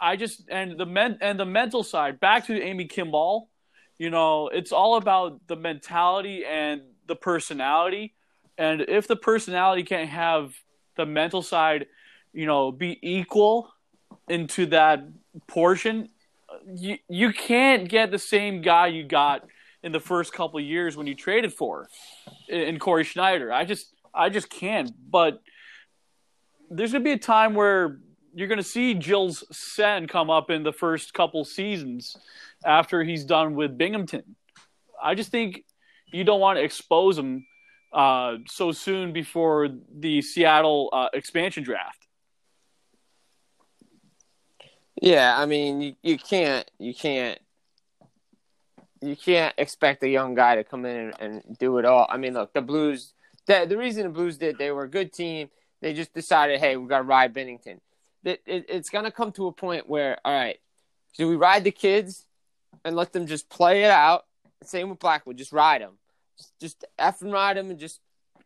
I 0.00 0.16
just 0.16 0.48
and 0.48 0.78
the 0.78 0.86
men 0.86 1.18
and 1.20 1.38
the 1.38 1.44
mental 1.44 1.82
side. 1.82 2.20
Back 2.20 2.46
to 2.46 2.60
Amy 2.60 2.86
Kimball, 2.86 3.50
you 3.98 4.08
know, 4.08 4.48
it's 4.48 4.72
all 4.72 4.96
about 4.96 5.46
the 5.46 5.56
mentality 5.56 6.44
and 6.46 6.80
the 7.06 7.16
personality. 7.16 8.14
And 8.56 8.80
if 8.80 9.06
the 9.06 9.16
personality 9.16 9.82
can't 9.82 10.08
have 10.08 10.54
the 10.96 11.04
mental 11.04 11.42
side, 11.42 11.86
you 12.32 12.46
know, 12.46 12.72
be 12.72 12.98
equal 13.02 13.70
into 14.28 14.66
that 14.66 15.06
portion, 15.46 16.08
you 16.74 16.96
you 17.08 17.32
can't 17.32 17.88
get 17.88 18.10
the 18.10 18.18
same 18.18 18.62
guy 18.62 18.86
you 18.86 19.04
got 19.04 19.46
in 19.82 19.92
the 19.92 20.00
first 20.00 20.32
couple 20.32 20.60
years 20.60 20.96
when 20.96 21.06
you 21.06 21.14
traded 21.14 21.52
for 21.52 21.88
in 22.48 22.78
Cory 22.78 23.04
Schneider. 23.04 23.52
I 23.52 23.64
just 23.64 23.94
I 24.14 24.28
just 24.28 24.50
can't. 24.50 24.90
But 25.10 25.40
there's 26.70 26.92
gonna 26.92 27.04
be 27.04 27.12
a 27.12 27.18
time 27.18 27.54
where 27.54 27.98
you're 28.34 28.48
going 28.48 28.58
to 28.58 28.64
see 28.64 29.00
Gilles 29.00 29.44
Senn 29.50 30.06
come 30.06 30.30
up 30.30 30.50
in 30.50 30.62
the 30.62 30.72
first 30.72 31.14
couple 31.14 31.44
seasons 31.44 32.16
after 32.64 33.02
he's 33.02 33.24
done 33.24 33.54
with 33.54 33.76
Binghamton. 33.76 34.36
I 35.02 35.14
just 35.14 35.30
think 35.30 35.64
you 36.12 36.24
don't 36.24 36.40
want 36.40 36.58
to 36.58 36.62
expose 36.62 37.18
him 37.18 37.46
uh, 37.92 38.36
so 38.46 38.72
soon 38.72 39.12
before 39.12 39.68
the 39.98 40.22
Seattle 40.22 40.90
uh, 40.92 41.08
expansion 41.12 41.64
draft. 41.64 42.06
Yeah, 45.00 45.34
I 45.36 45.46
mean, 45.46 45.80
you, 45.80 45.94
you 46.02 46.18
can't 46.18 46.70
you 46.78 46.94
can't 46.94 47.38
you 49.00 49.16
can't 49.16 49.54
expect 49.56 50.02
a 50.02 50.08
young 50.08 50.34
guy 50.34 50.56
to 50.56 50.64
come 50.64 50.84
in 50.84 50.96
and, 50.96 51.14
and 51.20 51.58
do 51.58 51.78
it 51.78 51.86
all. 51.86 52.06
I 52.10 52.18
mean, 52.18 52.34
look, 52.34 52.52
the 52.52 52.60
Blues. 52.60 53.14
The, 53.46 53.66
the 53.68 53.76
reason 53.76 54.04
the 54.04 54.10
Blues 54.10 54.38
did, 54.38 54.58
they 54.58 54.70
were 54.70 54.84
a 54.84 54.88
good 54.88 55.12
team. 55.12 55.50
They 55.80 55.94
just 55.94 56.12
decided, 56.12 56.60
hey, 56.60 56.76
we 56.76 56.88
got 56.88 56.98
to 56.98 57.04
ride 57.04 57.34
Binnington. 57.34 57.80
It, 58.22 58.42
it, 58.46 58.66
it's 58.68 58.90
going 58.90 59.04
to 59.04 59.10
come 59.10 59.32
to 59.32 59.46
a 59.46 59.52
point 59.52 59.88
where, 59.88 60.18
all 60.24 60.32
right, 60.32 60.58
do 61.16 61.26
we 61.28 61.36
ride 61.36 61.64
the 61.64 61.70
kids 61.70 62.26
and 62.84 62.94
let 62.94 63.12
them 63.12 63.26
just 63.26 63.48
play 63.48 63.84
it 63.84 63.90
out? 63.90 64.26
Same 64.62 64.90
with 64.90 64.98
Blackwood, 64.98 65.38
just 65.38 65.52
ride 65.52 65.80
them, 65.80 65.92
just, 66.36 66.60
just 66.60 66.84
f 66.98 67.22
and 67.22 67.32
ride 67.32 67.56
them, 67.56 67.70
and 67.70 67.78
just 67.78 68.00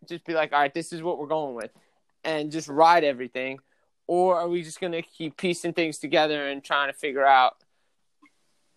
just 0.08 0.24
be 0.24 0.32
like, 0.32 0.52
all 0.52 0.60
right, 0.60 0.72
this 0.72 0.92
is 0.92 1.02
what 1.02 1.18
we're 1.18 1.26
going 1.26 1.56
with, 1.56 1.72
and 2.22 2.52
just 2.52 2.68
ride 2.68 3.02
everything, 3.02 3.58
or 4.06 4.38
are 4.38 4.48
we 4.48 4.62
just 4.62 4.80
going 4.80 4.92
to 4.92 5.02
keep 5.02 5.36
piecing 5.36 5.72
things 5.72 5.98
together 5.98 6.46
and 6.48 6.62
trying 6.62 6.88
to 6.88 6.96
figure 6.96 7.26
out, 7.26 7.56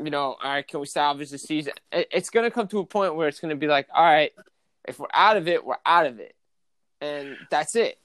you 0.03 0.09
know, 0.09 0.35
all 0.41 0.49
right, 0.51 0.67
can 0.67 0.79
we 0.79 0.87
salvage 0.87 1.29
the 1.29 1.37
season? 1.37 1.73
It's 1.91 2.31
going 2.31 2.45
to 2.45 2.51
come 2.51 2.67
to 2.69 2.79
a 2.79 2.85
point 2.85 3.15
where 3.15 3.27
it's 3.27 3.39
going 3.39 3.51
to 3.51 3.55
be 3.55 3.67
like, 3.67 3.87
all 3.93 4.03
right, 4.03 4.31
if 4.87 4.99
we're 4.99 5.07
out 5.13 5.37
of 5.37 5.47
it, 5.47 5.65
we're 5.65 5.75
out 5.85 6.05
of 6.05 6.19
it, 6.19 6.33
and 7.01 7.35
that's 7.51 7.75
it. 7.75 7.97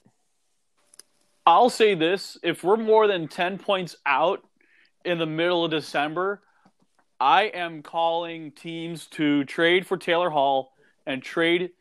I'll 1.45 1.69
say 1.69 1.95
this 1.95 2.37
if 2.43 2.63
we're 2.63 2.77
more 2.77 3.07
than 3.07 3.27
10 3.27 3.57
points 3.57 3.95
out 4.05 4.43
in 5.03 5.17
the 5.17 5.25
middle 5.25 5.65
of 5.65 5.71
December, 5.71 6.41
I 7.19 7.43
am 7.43 7.81
calling 7.81 8.51
teams 8.51 9.07
to 9.07 9.43
trade 9.45 9.85
for 9.85 9.97
Taylor 9.97 10.29
Hall 10.29 10.73
and 11.05 11.21
trade 11.21 11.71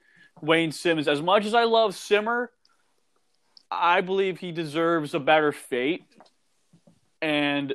Wayne 0.40 0.72
Simmonds. 0.72 1.08
As 1.08 1.22
much 1.22 1.44
as 1.44 1.54
I 1.54 1.64
love 1.64 1.94
Simmer, 1.94 2.50
I 3.70 4.00
believe 4.00 4.38
he 4.38 4.52
deserves 4.52 5.14
a 5.14 5.20
better 5.20 5.52
fate. 5.52 6.04
And 7.20 7.74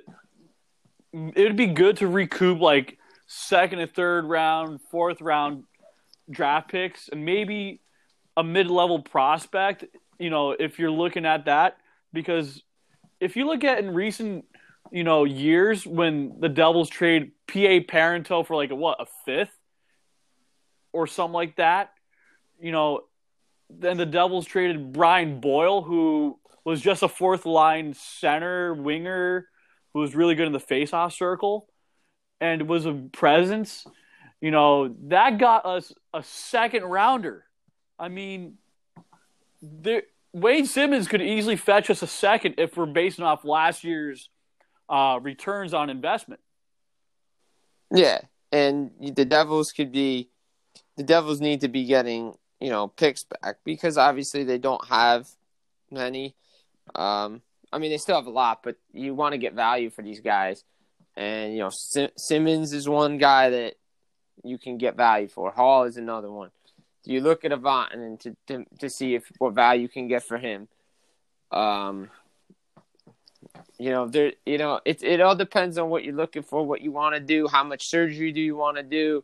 it 1.13 1.43
would 1.43 1.55
be 1.55 1.67
good 1.67 1.97
to 1.97 2.07
recoup 2.07 2.59
like 2.59 2.97
second 3.27 3.79
and 3.79 3.93
third 3.93 4.25
round, 4.25 4.81
fourth 4.91 5.21
round 5.21 5.63
draft 6.29 6.69
picks, 6.69 7.09
and 7.09 7.25
maybe 7.25 7.81
a 8.35 8.43
mid 8.43 8.69
level 8.69 8.99
prospect 8.99 9.85
you 10.19 10.29
know, 10.29 10.51
if 10.51 10.79
you're 10.79 10.91
looking 10.91 11.25
at 11.25 11.45
that, 11.45 11.77
because 12.13 12.61
if 13.19 13.35
you 13.35 13.45
look 13.45 13.63
at 13.63 13.79
in 13.79 13.93
recent, 13.93 14.45
you 14.91 15.03
know, 15.03 15.25
years 15.25 15.85
when 15.85 16.39
the 16.39 16.49
Devils 16.49 16.89
trade 16.89 17.31
PA 17.47 17.81
Parenteau 17.85 18.45
for 18.45 18.55
like 18.55 18.71
a 18.71 18.75
what, 18.75 19.01
a 19.01 19.05
fifth 19.25 19.55
or 20.93 21.07
something 21.07 21.33
like 21.33 21.57
that, 21.57 21.91
you 22.59 22.71
know, 22.71 23.01
then 23.69 23.97
the 23.97 24.05
Devils 24.05 24.45
traded 24.45 24.93
Brian 24.93 25.39
Boyle, 25.39 25.81
who 25.81 26.39
was 26.63 26.81
just 26.81 27.03
a 27.03 27.07
fourth 27.07 27.45
line 27.45 27.93
center 27.93 28.73
winger 28.73 29.47
who 29.93 29.99
was 29.99 30.15
really 30.15 30.35
good 30.35 30.47
in 30.47 30.53
the 30.53 30.59
face-off 30.59 31.13
circle 31.13 31.67
and 32.39 32.67
was 32.67 32.85
a 32.85 32.93
presence. 32.93 33.85
You 34.41 34.51
know, 34.51 34.95
that 35.07 35.37
got 35.37 35.65
us 35.65 35.91
a 36.17 36.23
second 36.23 36.83
rounder. 36.83 37.45
I 37.99 38.09
mean, 38.09 38.57
there, 39.61 40.03
Wade 40.33 40.67
Simmonds 40.67 41.07
could 41.07 41.21
easily 41.21 41.55
fetch 41.55 41.89
us 41.89 42.01
a 42.01 42.07
second 42.07 42.55
if 42.57 42.75
we're 42.75 42.85
basing 42.85 43.23
off 43.23 43.45
last 43.45 43.83
year's 43.83 44.29
uh, 44.89 45.19
returns 45.21 45.73
on 45.73 45.89
investment. 45.89 46.41
Yeah, 47.93 48.21
and 48.51 48.91
the 48.99 49.25
Devils 49.25 49.71
could 49.71 49.91
be, 49.91 50.29
the 50.97 51.03
Devils 51.03 51.39
need 51.39 51.61
to 51.61 51.67
be 51.67 51.85
getting 51.85 52.33
you 52.59 52.69
know 52.69 52.87
picks 52.87 53.23
back 53.23 53.57
because 53.63 53.97
obviously 53.97 54.43
they 54.43 54.57
don't 54.57 54.85
have 54.87 55.27
many. 55.91 56.35
Um, 56.95 57.41
I 57.71 57.77
mean 57.77 57.91
they 57.91 57.97
still 57.97 58.15
have 58.15 58.25
a 58.25 58.31
lot, 58.31 58.63
but 58.63 58.75
you 58.91 59.13
want 59.13 59.33
to 59.33 59.37
get 59.37 59.53
value 59.53 59.89
for 59.89 60.01
these 60.01 60.19
guys, 60.19 60.63
and 61.15 61.53
you 61.53 61.59
know 61.59 61.69
Sim- 61.69 62.11
Simmonds 62.17 62.73
is 62.73 62.89
one 62.89 63.17
guy 63.17 63.49
that 63.51 63.75
you 64.43 64.57
can 64.57 64.77
get 64.77 64.95
value 64.95 65.27
for. 65.27 65.51
Hall 65.51 65.83
is 65.83 65.97
another 65.97 66.31
one. 66.31 66.51
Do 67.03 67.13
you 67.13 67.21
look 67.21 67.45
at 67.45 67.51
Vatanen 67.51 68.19
to, 68.19 68.35
to 68.47 68.65
to 68.79 68.89
see 68.89 69.15
if 69.15 69.31
what 69.37 69.53
value 69.53 69.83
you 69.83 69.89
can 69.89 70.07
get 70.07 70.23
for 70.23 70.37
him. 70.37 70.67
Um, 71.51 72.09
you 73.77 73.91
know, 73.91 74.07
there, 74.07 74.33
you 74.45 74.57
know, 74.57 74.81
it 74.83 75.03
it 75.03 75.21
all 75.21 75.35
depends 75.35 75.77
on 75.77 75.89
what 75.89 76.03
you're 76.03 76.15
looking 76.15 76.43
for, 76.43 76.65
what 76.65 76.81
you 76.81 76.91
want 76.91 77.15
to 77.15 77.21
do, 77.21 77.47
how 77.47 77.63
much 77.63 77.87
surgery 77.87 78.31
do 78.31 78.41
you 78.41 78.55
want 78.55 78.77
to 78.77 78.83
do. 78.83 79.23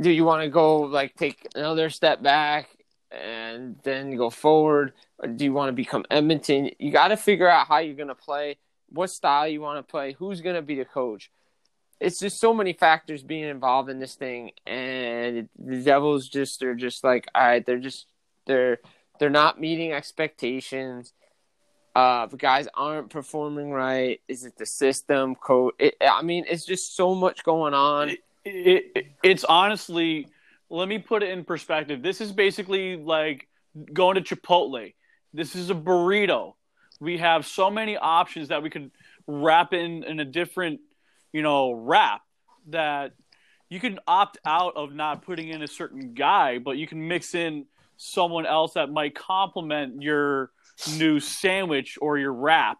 Do 0.00 0.10
you 0.10 0.24
want 0.24 0.42
to 0.42 0.48
go 0.48 0.80
like 0.80 1.14
take 1.14 1.46
another 1.54 1.90
step 1.90 2.22
back 2.22 2.70
and 3.10 3.76
then 3.82 4.16
go 4.16 4.30
forward? 4.30 4.92
Or 5.18 5.28
do 5.28 5.44
you 5.44 5.52
want 5.52 5.68
to 5.68 5.72
become 5.72 6.04
Edmonton? 6.10 6.70
You 6.78 6.90
got 6.90 7.08
to 7.08 7.16
figure 7.16 7.48
out 7.48 7.68
how 7.68 7.78
you're 7.78 7.94
going 7.94 8.08
to 8.08 8.14
play, 8.14 8.56
what 8.88 9.10
style 9.10 9.46
you 9.46 9.60
want 9.60 9.78
to 9.78 9.90
play, 9.90 10.12
who's 10.12 10.40
going 10.40 10.56
to 10.56 10.62
be 10.62 10.74
the 10.74 10.84
coach. 10.84 11.30
It's 12.00 12.18
just 12.18 12.38
so 12.38 12.52
many 12.52 12.72
factors 12.72 13.22
being 13.22 13.44
involved 13.44 13.88
in 13.88 13.98
this 13.98 14.14
thing, 14.14 14.50
and 14.66 15.48
the 15.58 15.82
Devils 15.82 16.28
just 16.28 16.62
are 16.62 16.74
just 16.74 17.04
like, 17.04 17.26
all 17.34 17.42
right, 17.42 17.64
they're 17.64 17.78
just 17.78 18.06
they're 18.46 18.78
they're 19.18 19.30
not 19.30 19.60
meeting 19.60 19.92
expectations. 19.92 21.12
Uh, 21.94 22.26
the 22.26 22.36
guys 22.36 22.66
aren't 22.74 23.10
performing 23.10 23.70
right. 23.70 24.20
Is 24.26 24.44
it 24.44 24.56
the 24.56 24.66
system 24.66 25.36
code? 25.36 25.74
I 26.00 26.22
mean, 26.22 26.44
it's 26.48 26.66
just 26.66 26.96
so 26.96 27.14
much 27.14 27.44
going 27.44 27.72
on. 27.72 28.10
It, 28.10 28.20
it, 28.44 29.06
it's 29.22 29.44
honestly, 29.44 30.26
let 30.70 30.88
me 30.88 30.98
put 30.98 31.22
it 31.22 31.30
in 31.30 31.44
perspective. 31.44 32.02
This 32.02 32.20
is 32.20 32.32
basically 32.32 32.96
like 32.96 33.46
going 33.92 34.16
to 34.16 34.20
Chipotle. 34.20 34.92
This 35.32 35.54
is 35.54 35.70
a 35.70 35.74
burrito. 35.74 36.54
We 37.00 37.18
have 37.18 37.46
so 37.46 37.70
many 37.70 37.96
options 37.96 38.48
that 38.48 38.62
we 38.62 38.70
could 38.70 38.90
wrap 39.26 39.72
in 39.72 40.04
in 40.04 40.20
a 40.20 40.24
different, 40.24 40.80
you 41.34 41.42
know, 41.42 41.72
wrap 41.72 42.22
that 42.68 43.12
you 43.68 43.80
can 43.80 43.98
opt 44.06 44.38
out 44.46 44.76
of 44.76 44.94
not 44.94 45.22
putting 45.22 45.48
in 45.48 45.62
a 45.62 45.66
certain 45.66 46.14
guy, 46.14 46.58
but 46.58 46.76
you 46.76 46.86
can 46.86 47.08
mix 47.08 47.34
in 47.34 47.66
someone 47.96 48.46
else 48.46 48.74
that 48.74 48.88
might 48.88 49.16
complement 49.16 50.00
your 50.00 50.52
new 50.96 51.18
sandwich 51.18 51.98
or 52.00 52.18
your 52.18 52.32
wrap 52.32 52.78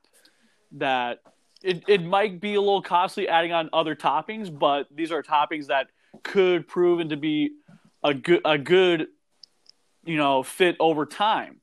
that 0.71 1.19
it, 1.65 1.83
it 1.89 2.05
might 2.05 2.41
be 2.41 2.55
a 2.55 2.61
little 2.61 2.81
costly 2.81 3.29
adding 3.29 3.53
on 3.53 3.71
other 3.73 3.97
toppings, 3.97 4.57
but 4.57 4.87
these 4.95 5.11
are 5.11 5.21
toppings 5.21 5.67
that 5.67 5.89
could 6.23 6.69
prove 6.69 7.09
to 7.09 7.17
be 7.17 7.51
a 8.05 8.15
good 8.15 8.41
a 8.45 8.57
good 8.57 9.09
you 10.05 10.17
know 10.17 10.45
fit 10.45 10.77
over 10.79 11.07
time. 11.07 11.57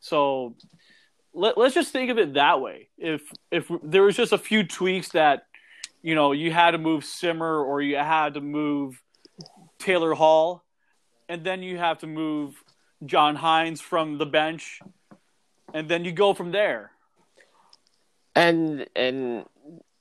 So 0.00 0.56
let, 1.32 1.56
let's 1.56 1.74
just 1.74 1.90
think 1.90 2.10
of 2.10 2.18
it 2.18 2.34
that 2.34 2.60
way. 2.60 2.88
If 2.98 3.22
if 3.50 3.70
there 3.82 4.02
was 4.02 4.14
just 4.14 4.32
a 4.32 4.38
few 4.38 4.62
tweaks 4.62 5.10
that 5.10 5.46
you 6.04 6.14
know 6.14 6.32
you 6.32 6.52
had 6.52 6.72
to 6.72 6.78
move 6.78 7.04
Simmer 7.04 7.54
or 7.68 7.80
you 7.80 7.96
had 7.96 8.34
to 8.34 8.40
move 8.40 9.02
Taylor 9.78 10.14
Hall, 10.14 10.62
and 11.28 11.44
then 11.44 11.62
you 11.62 11.78
have 11.78 11.98
to 11.98 12.06
move 12.06 12.62
John 13.04 13.36
Hynes 13.36 13.80
from 13.80 14.18
the 14.18 14.26
bench, 14.26 14.80
and 15.72 15.88
then 15.88 16.04
you 16.04 16.12
go 16.12 16.34
from 16.34 16.52
there. 16.52 16.92
and 18.34 18.86
and 18.94 19.46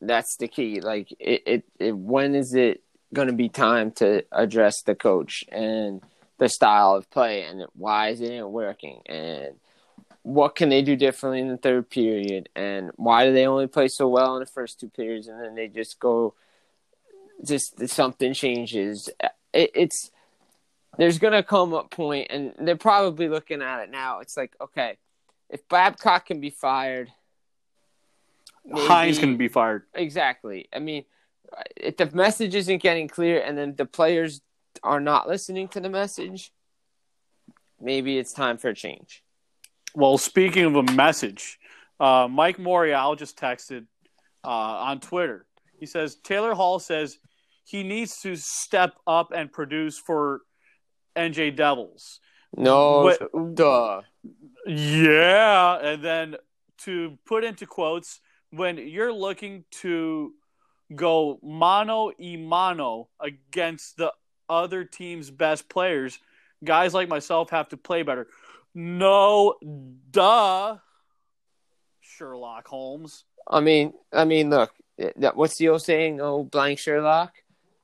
that's 0.02 0.38
the 0.38 0.48
key 0.48 0.82
like 0.82 1.12
it, 1.20 1.44
it, 1.46 1.64
it 1.80 1.98
when 1.98 2.36
is 2.36 2.54
it 2.54 2.82
going 3.14 3.28
to 3.28 3.34
be 3.34 3.50
time 3.50 3.92
to 3.92 4.24
address 4.32 4.82
the 4.82 4.96
coach 4.96 5.44
and 5.52 6.02
the 6.40 6.50
style 6.50 6.96
of 6.96 7.10
play 7.10 7.44
and 7.44 7.64
why 7.76 8.10
isn't 8.10 8.32
it 8.32 8.50
working 8.50 9.02
and 9.06 9.56
what 10.24 10.56
can 10.56 10.70
they 10.70 10.82
do 10.82 10.96
differently 10.96 11.40
in 11.40 11.50
the 11.50 11.58
third 11.58 11.90
period 11.90 12.50
and 12.56 12.92
why 12.96 13.26
do 13.26 13.34
they 13.34 13.46
only 13.46 13.68
play 13.68 13.88
so 13.88 14.08
well 14.08 14.36
in 14.36 14.40
the 14.40 14.46
first 14.46 14.80
two 14.80 14.90
periods 14.90 15.28
and 15.28 15.42
then 15.42 15.56
they 15.56 15.68
just 15.68 16.00
go 16.00 16.34
just 17.46 17.88
something 17.90 18.34
changes 18.34 19.10
it, 19.54 19.72
it's 19.76 20.12
there's 20.98 21.20
going 21.20 21.34
to 21.34 21.44
come 21.44 21.74
a 21.74 21.84
point 21.84 22.28
and 22.30 22.54
they're 22.60 22.76
probably 22.78 23.28
looking 23.28 23.62
at 23.62 23.82
it 23.82 23.92
now 23.92 24.20
it's 24.20 24.38
like 24.38 24.56
okay 24.62 24.98
if 25.50 25.68
babcock 25.68 26.26
can 26.26 26.40
be 26.40 26.50
fired 26.50 27.12
Hynes 28.72 29.06
maybe- 29.06 29.18
can 29.18 29.38
be 29.38 29.48
fired. 29.48 29.84
Exactly. 29.94 30.68
I 30.74 30.80
mean, 30.80 31.06
if 31.76 31.98
the 31.98 32.10
message 32.12 32.56
isn't 32.56 32.82
getting 32.82 33.08
clear 33.08 33.42
and 33.42 33.58
then 33.58 33.76
the 33.76 33.86
players 33.86 34.42
are 34.82 35.00
not 35.00 35.28
listening 35.28 35.68
to 35.70 35.80
the 35.80 35.90
message, 35.90 36.52
maybe 37.80 38.18
it's 38.18 38.34
time 38.34 38.58
for 38.58 38.70
a 38.70 38.76
change. 38.76 39.24
Well, 39.96 40.18
speaking 40.18 40.66
of 40.66 40.76
a 40.76 40.84
message, 40.94 41.60
uh, 42.00 42.28
Mike 42.30 42.58
Morreale 42.58 43.18
just 43.18 43.38
texted 43.38 43.86
uh, 44.44 44.48
on 44.48 45.00
Twitter. 45.00 45.46
He 45.80 45.86
says 45.86 46.16
Taylor 46.16 46.54
Hall 46.54 46.80
says 46.80 47.20
he 47.66 47.84
needs 47.84 48.22
to 48.22 48.36
step 48.36 48.96
up 49.06 49.32
and 49.36 49.52
produce 49.52 49.98
for 49.98 50.42
NJ 51.16 51.56
Devils. 51.56 52.20
No, 52.56 53.16
duh. 53.54 54.02
Yeah, 54.66 55.78
and 55.78 56.04
then 56.04 56.36
to 56.80 57.18
put 57.26 57.44
into 57.44 57.66
quotes, 57.66 58.20
when 58.52 58.78
you're 58.78 59.14
looking 59.14 59.66
to 59.82 60.34
go 60.96 61.40
mano 61.42 62.12
y 62.20 62.36
mano 62.38 63.10
against 63.20 63.98
the 63.98 64.14
other 64.50 64.84
team's 64.84 65.32
best 65.32 65.70
players, 65.70 66.20
guys 66.64 66.94
like 66.94 67.10
myself 67.10 67.50
have 67.50 67.70
to 67.70 67.78
play 67.78 68.04
better. 68.04 68.28
No, 68.76 69.56
duh, 70.10 70.78
Sherlock 72.02 72.68
Holmes. 72.68 73.26
I 73.48 73.60
mean, 73.60 73.94
I 74.12 74.26
mean, 74.26 74.50
look, 74.50 74.72
eh, 74.98 75.12
what's 75.34 75.58
the 75.58 75.70
old 75.70 75.82
saying? 75.82 76.22
Oh, 76.22 76.44
blank 76.44 76.80
Sherlock. 76.80 77.34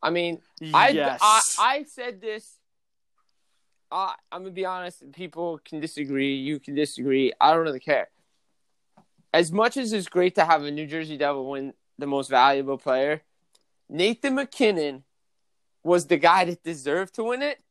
I 0.02 0.10
mean, 0.10 0.42
I, 0.74 0.90
yes. 0.90 1.20
I 1.22 1.42
I 1.60 1.84
said 1.84 2.22
this. 2.22 2.58
I 3.92 4.16
I'm 4.32 4.44
gonna 4.44 4.52
be 4.52 4.66
honest. 4.66 5.12
People 5.12 5.60
can 5.64 5.80
disagree. 5.80 6.36
You 6.36 6.60
can 6.60 6.76
disagree. 6.76 7.34
I 7.40 7.54
don't 7.54 7.64
really 7.64 7.80
care. 7.80 8.10
As 9.34 9.52
much 9.52 9.78
as 9.78 9.94
it's 9.94 10.08
great 10.08 10.36
to 10.36 10.46
have 10.46 10.64
a 10.64 10.72
New 10.72 10.88
Jersey 10.88 11.18
Devil 11.18 11.50
win 11.50 11.74
the 12.00 12.08
most 12.08 12.30
valuable 12.30 12.78
player, 12.78 13.22
Nathan 13.90 14.36
MacKinnon 14.36 15.04
was 15.84 16.08
the 16.08 16.18
guy 16.18 16.46
that 16.46 16.64
deserved 16.64 17.16
to 17.16 17.24
win 17.24 17.42
it, 17.42 17.62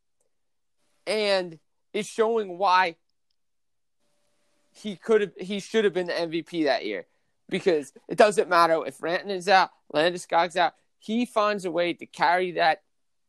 and 1.07 1.59
is 1.93 2.07
showing 2.07 2.59
why 2.59 2.97
he 4.73 4.97
could 4.97 5.21
have 5.21 5.33
he 5.39 5.61
should 5.61 5.85
have 5.85 5.95
been 5.95 6.07
the 6.07 6.13
MVP 6.13 6.65
that 6.65 6.85
year. 6.85 7.07
Because 7.49 7.93
it 8.09 8.19
doesn't 8.19 8.49
matter 8.49 8.85
if 8.87 8.99
Rantanen 8.99 9.31
is 9.31 9.49
out, 9.49 9.71
Landeskog's 9.95 10.57
out, 10.57 10.75
he 10.99 11.25
finds 11.25 11.65
a 11.65 11.71
way 11.71 11.95
to 11.95 12.07
carry 12.07 12.53
that 12.53 12.83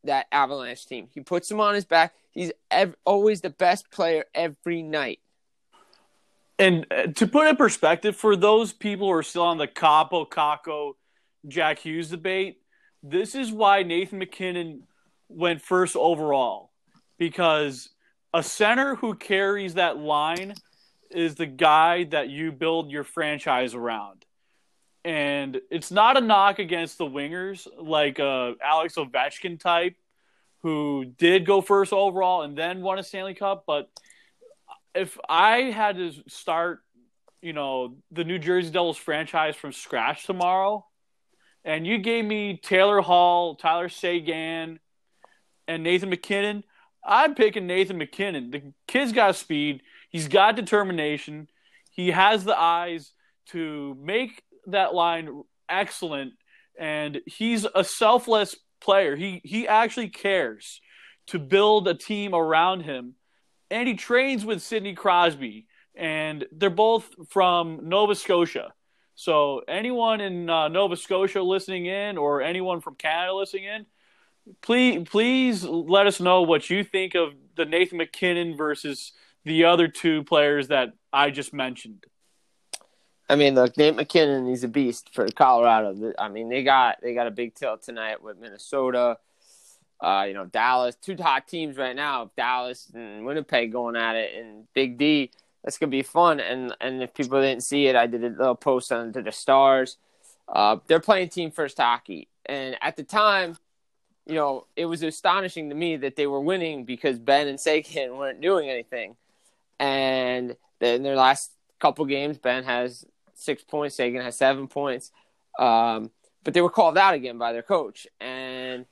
that 0.04 0.28
Avalanche 0.32 0.86
team. 0.86 1.08
He 1.14 1.22
puts 1.22 1.50
him 1.50 1.60
on 1.60 1.76
his 1.76 1.86
back. 1.86 2.14
He's 2.32 2.52
ev- 2.72 2.96
always 3.06 3.42
the 3.42 3.50
best 3.50 3.92
player 3.92 4.26
every 4.34 4.82
night. 4.82 5.20
And 6.58 6.86
uh, 6.92 7.08
to 7.16 7.28
put 7.28 7.48
in 7.48 7.56
perspective, 7.56 8.16
for 8.16 8.36
those 8.36 8.74
people 8.74 9.08
who 9.08 9.14
are 9.14 9.24
still 9.24 9.44
on 9.44 9.58
the 9.58 9.68
Kaapo, 9.68 10.28
Kakko, 10.28 10.94
Jack 11.48 11.80
Hughes 11.80 12.10
debate, 12.10 12.58
this 13.02 13.36
is 13.36 13.52
why 13.52 13.84
Nathan 13.84 14.20
MacKinnon 14.20 14.84
went 15.30 15.62
first 15.62 15.96
overall. 15.96 16.72
Because 17.18 17.90
a 18.34 18.44
center 18.44 18.96
who 18.96 19.16
carries 19.16 19.76
that 19.76 19.98
line 19.98 20.54
is 21.12 21.36
the 21.36 21.45
guy 21.45 22.05
that 22.05 22.30
you 22.30 22.51
build 22.51 22.91
your 22.91 23.03
franchise 23.03 23.74
around. 23.74 24.26
And 25.03 25.60
it's 25.72 25.91
not 25.91 26.18
a 26.18 26.22
knock 26.22 26.60
against 26.60 26.97
the 26.97 27.05
wingers 27.05 27.68
like 27.78 28.20
uh, 28.20 28.53
Alex 28.64 28.95
Ovechkin 28.95 29.60
type, 29.60 29.95
who 30.62 31.05
did 31.18 31.45
go 31.45 31.62
first 31.62 31.93
overall 31.93 32.41
and 32.41 32.57
then 32.57 32.82
won 32.82 32.99
a 32.99 33.03
Stanley 33.03 33.34
Cup, 33.34 33.64
but 33.66 33.89
if 34.93 35.18
I 35.28 35.72
had 35.72 35.97
to 35.97 36.12
start, 36.28 36.82
you 37.41 37.53
know, 37.53 37.95
the 38.12 38.24
New 38.24 38.39
Jersey 38.39 38.72
Devils 38.72 38.97
franchise 38.97 39.55
from 39.55 39.72
scratch 39.72 40.26
tomorrow, 40.26 40.86
and 41.64 41.86
you 41.86 41.97
gave 41.99 42.26
me 42.26 42.57
Taylor 42.62 43.01
Hall, 43.01 43.55
Tyler 43.55 43.89
Seguin, 43.89 44.80
and 45.68 45.84
Nathan 45.84 46.10
MacKinnon, 46.10 46.64
I'm 47.05 47.36
picking 47.36 47.68
Nathan 47.68 47.97
MacKinnon. 47.97 48.51
The 48.51 48.74
kid's 48.88 49.12
got 49.14 49.36
speed. 49.36 49.82
He's 50.10 50.28
got 50.28 50.55
determination. 50.55 51.47
He 51.91 52.12
has 52.12 52.43
the 52.43 52.60
eyes 52.60 53.14
to 53.47 53.97
make 54.01 54.43
that 54.68 54.93
line 54.93 55.43
excellent, 55.68 56.34
and 56.78 57.22
he's 57.26 57.66
a 57.74 57.84
selfless 57.84 58.55
player. 58.82 59.16
He 59.16 59.41
he 59.43 59.68
actually 59.68 60.10
cares 60.10 60.82
to 61.28 61.39
build 61.39 61.88
a 61.88 61.93
team 61.93 62.34
around 62.34 62.82
him 62.82 63.16
and 63.72 63.88
he 63.88 63.95
trains 63.95 64.45
with 64.45 64.62
Sidney 64.62 64.93
Crosby, 64.93 65.68
and 65.95 66.45
they're 66.51 66.70
both 66.70 67.10
from 67.30 67.88
Nova 67.88 68.16
Scotia. 68.16 68.74
So 69.16 69.62
anyone 69.68 70.22
in 70.22 70.49
uh, 70.49 70.70
Nova 70.70 70.95
Scotia 70.95 71.41
listening 71.41 71.86
in, 71.86 72.18
or 72.18 72.41
anyone 72.41 72.82
from 72.82 72.95
Canada 72.95 73.34
listening 73.34 73.66
in, 73.66 73.86
please 74.62 75.07
please 75.07 75.64
let 75.64 76.07
us 76.07 76.20
know 76.20 76.41
what 76.41 76.70
you 76.70 76.84
think 76.84 77.16
of 77.16 77.34
the 77.55 77.66
Nathan 77.66 77.97
MacKinnon 77.97 78.55
versus 78.55 79.12
the 79.46 79.66
other 79.66 79.88
two 79.88 80.24
players 80.24 80.68
that 80.68 80.94
I 81.12 81.32
just 81.32 81.54
mentioned. 81.54 82.06
I 83.30 83.36
mean, 83.36 83.54
look, 83.54 83.78
Nate 83.78 83.96
MacKinnon, 83.96 84.48
he's 84.48 84.64
a 84.64 84.68
beast 84.68 85.14
for 85.14 85.28
Colorado. 85.28 86.14
I 86.18 86.30
mean, 86.30 86.50
they 86.50 86.64
got 86.64 86.98
they 87.02 87.14
got 87.14 87.28
a 87.28 87.32
big 87.32 87.54
tilt 87.54 87.84
tonight 87.84 88.24
with 88.24 88.40
Minnesota. 88.40 89.18
Uh, 90.02 90.26
you 90.28 90.34
know, 90.34 90.46
Dallas, 90.46 90.96
two 90.96 91.16
hot 91.16 91.48
teams 91.48 91.78
right 91.78 91.96
now. 91.96 92.32
Dallas 92.36 92.90
and 92.94 93.26
Winnipeg 93.26 93.72
going 93.72 93.96
at 93.96 94.16
it, 94.16 94.34
and 94.36 94.66
Big 94.74 94.98
D. 94.98 95.30
That's 95.64 95.78
gonna 95.78 95.92
be 95.92 96.02
fun. 96.02 96.40
And 96.40 96.76
and 96.82 97.04
if 97.04 97.14
people 97.14 97.40
didn't 97.40 97.64
see 97.64 97.86
it, 97.86 97.96
I 97.96 98.08
did 98.08 98.24
a 98.24 98.30
little 98.30 98.56
post 98.56 98.92
on 98.92 99.14
to 99.14 99.22
the 99.22 99.32
Stars. 99.32 99.98
Uh, 100.48 100.78
they're 100.88 101.00
playing 101.00 101.30
team 101.30 101.52
first 101.52 101.78
hockey, 101.78 102.28
and 102.48 102.78
at 102.82 102.96
the 102.96 103.04
time, 103.04 103.58
you 104.26 104.34
know, 104.34 104.66
it 104.76 104.86
was 104.86 105.04
astonishing 105.04 105.70
to 105.70 105.76
me 105.76 105.98
that 105.98 106.16
they 106.16 106.26
were 106.26 106.40
winning 106.40 106.86
because 106.86 107.20
Benn 107.20 107.48
and 107.48 107.60
Seguin 107.60 108.18
weren't 108.18 108.42
doing 108.42 108.70
anything. 108.70 109.16
And 109.80 110.56
in 110.82 111.04
their 111.04 111.16
last 111.16 111.52
couple 111.80 112.06
games, 112.06 112.38
Benn 112.38 112.64
has 112.64 113.06
six 113.34 113.64
points, 113.64 113.96
Seguin 113.96 114.22
has 114.22 114.38
seven 114.38 114.68
points. 114.68 115.12
Um, 115.58 116.12
but 116.44 116.54
they 116.54 116.62
were 116.62 116.70
called 116.70 116.98
out 116.98 117.14
again 117.14 117.38
by 117.38 117.54
their 117.54 117.62
coach, 117.62 118.08
and 118.20 118.86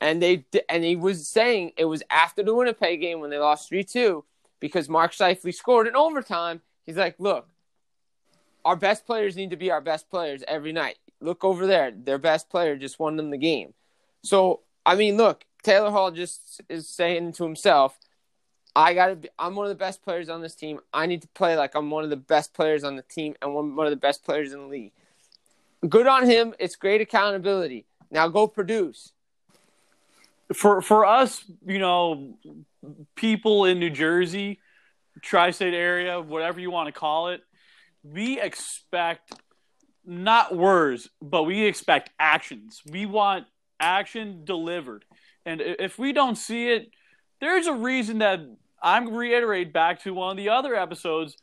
and 0.00 0.22
they 0.22 0.44
and 0.68 0.84
he 0.84 0.96
was 0.96 1.28
saying 1.28 1.72
it 1.76 1.84
was 1.84 2.02
after 2.10 2.42
the 2.42 2.54
Winnipeg 2.54 3.00
game 3.00 3.20
when 3.20 3.30
they 3.30 3.38
lost 3.38 3.68
three 3.68 3.84
two 3.84 4.24
because 4.60 4.88
Mark 4.88 5.12
Scheifele 5.12 5.54
scored 5.54 5.86
in 5.86 5.96
overtime. 5.96 6.60
He's 6.86 6.96
like, 6.96 7.16
look, 7.18 7.48
our 8.64 8.76
best 8.76 9.06
players 9.06 9.36
need 9.36 9.50
to 9.50 9.56
be 9.56 9.70
our 9.70 9.80
best 9.80 10.10
players 10.10 10.42
every 10.48 10.72
night. 10.72 10.98
Look 11.20 11.44
over 11.44 11.66
there, 11.66 11.90
their 11.92 12.18
best 12.18 12.50
player 12.50 12.76
just 12.76 12.98
won 12.98 13.16
them 13.16 13.30
the 13.30 13.38
game. 13.38 13.74
So 14.22 14.60
I 14.84 14.96
mean, 14.96 15.16
look, 15.16 15.44
Taylor 15.62 15.90
Hall 15.90 16.10
just 16.10 16.60
is 16.68 16.88
saying 16.88 17.32
to 17.34 17.44
himself, 17.44 17.98
I 18.78 18.94
gotta 18.94 19.16
be. 19.16 19.28
I'm 19.40 19.56
one 19.56 19.66
of 19.66 19.70
the 19.70 19.74
best 19.74 20.04
players 20.04 20.28
on 20.28 20.40
this 20.40 20.54
team. 20.54 20.78
I 20.94 21.06
need 21.06 21.22
to 21.22 21.28
play 21.28 21.56
like 21.56 21.74
I'm 21.74 21.90
one 21.90 22.04
of 22.04 22.10
the 22.10 22.16
best 22.16 22.54
players 22.54 22.84
on 22.84 22.94
the 22.94 23.02
team 23.02 23.34
and 23.42 23.52
one, 23.52 23.74
one 23.74 23.88
of 23.88 23.90
the 23.90 23.96
best 23.96 24.24
players 24.24 24.52
in 24.52 24.60
the 24.60 24.66
league. 24.66 24.92
Good 25.88 26.06
on 26.06 26.26
him. 26.26 26.54
It's 26.60 26.76
great 26.76 27.00
accountability. 27.00 27.86
Now 28.12 28.28
go 28.28 28.46
produce. 28.46 29.10
For 30.54 30.80
for 30.80 31.04
us, 31.04 31.42
you 31.66 31.80
know, 31.80 32.38
people 33.16 33.64
in 33.64 33.80
New 33.80 33.90
Jersey, 33.90 34.60
tri-state 35.22 35.74
area, 35.74 36.20
whatever 36.20 36.60
you 36.60 36.70
want 36.70 36.86
to 36.86 36.92
call 36.92 37.30
it, 37.30 37.40
we 38.04 38.40
expect 38.40 39.32
not 40.06 40.56
words, 40.56 41.10
but 41.20 41.42
we 41.42 41.64
expect 41.64 42.10
actions. 42.20 42.80
We 42.88 43.06
want 43.06 43.46
action 43.80 44.44
delivered. 44.44 45.04
And 45.44 45.60
if 45.60 45.98
we 45.98 46.12
don't 46.12 46.36
see 46.36 46.68
it, 46.68 46.90
there's 47.40 47.66
a 47.66 47.74
reason 47.74 48.18
that 48.18 48.40
I'm 48.82 49.14
reiterate 49.14 49.72
back 49.72 50.02
to 50.02 50.14
one 50.14 50.30
of 50.30 50.36
the 50.36 50.48
other 50.50 50.74
episodes. 50.74 51.36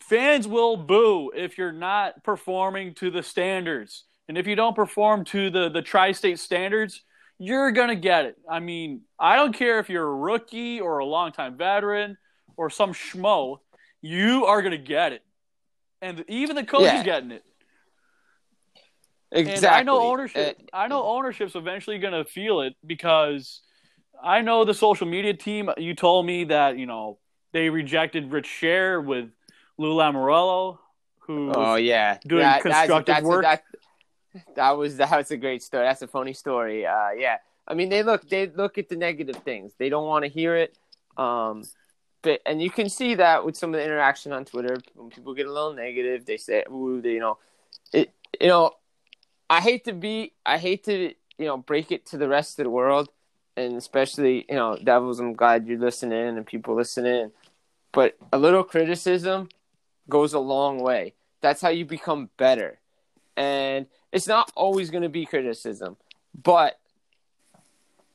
Fans 0.00 0.46
will 0.46 0.76
boo 0.76 1.32
if 1.34 1.58
you're 1.58 1.72
not 1.72 2.22
performing 2.22 2.94
to 2.94 3.10
the 3.10 3.22
standards. 3.22 4.04
And 4.28 4.36
if 4.36 4.46
you 4.46 4.54
don't 4.54 4.76
perform 4.76 5.24
to 5.26 5.50
the, 5.50 5.70
the 5.70 5.82
tri 5.82 6.12
state 6.12 6.38
standards, 6.38 7.02
you're 7.38 7.70
going 7.72 7.88
to 7.88 7.96
get 7.96 8.26
it. 8.26 8.36
I 8.48 8.60
mean, 8.60 9.02
I 9.18 9.36
don't 9.36 9.54
care 9.54 9.78
if 9.78 9.88
you're 9.88 10.06
a 10.06 10.14
rookie 10.14 10.80
or 10.80 10.98
a 10.98 11.04
longtime 11.04 11.56
veteran 11.56 12.18
or 12.56 12.68
some 12.68 12.92
schmo, 12.92 13.58
you 14.02 14.44
are 14.46 14.60
going 14.60 14.72
to 14.72 14.78
get 14.78 15.12
it. 15.12 15.22
And 16.02 16.24
even 16.28 16.56
the 16.56 16.64
coach 16.64 16.82
Yeah. 16.82 16.98
is 16.98 17.04
getting 17.04 17.30
it. 17.30 17.44
Exactly. 19.30 19.66
And 19.66 19.66
I 19.66 19.82
know 19.82 20.00
ownership. 20.00 20.58
Uh, 20.72 20.76
I 20.76 20.88
know 20.88 21.04
ownership's 21.04 21.54
eventually 21.54 21.98
going 21.98 22.14
to 22.14 22.24
feel 22.24 22.60
it 22.62 22.74
because 22.86 23.60
I 24.22 24.40
know 24.42 24.64
the 24.64 24.74
social 24.74 25.06
media 25.06 25.34
team. 25.34 25.70
You 25.76 25.94
told 25.94 26.26
me 26.26 26.44
that 26.44 26.78
you 26.78 26.86
know 26.86 27.18
they 27.52 27.70
rejected 27.70 28.32
Rich 28.32 28.46
Share 28.46 29.00
with 29.00 29.30
Lou 29.78 29.94
Lamoriello, 29.96 30.78
who 31.20 31.52
oh 31.54 31.76
yeah, 31.76 32.18
doing 32.26 32.42
That- 32.42 32.62
constructive 32.62 33.06
that's 33.06 33.24
a- 33.24 33.28
work. 33.28 33.42
that, 33.42 33.62
that 34.56 34.76
was 34.76 34.96
that 34.96 35.10
was 35.16 35.30
a 35.30 35.36
great 35.36 35.62
story. 35.62 35.84
That's 35.84 36.02
a 36.02 36.06
funny 36.08 36.32
story. 36.32 36.86
Uh, 36.86 37.10
yeah, 37.16 37.38
I 37.66 37.74
mean 37.74 37.88
they 37.88 38.02
look 38.02 38.28
they 38.28 38.48
look 38.48 38.78
at 38.78 38.88
the 38.88 38.96
negative 38.96 39.36
things. 39.36 39.72
They 39.78 39.88
don't 39.88 40.06
want 40.06 40.24
to 40.24 40.28
hear 40.30 40.56
it. 40.56 40.76
Um, 41.16 41.64
but 42.22 42.40
and 42.44 42.60
you 42.60 42.70
can 42.70 42.88
see 42.88 43.14
that 43.16 43.44
with 43.44 43.56
some 43.56 43.72
of 43.74 43.78
the 43.78 43.84
interaction 43.84 44.32
on 44.32 44.44
Twitter 44.44 44.76
when 44.94 45.10
people 45.10 45.34
get 45.34 45.46
a 45.46 45.52
little 45.52 45.72
negative, 45.72 46.26
they 46.26 46.36
say, 46.36 46.64
"Ooh, 46.70 47.00
they, 47.00 47.12
you 47.12 47.20
know, 47.20 47.38
it." 47.92 48.12
You 48.40 48.48
know, 48.48 48.72
I 49.48 49.60
hate 49.60 49.84
to 49.86 49.92
be, 49.94 50.34
I 50.44 50.58
hate 50.58 50.84
to, 50.84 51.14
you 51.38 51.46
know, 51.46 51.56
break 51.56 51.90
it 51.90 52.04
to 52.06 52.18
the 52.18 52.28
rest 52.28 52.58
of 52.58 52.64
the 52.64 52.70
world, 52.70 53.08
and 53.58 53.76
especially, 53.76 54.46
you 54.48 54.54
know, 54.54 54.76
Devils. 54.82 55.20
I'm 55.20 55.34
glad 55.34 55.66
you're 55.66 55.78
listening 55.78 56.36
and 56.36 56.46
people 56.46 56.74
listening, 56.74 57.32
but 57.92 58.16
a 58.32 58.38
little 58.38 58.64
criticism 58.64 59.48
goes 60.08 60.32
a 60.32 60.38
long 60.38 60.78
way. 60.80 61.14
That's 61.40 61.60
how 61.60 61.70
you 61.70 61.84
become 61.84 62.30
better, 62.36 62.78
and 63.36 63.86
it's 64.12 64.26
not 64.26 64.50
always 64.54 64.90
going 64.90 65.02
to 65.02 65.08
be 65.08 65.26
criticism, 65.26 65.96
but 66.40 66.78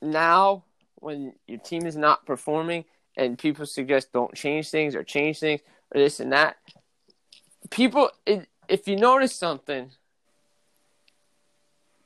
now 0.01 0.63
when 0.95 1.33
your 1.47 1.59
team 1.59 1.85
is 1.85 1.95
not 1.95 2.25
performing 2.25 2.85
and 3.15 3.37
people 3.37 3.65
suggest 3.65 4.13
don't 4.13 4.33
change 4.33 4.69
things 4.69 4.95
or 4.95 5.03
change 5.03 5.39
things 5.39 5.61
or 5.93 6.01
this 6.01 6.19
and 6.19 6.31
that, 6.31 6.57
people, 7.69 8.09
it, 8.25 8.47
if 8.67 8.87
you 8.87 8.95
notice 8.95 9.35
something, 9.35 9.91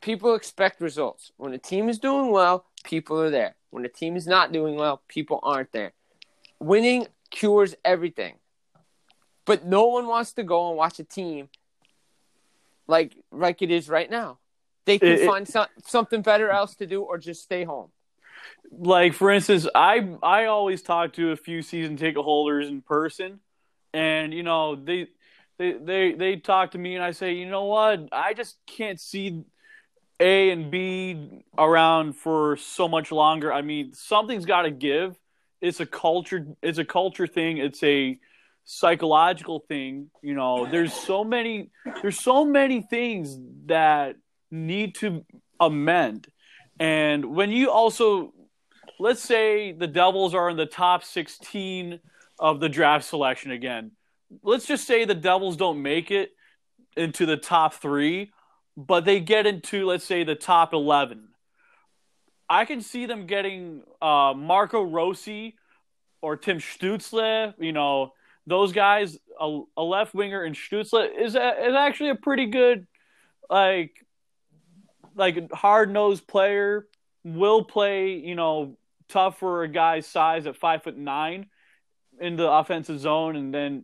people 0.01 0.35
expect 0.35 0.81
results. 0.81 1.31
When 1.37 1.53
a 1.53 1.57
team 1.57 1.89
is 1.89 1.99
doing 1.99 2.31
well, 2.31 2.65
people 2.87 3.19
are 3.21 3.29
there. 3.29 3.55
When 3.69 3.85
a 3.85 3.89
team 3.89 4.15
is 4.15 4.25
not 4.25 4.51
doing 4.51 4.75
well, 4.75 5.01
people 5.07 5.39
aren't 5.43 5.71
there. 5.71 5.93
Winning 6.59 7.07
cures 7.29 7.75
everything. 7.85 8.35
But 9.45 9.65
no 9.65 9.87
one 9.87 10.07
wants 10.07 10.33
to 10.33 10.43
go 10.43 10.69
and 10.69 10.77
watch 10.77 10.99
a 10.99 11.03
team 11.03 11.49
like 12.87 13.15
like 13.31 13.61
it 13.61 13.69
is 13.71 13.89
right 13.89 14.09
now. 14.09 14.39
They 14.85 14.97
can 14.99 15.09
It- 15.09 15.25
find 15.27 15.47
some, 15.47 15.67
something 15.85 16.21
better 16.21 16.49
else 16.49 16.75
to 16.75 16.87
do 16.87 17.01
or 17.03 17.17
just 17.17 17.43
stay 17.43 17.63
home. 17.63 17.91
like 18.71 19.13
for 19.13 19.29
instance, 19.31 19.67
I 19.75 20.15
I 20.23 20.45
always 20.45 20.81
talk 20.81 21.13
to 21.13 21.31
a 21.31 21.35
few 21.35 21.61
season 21.61 21.97
ticket 21.97 22.23
holders 22.23 22.67
in 22.67 22.81
person, 22.81 23.39
and 23.93 24.33
you 24.33 24.43
know 24.43 24.75
they 24.75 25.07
they 25.57 25.73
they 25.73 26.13
they 26.13 26.35
talk 26.37 26.71
to 26.71 26.77
me, 26.77 26.95
and 26.95 27.03
I 27.03 27.11
say, 27.11 27.33
you 27.33 27.45
know 27.49 27.65
what, 27.65 28.09
I 28.11 28.33
just 28.33 28.57
can't 28.65 28.99
see 28.99 29.43
A 30.19 30.49
and 30.51 30.71
B 30.71 31.43
around 31.57 32.13
for 32.13 32.57
so 32.57 32.87
much 32.87 33.11
longer. 33.11 33.53
I 33.53 33.61
mean, 33.61 33.93
something's 33.93 34.45
got 34.45 34.63
to 34.63 34.71
give. 34.71 35.15
It's 35.61 35.79
a 35.79 35.85
culture. 35.85 36.47
It's 36.61 36.77
a 36.77 36.85
culture 36.85 37.27
thing. 37.27 37.57
It's 37.57 37.83
a 37.83 38.19
psychological 38.65 39.59
thing. 39.67 40.09
You 40.21 40.33
know, 40.33 40.65
there's 40.65 40.93
so 40.93 41.23
many. 41.23 41.71
There's 42.01 42.19
so 42.19 42.45
many 42.45 42.81
things 42.81 43.37
that 43.65 44.15
need 44.51 44.95
to 44.95 45.25
amend. 45.59 46.27
And 46.79 47.35
when 47.35 47.51
you 47.51 47.71
also, 47.71 48.33
let's 48.99 49.21
say 49.21 49.71
the 49.71 49.87
Devils 49.87 50.33
are 50.33 50.49
in 50.49 50.57
the 50.57 50.65
top 50.65 51.03
16 51.03 51.99
of 52.39 52.59
the 52.59 52.69
draft 52.69 53.05
selection 53.05 53.51
again. 53.51 53.91
Let's 54.43 54.65
just 54.65 54.85
say 54.85 55.05
the 55.05 55.15
Devils 55.15 55.57
don't 55.57 55.81
make 55.81 56.11
it 56.11 56.31
into 56.95 57.25
the 57.25 57.37
top 57.37 57.75
three, 57.75 58.31
but 58.77 59.05
they 59.05 59.19
get 59.19 59.47
into, 59.47 59.87
let's 59.87 60.05
say, 60.05 60.23
the 60.23 60.35
top 60.35 60.71
11. 60.71 61.29
I 62.47 62.63
can 62.63 62.81
see 62.81 63.07
them 63.07 63.25
getting 63.25 63.81
uh, 63.99 64.33
Marco 64.37 64.83
Rossi 64.83 65.55
or 66.21 66.37
Tim 66.37 66.59
Stutzle, 66.59 67.55
you 67.57 67.73
know, 67.73 68.13
those 68.45 68.71
guys, 68.71 69.17
a, 69.41 69.61
a 69.75 69.83
left 69.83 70.13
winger 70.13 70.43
and 70.43 70.55
Stutzle 70.55 71.09
is, 71.19 71.35
a, 71.35 71.67
is 71.67 71.75
actually 71.75 72.11
a 72.11 72.15
pretty 72.15 72.45
good, 72.45 72.85
like, 73.49 74.05
like 75.15 75.51
hard 75.51 75.91
nosed 75.91 76.27
player, 76.27 76.87
will 77.23 77.63
play, 77.63 78.13
you 78.13 78.35
know, 78.35 78.77
tough 79.09 79.39
for 79.39 79.63
a 79.63 79.67
guy's 79.67 80.05
size 80.05 80.45
at 80.45 80.55
five 80.55 80.83
foot 80.83 80.97
nine 80.97 81.47
in 82.21 82.35
the 82.35 82.49
offensive 82.49 82.99
zone, 82.99 83.35
and 83.35 83.53
then, 83.53 83.83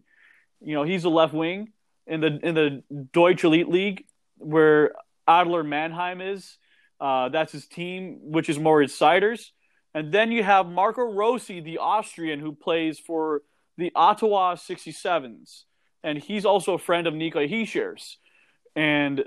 you 0.62 0.76
know, 0.76 0.84
he's 0.84 1.04
a 1.04 1.10
left 1.10 1.34
wing 1.34 1.72
in 2.08 2.22
the 2.22 2.40
in 2.42 2.56
the 2.56 2.84
Deutsche 3.12 3.44
Elite 3.44 3.70
League 3.70 4.06
where 4.44 4.94
Adler 5.28 5.64
Mannheim 5.64 6.22
is. 6.22 6.58
Uh, 7.00 7.30
that's 7.30 7.52
his 7.52 7.68
team, 7.68 8.20
which 8.22 8.50
is 8.50 8.60
Moritz 8.60 8.98
Seider's. 8.98 9.52
And 9.94 10.12
then 10.12 10.32
you 10.32 10.44
have 10.44 10.68
Marco 10.68 11.02
Rossi, 11.02 11.60
the 11.60 11.78
Austrian, 11.78 12.40
who 12.40 12.54
plays 12.54 13.00
for 13.00 13.42
the 13.78 13.92
Ottawa 13.96 14.56
67s. 14.56 15.64
And 16.04 16.18
he's 16.18 16.46
also 16.46 16.74
a 16.74 16.80
friend 16.80 17.08
of 17.08 17.14
Nico 17.14 17.46
Hischier's. 17.46 18.18
And 18.76 19.24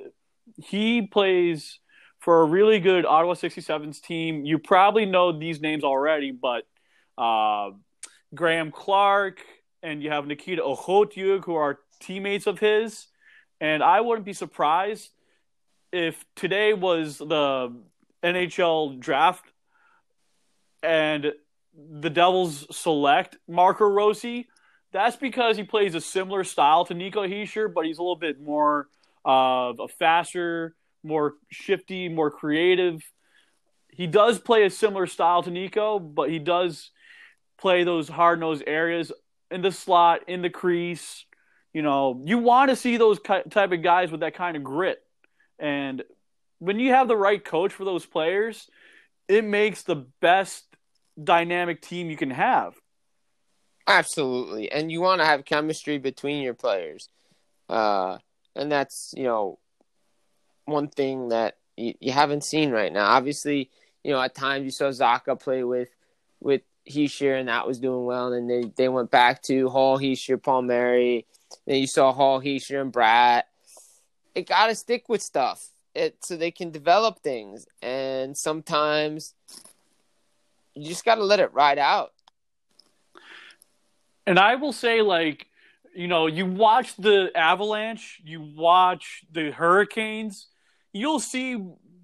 he 0.57 1.03
plays 1.03 1.79
for 2.19 2.43
a 2.43 2.45
really 2.47 2.81
good 2.81 3.07
Ottawa 3.07 3.35
67s 3.35 4.01
team. 4.01 4.45
You 4.45 4.59
probably 4.59 5.07
know 5.07 5.39
these 5.39 5.61
names 5.61 5.85
already, 5.85 6.33
but 6.33 6.65
uh, 7.17 7.71
Graeme 8.35 8.73
Clarke 8.73 9.41
and 9.83 10.03
you 10.03 10.11
have 10.11 10.27
Nikita 10.27 10.63
Okhotiuk, 10.63 11.45
who 11.45 11.55
are 11.55 11.79
teammates 12.01 12.47
of 12.47 12.59
his. 12.59 13.07
And 13.61 13.83
I 13.83 14.01
wouldn't 14.01 14.27
be 14.27 14.33
surprised 14.33 15.11
if 15.93 16.25
today 16.35 16.75
was 16.75 17.19
the 17.19 17.75
NHL 18.23 18.99
draft 19.01 19.45
and 20.83 21.33
the 22.01 22.11
Devils 22.11 22.67
select 22.77 23.37
Marco 23.49 23.85
Rossi. 23.85 24.49
That's 24.93 25.17
because 25.17 25.57
he 25.57 25.65
plays 25.65 25.95
a 25.95 26.01
similar 26.01 26.45
style 26.45 26.85
to 26.87 26.95
Nico 26.95 27.27
Hischier, 27.27 27.73
but 27.73 27.87
he's 27.87 27.99
a 27.99 28.03
little 28.03 28.17
bit 28.17 28.41
more 28.41 28.89
of 29.25 29.81
a 29.81 29.89
faster, 29.89 30.75
more 31.03 31.35
shifty, 31.51 32.09
more 32.09 32.31
creative. 32.31 33.03
He 33.91 34.07
does 34.07 34.39
play 34.39 34.65
a 34.65 34.71
similar 34.71 35.07
style 35.07 35.43
to 35.43 35.51
Nico, 35.51 35.99
but 35.99 36.31
he 36.31 36.39
does 36.39 36.91
play 37.59 37.85
those 37.85 38.09
hard 38.09 38.41
nosed 38.41 38.65
areas 38.67 39.13
in 39.51 39.63
the 39.63 39.73
slot, 39.73 40.29
in 40.29 40.43
the 40.43 40.51
crease. 40.51 41.25
You 41.77 41.83
know, 41.83 42.23
you 42.25 42.39
want 42.39 42.71
to 42.71 42.75
see 42.75 42.97
those 42.97 43.21
type 43.21 43.71
of 43.71 43.83
guys 43.83 44.11
with 44.11 44.21
that 44.21 44.35
kind 44.35 44.57
of 44.57 44.65
grit. 44.65 44.99
And 45.59 46.03
when 46.59 46.81
you 46.81 46.93
have 46.93 47.07
the 47.07 47.19
right 47.19 47.45
coach 47.45 47.71
for 47.71 47.85
those 47.85 48.07
players, 48.07 48.71
it 49.29 49.45
makes 49.45 49.83
the 49.83 50.07
best 50.23 50.65
dynamic 51.23 51.83
team 51.83 52.09
you 52.09 52.17
can 52.17 52.31
have. 52.31 52.77
Absolutely, 53.87 54.73
and 54.73 54.91
you 54.91 55.03
want 55.03 55.21
to 55.21 55.27
have 55.27 55.45
chemistry 55.45 55.99
between 55.99 56.43
your 56.43 56.55
players, 56.55 57.11
uh, 57.69 58.17
and 58.55 58.73
that's 58.73 59.13
you 59.15 59.25
know 59.25 59.59
one 60.65 60.89
thing 60.89 61.29
that 61.29 61.59
you, 61.77 61.93
you 62.01 62.11
haven't 62.11 62.43
seen 62.43 62.71
right 62.71 62.91
now. 62.91 63.05
Obviously, 63.05 63.69
you 64.03 64.13
know 64.13 64.23
at 64.23 64.35
times 64.35 64.65
you 64.65 64.71
saw 64.71 64.87
Zacha 64.87 65.39
play 65.39 65.63
with 65.63 65.91
with 66.41 66.63
Hischier, 66.91 67.39
and 67.39 67.51
that 67.51 67.67
was 67.67 67.79
doing 67.79 68.07
well. 68.07 68.33
And 68.33 68.49
then 68.49 68.63
they 68.63 68.73
they 68.77 68.89
went 68.89 69.11
back 69.11 69.43
to 69.43 69.69
Hall, 69.69 69.99
Hischier, 69.99 70.43
Palmieri. 70.43 71.27
Then 71.67 71.77
you 71.77 71.87
saw 71.87 72.13
Hall, 72.13 72.41
Hischier, 72.41 72.81
and 72.81 72.93
Bratt. 72.93 73.43
It 74.35 74.47
got 74.47 74.67
to 74.67 74.75
stick 74.75 75.09
with 75.09 75.23
stuff, 75.23 75.69
it 75.95 76.17
so 76.23 76.37
they 76.37 76.51
can 76.51 76.71
develop 76.71 77.21
things. 77.21 77.67
And 77.81 78.37
sometimes 78.37 79.35
you 80.75 80.89
just 80.89 81.05
got 81.05 81.17
to 81.17 81.25
let 81.25 81.41
it 81.41 81.53
ride 81.55 81.79
out. 81.79 82.13
And 84.27 84.39
I 84.39 84.57
will 84.57 84.73
say, 84.73 85.03
like, 85.03 85.47
you 85.95 86.09
know, 86.09 86.27
you 86.27 86.45
watch 86.45 86.97
the 86.97 87.31
Avalanche, 87.35 88.21
you 88.25 88.43
watch 88.43 89.25
the 89.33 89.51
Hurricanes, 89.51 90.49
you'll 90.93 91.21
see 91.21 91.57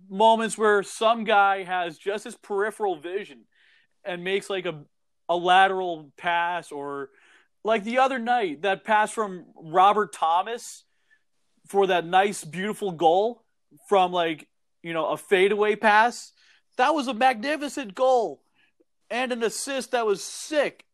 moments 0.08 0.56
where 0.56 0.82
some 0.82 1.24
guy 1.24 1.64
has 1.64 1.98
just 1.98 2.24
his 2.24 2.36
peripheral 2.36 2.96
vision 2.96 3.40
and 4.04 4.24
makes 4.24 4.48
like 4.48 4.66
a 4.66 4.84
a 5.28 5.36
lateral 5.36 6.12
pass 6.16 6.70
or 6.70 7.10
like 7.64 7.84
the 7.84 7.98
other 7.98 8.18
night 8.18 8.62
that 8.62 8.84
pass 8.84 9.10
from 9.10 9.44
Robert 9.56 10.12
Thomas 10.12 10.84
for 11.66 11.86
that 11.86 12.06
nice 12.06 12.44
beautiful 12.44 12.92
goal 12.92 13.44
from 13.88 14.12
like 14.12 14.48
you 14.82 14.92
know 14.92 15.06
a 15.06 15.16
fadeaway 15.16 15.76
pass 15.76 16.32
that 16.76 16.94
was 16.94 17.08
a 17.08 17.14
magnificent 17.14 17.94
goal 17.94 18.42
and 19.10 19.32
an 19.32 19.42
assist 19.42 19.92
that 19.92 20.06
was 20.06 20.22
sick 20.22 20.84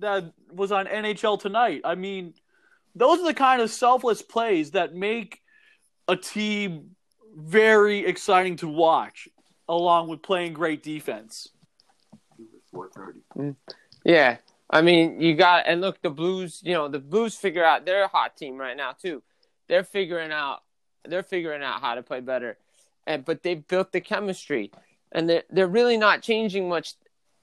that 0.00 0.32
was 0.52 0.70
on 0.70 0.86
NHL 0.86 1.40
tonight. 1.40 1.80
I 1.84 1.94
mean 1.94 2.34
those 2.94 3.20
are 3.20 3.26
the 3.26 3.34
kind 3.34 3.62
of 3.62 3.70
selfless 3.70 4.22
plays 4.22 4.72
that 4.72 4.94
make 4.94 5.40
a 6.08 6.16
team 6.16 6.96
very 7.36 8.04
exciting 8.04 8.56
to 8.56 8.68
watch 8.68 9.28
along 9.68 10.08
with 10.08 10.22
playing 10.22 10.54
great 10.54 10.82
defense. 10.82 11.48
Mm. 13.36 13.56
Yeah, 14.04 14.38
I 14.70 14.82
mean, 14.82 15.20
you 15.20 15.34
got 15.34 15.64
and 15.66 15.80
look, 15.80 16.02
the 16.02 16.10
Blues. 16.10 16.60
You 16.62 16.74
know, 16.74 16.88
the 16.88 16.98
Blues 16.98 17.34
figure 17.34 17.64
out 17.64 17.86
they're 17.86 18.04
a 18.04 18.08
hot 18.08 18.36
team 18.36 18.56
right 18.56 18.76
now 18.76 18.92
too. 18.92 19.22
They're 19.68 19.84
figuring 19.84 20.32
out 20.32 20.62
they're 21.06 21.22
figuring 21.22 21.62
out 21.62 21.80
how 21.80 21.94
to 21.94 22.02
play 22.02 22.20
better, 22.20 22.58
and 23.06 23.24
but 23.24 23.42
they've 23.42 23.66
built 23.66 23.92
the 23.92 24.00
chemistry, 24.00 24.70
and 25.12 25.28
they're 25.28 25.44
they're 25.50 25.66
really 25.66 25.96
not 25.96 26.22
changing 26.22 26.68
much. 26.68 26.94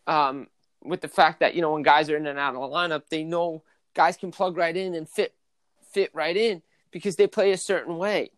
Um, 0.08 0.48
with 0.84 1.02
the 1.02 1.08
fact 1.08 1.40
that 1.40 1.56
you 1.56 1.62
know 1.62 1.72
when 1.74 1.82
guys 1.82 2.10
are 2.12 2.18
in 2.18 2.28
and 2.28 2.38
out 2.38 2.54
of 2.54 2.62
the 2.62 2.68
lineup, 2.68 3.04
they 3.10 3.24
know 3.24 3.64
guys 3.96 4.18
can 4.18 4.32
plug 4.32 4.56
right 4.56 4.76
in 4.76 4.94
and 4.94 5.10
fit 5.10 5.34
fit 5.92 6.12
right 6.14 6.38
in 6.38 6.62
because 6.92 7.16
they 7.16 7.26
play 7.26 7.52
a 7.52 7.58
certain 7.58 7.98
way, 7.98 8.30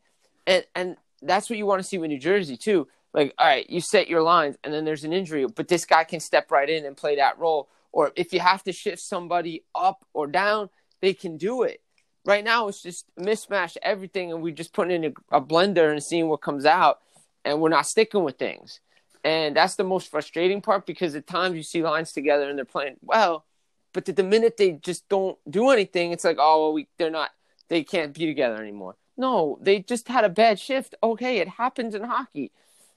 and 0.45 0.65
and 0.75 0.95
that's 1.21 1.49
what 1.49 1.57
you 1.57 1.65
want 1.65 1.81
to 1.81 1.87
see 1.87 1.97
with 1.97 2.09
New 2.09 2.19
Jersey 2.19 2.55
too. 2.55 2.87
Like, 3.13 3.33
all 3.37 3.47
right, 3.47 3.69
you 3.69 3.81
set 3.81 4.07
your 4.07 4.21
lines, 4.21 4.57
and 4.63 4.73
then 4.73 4.85
there's 4.85 5.03
an 5.03 5.11
injury, 5.11 5.45
but 5.45 5.67
this 5.67 5.85
guy 5.85 6.03
can 6.03 6.19
step 6.19 6.51
right 6.51 6.69
in 6.69 6.85
and 6.85 6.95
play 6.95 7.15
that 7.17 7.39
role. 7.39 7.67
Or 7.97 8.11
if 8.15 8.31
you 8.31 8.39
have 8.39 8.61
to 8.65 8.71
shift 8.71 8.99
somebody 9.01 9.63
up 9.73 10.05
or 10.13 10.27
down, 10.27 10.69
they 11.01 11.15
can 11.15 11.35
do 11.35 11.63
it. 11.63 11.81
Right 12.25 12.43
now, 12.43 12.67
it's 12.67 12.83
just 12.83 13.05
mismatch 13.19 13.75
everything, 13.81 14.31
and 14.31 14.43
we're 14.43 14.53
just 14.53 14.71
putting 14.71 15.03
in 15.03 15.15
a, 15.31 15.37
a 15.37 15.41
blender 15.41 15.91
and 15.91 16.03
seeing 16.03 16.27
what 16.27 16.43
comes 16.43 16.63
out, 16.63 16.99
and 17.43 17.59
we're 17.59 17.69
not 17.69 17.87
sticking 17.87 18.23
with 18.23 18.37
things. 18.37 18.81
And 19.23 19.57
that's 19.57 19.77
the 19.77 19.83
most 19.83 20.11
frustrating 20.11 20.61
part 20.61 20.85
because 20.85 21.15
at 21.15 21.25
times 21.25 21.55
you 21.55 21.63
see 21.63 21.81
lines 21.81 22.11
together 22.11 22.47
and 22.47 22.55
they're 22.55 22.65
playing 22.65 22.97
well, 23.01 23.45
but 23.93 24.05
the, 24.05 24.23
minute 24.23 24.57
they 24.57 24.73
just 24.73 25.09
don't 25.09 25.39
do 25.49 25.71
anything, 25.71 26.11
it's 26.11 26.23
like, 26.23 26.37
oh, 26.39 26.65
well, 26.65 26.73
we 26.73 26.87
they're 26.99 27.09
not, 27.09 27.31
they 27.67 27.83
can't 27.83 28.13
be 28.13 28.27
together 28.27 28.61
anymore. 28.61 28.95
No, 29.17 29.57
they 29.59 29.79
just 29.79 30.07
had 30.07 30.23
a 30.23 30.29
bad 30.29 30.59
shift. 30.59 30.93
Okay, 31.01 31.39
it 31.39 31.47
happens 31.47 31.95
in 31.95 32.03
hockey. 32.03 32.51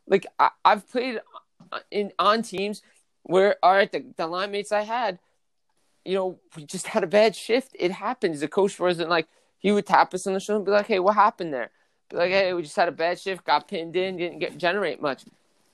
Like 0.07 0.26
I, 0.38 0.51
I've 0.62 0.86
played 0.90 1.22
uh, 1.72 1.78
in 1.90 2.12
on 2.18 2.42
teams 2.42 2.82
where 3.30 3.56
all 3.62 3.72
right, 3.72 3.90
the, 3.90 4.04
the 4.16 4.26
line 4.26 4.50
mates 4.50 4.72
I 4.72 4.82
had, 4.82 5.18
you 6.04 6.14
know, 6.14 6.38
we 6.56 6.64
just 6.64 6.86
had 6.88 7.04
a 7.04 7.06
bad 7.06 7.36
shift. 7.36 7.76
It 7.78 7.92
happens. 7.92 8.40
The 8.40 8.48
coach 8.48 8.78
wasn't 8.78 9.10
like 9.10 9.28
he 9.58 9.72
would 9.72 9.86
tap 9.86 10.14
us 10.14 10.26
on 10.26 10.34
the 10.34 10.40
shoulder 10.40 10.58
and 10.58 10.66
be 10.66 10.72
like, 10.72 10.86
"Hey, 10.86 10.98
what 10.98 11.14
happened 11.14 11.52
there?" 11.54 11.70
Be 12.10 12.16
like, 12.16 12.30
"Hey, 12.30 12.52
we 12.54 12.62
just 12.62 12.76
had 12.76 12.88
a 12.88 12.92
bad 12.92 13.20
shift, 13.20 13.44
got 13.44 13.68
pinned 13.68 13.96
in, 13.96 14.16
didn't 14.16 14.40
get 14.40 14.58
generate 14.58 15.00
much," 15.00 15.24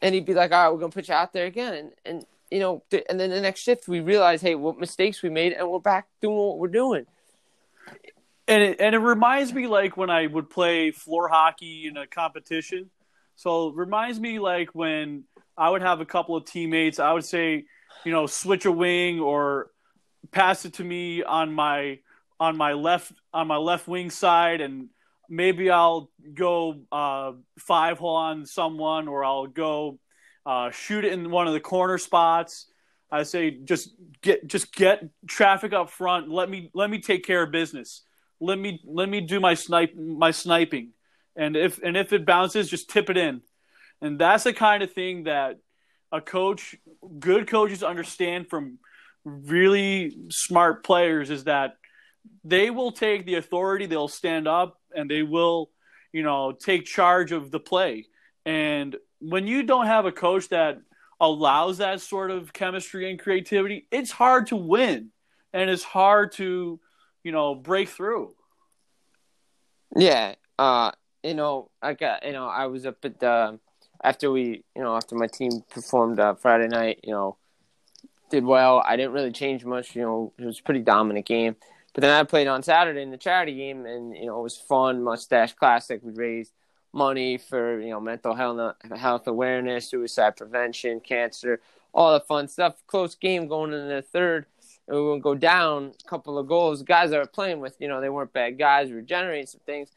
and 0.02 0.14
he'd 0.14 0.26
be 0.26 0.34
like, 0.34 0.52
"All 0.52 0.64
right, 0.64 0.72
we're 0.72 0.80
gonna 0.80 0.92
put 0.92 1.08
you 1.08 1.14
out 1.14 1.32
there 1.32 1.46
again," 1.46 1.74
and 1.74 1.92
and 2.04 2.26
you 2.50 2.60
know, 2.60 2.82
th- 2.90 3.04
and 3.08 3.18
then 3.18 3.30
the 3.30 3.40
next 3.40 3.60
shift 3.60 3.88
we 3.88 4.00
realize, 4.00 4.40
hey, 4.42 4.54
what 4.54 4.78
mistakes 4.78 5.22
we 5.22 5.30
made, 5.30 5.52
and 5.52 5.68
we're 5.70 5.80
back 5.80 6.08
doing 6.20 6.36
what 6.36 6.58
we're 6.58 6.68
doing. 6.68 7.06
and 8.48 8.62
it, 8.62 8.80
and 8.80 8.94
it 8.94 8.98
reminds 8.98 9.52
me 9.52 9.66
like 9.66 9.96
when 9.96 10.10
I 10.10 10.26
would 10.26 10.50
play 10.50 10.90
floor 10.92 11.28
hockey 11.28 11.86
in 11.86 11.96
a 11.96 12.06
competition. 12.06 12.90
So 13.36 13.68
it 13.68 13.76
reminds 13.76 14.20
me 14.20 14.38
like 14.38 14.74
when 14.74 15.24
I 15.56 15.70
would 15.70 15.82
have 15.82 16.00
a 16.00 16.06
couple 16.06 16.36
of 16.36 16.44
teammates, 16.44 16.98
I 16.98 17.12
would 17.12 17.24
say, 17.24 17.64
you 18.04 18.12
know, 18.12 18.26
switch 18.26 18.64
a 18.66 18.72
wing 18.72 19.20
or 19.20 19.70
pass 20.30 20.64
it 20.64 20.74
to 20.74 20.84
me 20.84 21.22
on 21.22 21.52
my 21.52 22.00
on 22.38 22.56
my 22.56 22.74
left 22.74 23.12
on 23.32 23.46
my 23.46 23.56
left 23.56 23.88
wing 23.88 24.10
side 24.10 24.60
and 24.60 24.88
maybe 25.28 25.70
I'll 25.70 26.10
go 26.34 26.80
uh, 26.92 27.32
five 27.58 27.98
hole 27.98 28.16
on 28.16 28.46
someone 28.46 29.08
or 29.08 29.24
I'll 29.24 29.46
go 29.46 29.98
uh, 30.44 30.70
shoot 30.70 31.04
it 31.04 31.12
in 31.12 31.30
one 31.30 31.46
of 31.46 31.52
the 31.52 31.60
corner 31.60 31.98
spots. 31.98 32.66
I 33.10 33.22
say 33.22 33.50
just 33.50 33.94
get 34.22 34.46
just 34.46 34.74
get 34.74 35.04
traffic 35.26 35.72
up 35.72 35.90
front. 35.90 36.30
Let 36.30 36.50
me 36.50 36.70
let 36.74 36.90
me 36.90 37.00
take 37.00 37.24
care 37.24 37.42
of 37.42 37.52
business. 37.52 38.02
Let 38.40 38.58
me 38.58 38.80
let 38.84 39.08
me 39.08 39.20
do 39.20 39.40
my 39.40 39.54
snipe 39.54 39.96
my 39.96 40.30
sniping, 40.32 40.90
and 41.36 41.56
if 41.56 41.78
and 41.82 41.96
if 41.96 42.12
it 42.12 42.26
bounces, 42.26 42.68
just 42.68 42.90
tip 42.90 43.08
it 43.08 43.16
in. 43.16 43.42
And 44.02 44.18
that's 44.18 44.44
the 44.44 44.52
kind 44.52 44.82
of 44.82 44.92
thing 44.92 45.24
that 45.24 45.58
a 46.12 46.20
coach, 46.20 46.76
good 47.18 47.48
coaches 47.48 47.82
understand 47.82 48.48
from 48.48 48.78
really 49.24 50.16
smart 50.30 50.84
players 50.84 51.30
is 51.30 51.44
that 51.44 51.76
they 52.44 52.70
will 52.70 52.92
take 52.92 53.26
the 53.26 53.34
authority, 53.34 53.86
they'll 53.86 54.08
stand 54.08 54.46
up, 54.46 54.80
and 54.94 55.10
they 55.10 55.22
will, 55.22 55.70
you 56.12 56.22
know, 56.22 56.52
take 56.52 56.84
charge 56.84 57.32
of 57.32 57.50
the 57.50 57.60
play. 57.60 58.06
And 58.44 58.96
when 59.20 59.46
you 59.46 59.62
don't 59.62 59.86
have 59.86 60.06
a 60.06 60.12
coach 60.12 60.48
that 60.50 60.78
allows 61.20 61.78
that 61.78 62.00
sort 62.00 62.30
of 62.30 62.52
chemistry 62.52 63.10
and 63.10 63.18
creativity, 63.18 63.86
it's 63.90 64.10
hard 64.10 64.48
to 64.48 64.56
win, 64.56 65.10
and 65.52 65.70
it's 65.70 65.82
hard 65.82 66.32
to, 66.32 66.80
you 67.24 67.32
know, 67.32 67.54
break 67.54 67.88
through. 67.88 68.34
Yeah, 69.96 70.34
uh, 70.58 70.92
you 71.22 71.34
know, 71.34 71.70
I 71.82 71.94
got 71.94 72.24
you 72.24 72.32
know, 72.32 72.46
I 72.46 72.66
was 72.66 72.86
up 72.86 73.04
at 73.04 73.18
the 73.18 73.58
after 74.06 74.30
we, 74.30 74.62
you 74.76 74.82
know, 74.82 74.94
after 74.94 75.16
my 75.16 75.26
team 75.26 75.50
performed 75.68 76.20
uh, 76.20 76.34
Friday 76.34 76.68
night, 76.68 77.00
you 77.02 77.12
know, 77.12 77.36
did 78.30 78.44
well. 78.44 78.82
I 78.86 78.96
didn't 78.96 79.12
really 79.12 79.32
change 79.32 79.64
much. 79.64 79.96
You 79.96 80.02
know, 80.02 80.32
it 80.38 80.44
was 80.44 80.60
a 80.60 80.62
pretty 80.62 80.80
dominant 80.80 81.26
game. 81.26 81.56
But 81.92 82.02
then 82.02 82.12
I 82.12 82.22
played 82.22 82.46
on 82.46 82.62
Saturday 82.62 83.02
in 83.02 83.10
the 83.10 83.16
charity 83.16 83.54
game, 83.54 83.84
and 83.84 84.16
you 84.16 84.26
know, 84.26 84.38
it 84.38 84.42
was 84.42 84.56
fun. 84.56 85.02
Mustache 85.02 85.54
Classic. 85.54 86.00
We 86.04 86.12
raised 86.12 86.52
money 86.92 87.36
for 87.36 87.80
you 87.80 87.90
know 87.90 88.00
mental 88.00 88.34
health, 88.34 88.76
health 88.96 89.26
awareness, 89.26 89.90
suicide 89.90 90.36
prevention, 90.36 91.00
cancer, 91.00 91.60
all 91.92 92.12
the 92.12 92.20
fun 92.20 92.46
stuff. 92.46 92.76
Close 92.86 93.16
game 93.16 93.48
going 93.48 93.72
into 93.72 93.86
the 93.86 94.02
third. 94.02 94.46
And 94.88 94.96
we 94.96 95.02
would 95.02 95.22
go 95.22 95.34
down 95.34 95.94
a 96.04 96.08
couple 96.08 96.38
of 96.38 96.46
goals. 96.46 96.78
The 96.78 96.84
guys 96.84 97.12
I 97.12 97.18
were 97.18 97.26
playing 97.26 97.58
with, 97.58 97.74
you 97.80 97.88
know, 97.88 98.00
they 98.00 98.08
weren't 98.08 98.32
bad 98.32 98.56
guys. 98.56 98.88
We 98.88 98.94
were 98.94 99.02
generating 99.02 99.46
some 99.46 99.60
things. 99.66 99.88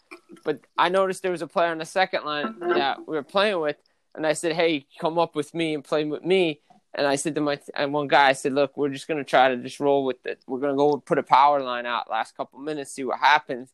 But 0.44 0.62
I 0.80 0.90
noticed 0.90 1.22
there 1.22 1.32
was 1.32 1.44
a 1.44 1.48
player 1.48 1.70
on 1.70 1.78
the 1.78 1.86
second 1.86 2.26
line 2.26 2.58
that 2.60 3.08
we 3.08 3.16
were 3.16 3.22
playing 3.22 3.60
with, 3.60 3.76
and 4.16 4.26
I 4.26 4.34
said, 4.34 4.54
"Hey, 4.54 4.88
come 5.00 5.18
up 5.18 5.36
with 5.36 5.54
me 5.54 5.74
and 5.74 5.84
play 5.84 6.06
with 6.06 6.24
me." 6.24 6.62
And 6.94 7.06
I 7.06 7.16
said 7.16 7.36
to 7.36 7.42
my 7.42 7.60
and 7.76 7.94
one 7.94 8.08
guy, 8.08 8.30
I 8.30 8.34
said, 8.34 8.54
"Look, 8.54 8.76
we're 8.76 8.90
just 8.90 9.08
gonna 9.08 9.24
try 9.24 9.50
to 9.50 9.58
just 9.58 9.80
roll 9.80 10.06
with 10.06 10.26
it. 10.26 10.42
We're 10.48 10.60
gonna 10.60 10.76
go 10.76 10.98
put 10.98 11.18
a 11.18 11.24
power 11.24 11.62
line 11.62 11.86
out 11.86 12.10
last 12.10 12.36
couple 12.36 12.60
minutes, 12.60 12.92
see 12.92 13.04
what 13.04 13.20
happens." 13.20 13.70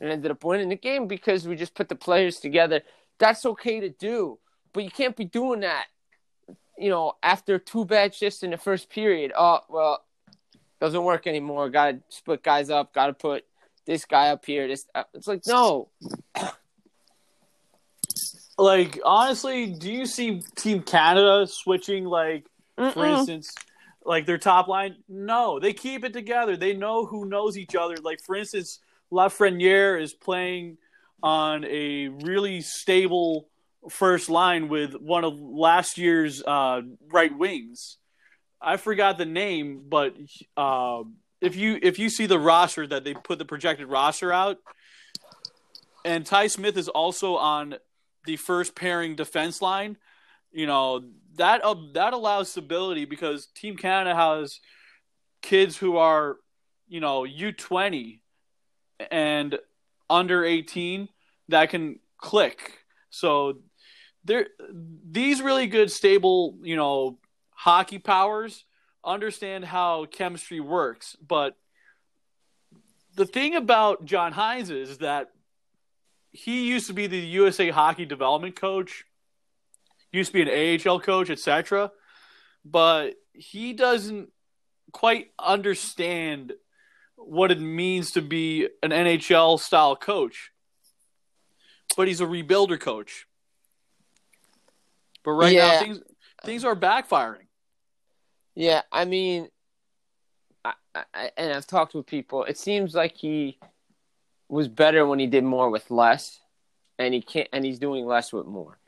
And 0.00 0.10
ended 0.10 0.30
up 0.30 0.44
winning 0.44 0.68
the 0.68 0.76
game 0.76 1.06
because 1.06 1.46
we 1.46 1.56
just 1.56 1.74
put 1.74 1.88
the 1.88 1.96
players 1.96 2.38
together. 2.38 2.82
That's 3.18 3.44
okay 3.44 3.80
to 3.80 3.88
do, 3.88 4.38
but 4.72 4.84
you 4.84 4.90
can't 4.90 5.16
be 5.16 5.24
doing 5.24 5.60
that. 5.60 5.86
You 6.78 6.90
know, 6.90 7.14
after 7.22 7.58
two 7.58 7.84
bad 7.84 8.14
shifts 8.14 8.42
in 8.42 8.50
the 8.50 8.56
first 8.56 8.90
period. 8.90 9.32
Oh 9.36 9.60
well, 9.68 10.04
doesn't 10.80 11.04
work 11.04 11.26
anymore. 11.26 11.70
Got 11.70 11.92
to 11.92 12.00
split 12.08 12.42
guys 12.42 12.70
up. 12.70 12.92
Got 12.92 13.06
to 13.06 13.12
put 13.12 13.44
this 13.86 14.04
guy 14.04 14.30
up 14.30 14.44
here. 14.44 14.66
This 14.66 14.86
uh, 14.94 15.04
it's 15.14 15.26
like 15.26 15.46
no. 15.46 15.90
Like 18.62 19.00
honestly, 19.04 19.66
do 19.66 19.90
you 19.90 20.06
see 20.06 20.40
Team 20.54 20.82
Canada 20.82 21.48
switching 21.48 22.04
like 22.04 22.46
for 22.76 23.02
Mm-mm. 23.02 23.18
instance, 23.18 23.52
like 24.04 24.24
their 24.24 24.38
top 24.38 24.68
line? 24.68 24.98
No, 25.08 25.58
they 25.58 25.72
keep 25.72 26.04
it 26.04 26.12
together. 26.12 26.56
They 26.56 26.72
know 26.72 27.04
who 27.04 27.24
knows 27.24 27.58
each 27.58 27.74
other. 27.74 27.96
Like 27.96 28.20
for 28.22 28.36
instance, 28.36 28.78
Lafreniere 29.10 30.00
is 30.00 30.14
playing 30.14 30.78
on 31.24 31.64
a 31.64 32.06
really 32.06 32.60
stable 32.60 33.48
first 33.90 34.30
line 34.30 34.68
with 34.68 34.94
one 34.94 35.24
of 35.24 35.40
last 35.40 35.98
year's 35.98 36.40
uh, 36.40 36.82
right 37.12 37.36
wings. 37.36 37.96
I 38.60 38.76
forgot 38.76 39.18
the 39.18 39.24
name, 39.24 39.86
but 39.88 40.14
uh, 40.56 41.02
if 41.40 41.56
you 41.56 41.80
if 41.82 41.98
you 41.98 42.08
see 42.08 42.26
the 42.26 42.38
roster 42.38 42.86
that 42.86 43.02
they 43.02 43.14
put 43.14 43.40
the 43.40 43.44
projected 43.44 43.88
roster 43.88 44.32
out, 44.32 44.58
and 46.04 46.24
Ty 46.24 46.46
Smith 46.46 46.76
is 46.76 46.88
also 46.88 47.34
on 47.34 47.74
the 48.24 48.36
first 48.36 48.74
pairing 48.74 49.16
defense 49.16 49.62
line, 49.62 49.96
you 50.52 50.66
know 50.66 51.02
that 51.36 51.64
uh, 51.64 51.74
that 51.94 52.12
allows 52.12 52.50
stability 52.50 53.04
because 53.04 53.46
Team 53.46 53.76
Canada 53.76 54.14
has 54.14 54.60
kids 55.40 55.76
who 55.76 55.96
are 55.96 56.36
you 56.88 57.00
know 57.00 57.24
U 57.24 57.52
twenty 57.52 58.20
and 59.10 59.58
under 60.08 60.44
eighteen 60.44 61.08
that 61.48 61.70
can 61.70 61.98
click. 62.18 62.84
So 63.10 63.58
there 64.24 64.46
these 64.70 65.42
really 65.42 65.66
good 65.66 65.90
stable 65.90 66.58
you 66.62 66.76
know 66.76 67.18
hockey 67.50 67.98
powers 67.98 68.64
understand 69.04 69.64
how 69.64 70.04
chemistry 70.06 70.60
works, 70.60 71.16
but 71.26 71.56
the 73.14 73.26
thing 73.26 73.54
about 73.56 74.04
John 74.04 74.32
Hynes 74.32 74.70
is 74.70 74.98
that 74.98 75.30
he 76.32 76.68
used 76.68 76.86
to 76.86 76.92
be 76.92 77.06
the 77.06 77.18
USA 77.18 77.70
hockey 77.70 78.04
development 78.06 78.56
coach, 78.56 79.04
used 80.12 80.32
to 80.32 80.44
be 80.44 80.50
an 80.50 80.80
AHL 80.88 81.00
coach, 81.00 81.30
etc. 81.30 81.92
But 82.64 83.14
he 83.32 83.72
doesn't 83.72 84.30
quite 84.92 85.32
understand 85.38 86.52
what 87.16 87.50
it 87.50 87.60
means 87.60 88.12
to 88.12 88.22
be 88.22 88.68
an 88.82 88.90
NHL 88.90 89.60
style 89.60 89.96
coach. 89.96 90.50
But 91.96 92.08
he's 92.08 92.20
a 92.20 92.26
rebuilder 92.26 92.80
coach. 92.80 93.26
But 95.22 95.32
right 95.32 95.52
Yeah. 95.52 95.72
now 95.72 95.78
things 95.78 96.00
things 96.44 96.64
are 96.64 96.74
backfiring. 96.74 97.46
Yeah, 98.54 98.82
I 98.90 99.04
mean, 99.04 99.48
I, 100.64 100.74
I, 100.94 101.30
and 101.36 101.52
I've 101.52 101.66
talked 101.66 101.94
with 101.94 102.06
people. 102.06 102.44
It 102.44 102.58
seems 102.58 102.94
like 102.94 103.16
he 103.16 103.58
was 104.48 104.68
better 104.68 105.06
when 105.06 105.18
he 105.18 105.26
did 105.26 105.44
more 105.44 105.70
with 105.70 105.90
less, 105.90 106.40
and 106.98 107.14
he 107.14 107.22
can't, 107.22 107.48
and 107.52 107.64
he's 107.64 107.78
doing 107.78 108.06
less 108.06 108.32
with 108.32 108.46
more. 108.46 108.78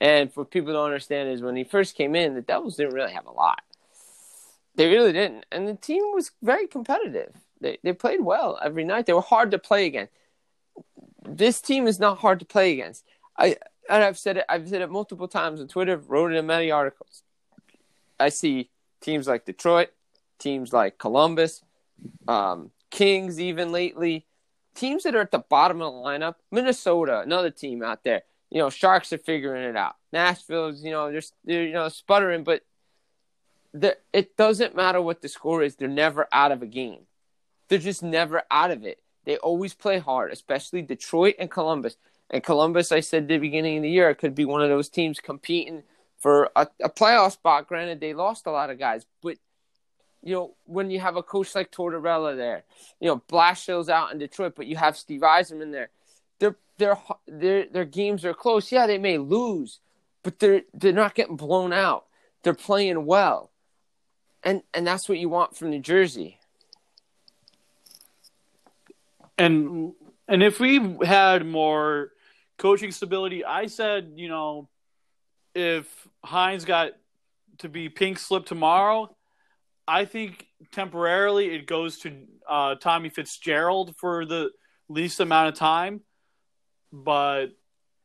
And 0.00 0.32
for 0.32 0.44
people 0.44 0.72
to 0.72 0.80
understand 0.80 1.30
is 1.30 1.42
when 1.42 1.56
he 1.56 1.64
first 1.64 1.96
came 1.96 2.14
in, 2.14 2.34
the 2.34 2.42
Devils 2.42 2.76
didn't 2.76 2.94
really 2.94 3.12
have 3.12 3.26
a 3.26 3.32
lot. 3.32 3.62
They 4.74 4.88
really 4.88 5.12
didn't, 5.12 5.46
and 5.50 5.66
the 5.66 5.74
team 5.74 6.02
was 6.12 6.32
very 6.42 6.66
competitive. 6.66 7.34
They 7.60 7.78
they 7.82 7.94
played 7.94 8.20
well 8.20 8.58
every 8.62 8.84
night. 8.84 9.06
They 9.06 9.14
were 9.14 9.22
hard 9.22 9.50
to 9.52 9.58
play 9.58 9.86
against. 9.86 10.12
This 11.26 11.60
team 11.62 11.86
is 11.86 11.98
not 11.98 12.18
hard 12.18 12.40
to 12.40 12.44
play 12.44 12.72
against. 12.72 13.04
I 13.38 13.56
and 13.88 14.04
I've 14.04 14.18
said 14.18 14.36
it. 14.36 14.44
I've 14.48 14.68
said 14.68 14.82
it 14.82 14.90
multiple 14.90 15.28
times 15.28 15.60
on 15.60 15.68
Twitter. 15.68 15.96
Wrote 15.96 16.32
it 16.32 16.36
in 16.36 16.46
many 16.46 16.70
articles. 16.70 17.22
I 18.20 18.28
see 18.28 18.70
teams 19.00 19.26
like 19.26 19.44
Detroit, 19.44 19.90
teams 20.38 20.72
like 20.72 20.98
Columbus, 20.98 21.62
um, 22.28 22.70
Kings, 22.90 23.40
even 23.40 23.72
lately, 23.72 24.26
teams 24.76 25.02
that 25.02 25.14
are 25.14 25.20
at 25.20 25.30
the 25.30 25.38
bottom 25.38 25.82
of 25.82 25.92
the 25.92 25.98
lineup. 25.98 26.34
Minnesota, 26.50 27.20
another 27.20 27.50
team 27.50 27.82
out 27.82 28.04
there. 28.04 28.22
You 28.50 28.58
know, 28.58 28.70
Sharks 28.70 29.12
are 29.12 29.18
figuring 29.18 29.64
it 29.64 29.76
out. 29.76 29.96
Nashville's, 30.12 30.84
you 30.84 30.92
know, 30.92 31.10
they're, 31.10 31.22
they're 31.44 31.66
you 31.66 31.72
know 31.72 31.88
sputtering, 31.88 32.44
but 32.44 32.62
it 34.12 34.36
doesn't 34.36 34.76
matter 34.76 35.02
what 35.02 35.20
the 35.20 35.28
score 35.28 35.62
is. 35.62 35.76
They're 35.76 35.88
never 35.88 36.28
out 36.32 36.52
of 36.52 36.62
a 36.62 36.66
game. 36.66 37.00
They're 37.68 37.78
just 37.78 38.02
never 38.02 38.42
out 38.50 38.70
of 38.70 38.84
it. 38.84 39.00
They 39.24 39.36
always 39.38 39.74
play 39.74 39.98
hard, 39.98 40.32
especially 40.32 40.82
Detroit 40.82 41.34
and 41.38 41.50
Columbus. 41.50 41.96
And 42.30 42.42
Columbus, 42.42 42.92
I 42.92 43.00
said 43.00 43.24
at 43.24 43.28
the 43.28 43.38
beginning 43.38 43.78
of 43.78 43.82
the 43.82 43.90
year, 43.90 44.14
could 44.14 44.34
be 44.34 44.44
one 44.44 44.62
of 44.62 44.68
those 44.68 44.88
teams 44.88 45.20
competing 45.20 45.82
for 46.18 46.50
a, 46.56 46.68
a 46.82 46.88
playoff 46.88 47.32
spot. 47.32 47.68
Granted, 47.68 48.00
they 48.00 48.14
lost 48.14 48.46
a 48.46 48.50
lot 48.50 48.70
of 48.70 48.78
guys, 48.78 49.04
but 49.22 49.36
you 50.26 50.34
know 50.34 50.54
when 50.64 50.90
you 50.90 50.98
have 50.98 51.14
a 51.14 51.22
coach 51.22 51.54
like 51.54 51.70
Tortorella 51.70 52.36
there, 52.36 52.64
you 52.98 53.06
know 53.06 53.22
Blashill's 53.28 53.88
out 53.88 54.12
in 54.12 54.18
Detroit, 54.18 54.54
but 54.56 54.66
you 54.66 54.74
have 54.74 54.96
Steve 54.96 55.20
Yzerman 55.20 55.70
there. 55.70 55.90
Their 56.40 56.56
their 56.78 56.98
their 57.28 57.66
their 57.66 57.84
games 57.84 58.24
are 58.24 58.34
close. 58.34 58.72
Yeah, 58.72 58.88
they 58.88 58.98
may 58.98 59.18
lose, 59.18 59.78
but 60.24 60.40
they're 60.40 60.62
they're 60.74 60.92
not 60.92 61.14
getting 61.14 61.36
blown 61.36 61.72
out. 61.72 62.06
They're 62.42 62.54
playing 62.54 63.06
well, 63.06 63.52
and 64.42 64.62
and 64.74 64.84
that's 64.84 65.08
what 65.08 65.18
you 65.18 65.28
want 65.28 65.56
from 65.56 65.70
New 65.70 65.78
Jersey. 65.78 66.40
And 69.38 69.92
and 70.26 70.42
if 70.42 70.58
we 70.58 70.96
had 71.04 71.46
more 71.46 72.10
coaching 72.58 72.90
stability, 72.90 73.44
I 73.44 73.66
said, 73.66 74.14
you 74.16 74.28
know, 74.28 74.68
if 75.54 76.08
Hynes 76.24 76.66
got 76.66 76.94
to 77.58 77.68
be 77.68 77.88
pink 77.88 78.18
slip 78.18 78.44
tomorrow, 78.44 79.15
I 79.88 80.04
think 80.04 80.46
temporarily 80.72 81.54
it 81.54 81.66
goes 81.66 81.98
to 82.00 82.12
uh, 82.48 82.74
Tommy 82.76 83.08
Fitzgerald 83.08 83.96
for 83.96 84.24
the 84.24 84.50
least 84.88 85.20
amount 85.20 85.48
of 85.48 85.54
time. 85.54 86.00
But 86.92 87.46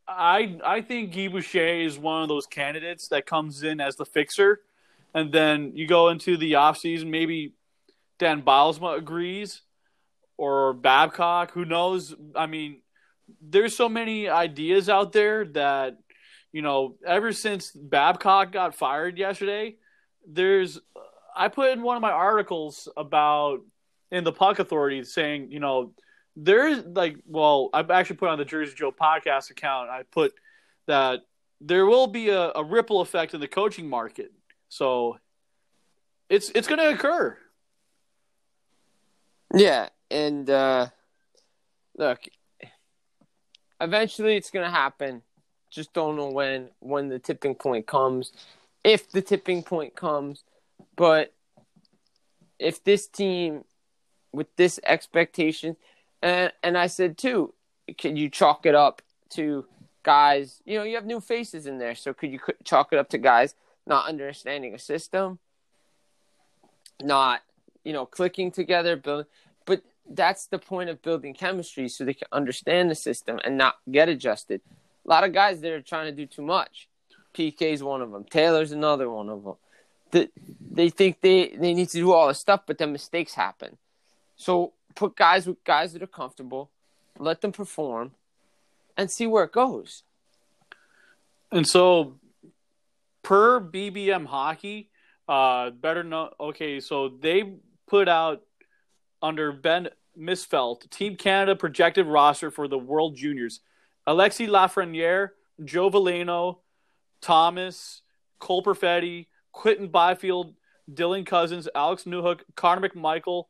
I 0.08 0.60
I 0.64 0.82
think 0.82 1.16
Guy 1.16 1.28
Boucher 1.28 1.82
is 1.82 1.98
one 1.98 2.24
of 2.24 2.28
those 2.30 2.46
candidates 2.46 3.08
that 3.10 3.26
comes 3.26 3.64
in 3.64 3.80
as 3.80 3.96
the 3.96 4.06
fixer, 4.06 4.62
and 5.14 5.32
then 5.32 5.72
you 5.76 5.88
go 5.88 6.10
into 6.10 6.38
the 6.38 6.54
offseason, 6.54 7.08
maybe 7.08 7.54
Dan 8.20 8.42
Bylsma 8.42 8.98
agrees, 8.98 9.62
or 10.38 10.74
Babcock, 10.74 11.52
who 11.52 11.66
knows? 11.66 12.16
I 12.36 12.48
mean, 12.48 12.82
there's 13.42 13.76
so 13.76 13.88
many 13.88 14.28
ideas 14.28 14.90
out 14.90 15.14
there 15.14 15.46
that 15.46 15.98
you 16.52 16.62
know, 16.62 16.96
ever 17.06 17.32
since 17.32 17.72
Babcock 17.72 18.52
got 18.52 18.76
fired 18.76 19.18
yesterday, 19.18 19.76
there's 20.28 20.80
I 21.36 21.48
put 21.48 21.72
in 21.72 21.82
one 21.82 21.96
of 21.96 22.02
my 22.02 22.12
articles 22.12 22.88
about 22.98 23.62
in 24.12 24.24
the 24.24 24.32
Puck 24.32 24.60
Authority 24.60 25.04
saying, 25.04 25.52
you 25.52 25.60
know, 25.60 25.94
there's 26.36 26.84
like, 26.86 27.18
well, 27.26 27.70
I've 27.74 27.92
actually 27.92 28.18
put 28.18 28.30
on 28.30 28.38
the 28.38 28.46
Jersey 28.46 28.74
Joe 28.76 28.92
podcast 28.92 29.50
account. 29.50 29.90
I 29.90 30.04
put 30.12 30.34
that 30.88 31.22
there 31.60 31.86
will 31.86 32.08
be 32.08 32.30
a, 32.30 32.52
a 32.56 32.64
ripple 32.64 33.02
effect 33.02 33.34
in 33.34 33.40
the 33.40 33.48
coaching 33.48 33.90
market. 33.90 34.32
So 34.70 35.18
it's 36.30 36.52
it's 36.56 36.68
going 36.68 36.80
to 36.80 36.90
occur. 36.90 37.38
Yeah, 39.54 39.90
and 40.10 40.50
uh, 40.50 40.88
look, 41.98 42.20
eventually 43.82 44.38
it's 44.38 44.50
gonna 44.50 44.72
happen. 44.72 45.22
Just 45.70 45.94
don't 45.94 46.16
know 46.16 46.30
when 46.30 46.70
when 46.80 47.10
the 47.10 47.20
tipping 47.20 47.56
point 47.56 47.86
comes, 47.86 48.32
if 48.84 49.12
the 49.12 49.22
tipping 49.22 49.64
point 49.64 49.96
comes. 49.96 50.44
But 51.02 51.34
if 52.60 52.84
this 52.84 53.08
team, 53.08 53.64
with 54.32 54.56
this 54.56 54.80
expectation, 54.84 55.76
and 56.22 56.52
and 56.62 56.78
I 56.78 56.86
said 56.86 57.18
too, 57.18 57.56
can 57.98 58.16
you 58.16 58.30
chalk 58.30 58.68
it 58.68 58.76
up 58.76 59.02
to 59.32 59.66
guys? 60.04 60.62
You 60.64 60.78
know, 60.78 60.84
you 60.84 60.94
have 60.94 61.08
new 61.08 61.20
faces 61.20 61.66
in 61.66 61.80
there, 61.80 61.96
so 61.96 62.14
could 62.14 62.32
you 62.32 62.40
chalk 62.64 62.94
it 62.94 63.00
up 63.00 63.10
to 63.10 63.18
guys 63.18 63.56
not 63.88 64.10
understanding 64.10 64.76
a 64.76 64.78
system, 64.78 65.40
not 67.02 67.42
you 67.84 67.94
know 67.94 68.06
clicking 68.06 68.52
together, 68.52 68.96
build, 68.96 69.26
but 69.66 69.82
that's 70.08 70.46
the 70.46 70.60
point 70.60 70.92
of 70.92 71.02
building 71.02 71.34
chemistry 71.34 71.90
so 71.90 72.06
they 72.06 72.14
can 72.14 72.28
understand 72.32 72.92
the 72.92 72.96
system 72.96 73.40
and 73.44 73.58
not 73.58 73.78
get 73.90 74.08
adjusted. 74.08 74.62
A 75.08 75.10
lot 75.10 75.24
of 75.24 75.34
guys 75.34 75.62
that 75.62 75.72
are 75.72 75.82
trying 75.82 76.06
to 76.06 76.16
do 76.16 76.28
too 76.28 76.44
much. 76.44 76.88
PK's 77.34 77.82
one 77.82 78.04
of 78.04 78.12
them. 78.12 78.24
Taylor's 78.24 78.72
another 78.72 79.10
one 79.10 79.30
of 79.30 79.44
them. 79.44 79.56
That 80.12 80.32
they 80.72 80.90
think 80.90 81.22
they, 81.22 81.50
they 81.50 81.74
need 81.74 81.90
to 81.90 81.98
do 81.98 82.12
all 82.12 82.28
this 82.28 82.40
stuff, 82.40 82.62
but 82.66 82.78
then 82.78 82.92
mistakes 82.92 83.34
happen. 83.34 83.78
So 84.36 84.74
put 84.96 85.16
guys 85.16 85.48
with 85.48 85.64
guys 85.64 85.94
that 85.94 86.02
are 86.02 86.08
comfortable, 86.08 86.72
let 87.18 87.42
them 87.42 87.52
perform, 87.52 88.12
and 88.98 89.12
see 89.12 89.28
where 89.28 89.44
it 89.44 89.52
goes. 89.52 90.04
And 91.52 91.68
so, 91.68 92.16
per 93.24 93.60
BBM 93.60 94.26
Hockey, 94.26 94.90
uh, 95.28 95.70
better 95.72 96.04
know. 96.04 96.32
Okay, 96.40 96.80
so 96.80 97.10
they 97.10 97.56
put 97.88 98.08
out 98.08 98.42
under 99.22 99.52
Ben 99.52 99.90
Misfelt 100.18 100.90
Team 100.90 101.16
Canada 101.16 101.56
projected 101.56 102.06
roster 102.06 102.52
for 102.52 102.68
the 102.68 102.78
World 102.78 103.16
Juniors: 103.16 103.60
Alexi 104.08 104.48
Lafreniere, 104.48 105.32
Joe 105.64 105.90
Veleno, 105.90 106.60
Thomas, 107.22 108.02
Cole 108.40 108.64
Perfetti, 108.64 109.28
Quinton 109.52 109.88
Byfield, 109.90 110.56
Dylan 110.92 111.26
Cozens, 111.26 111.68
Alex 111.76 112.04
Newhook, 112.04 112.42
Connor 112.56 112.90
McMichael, 112.90 113.46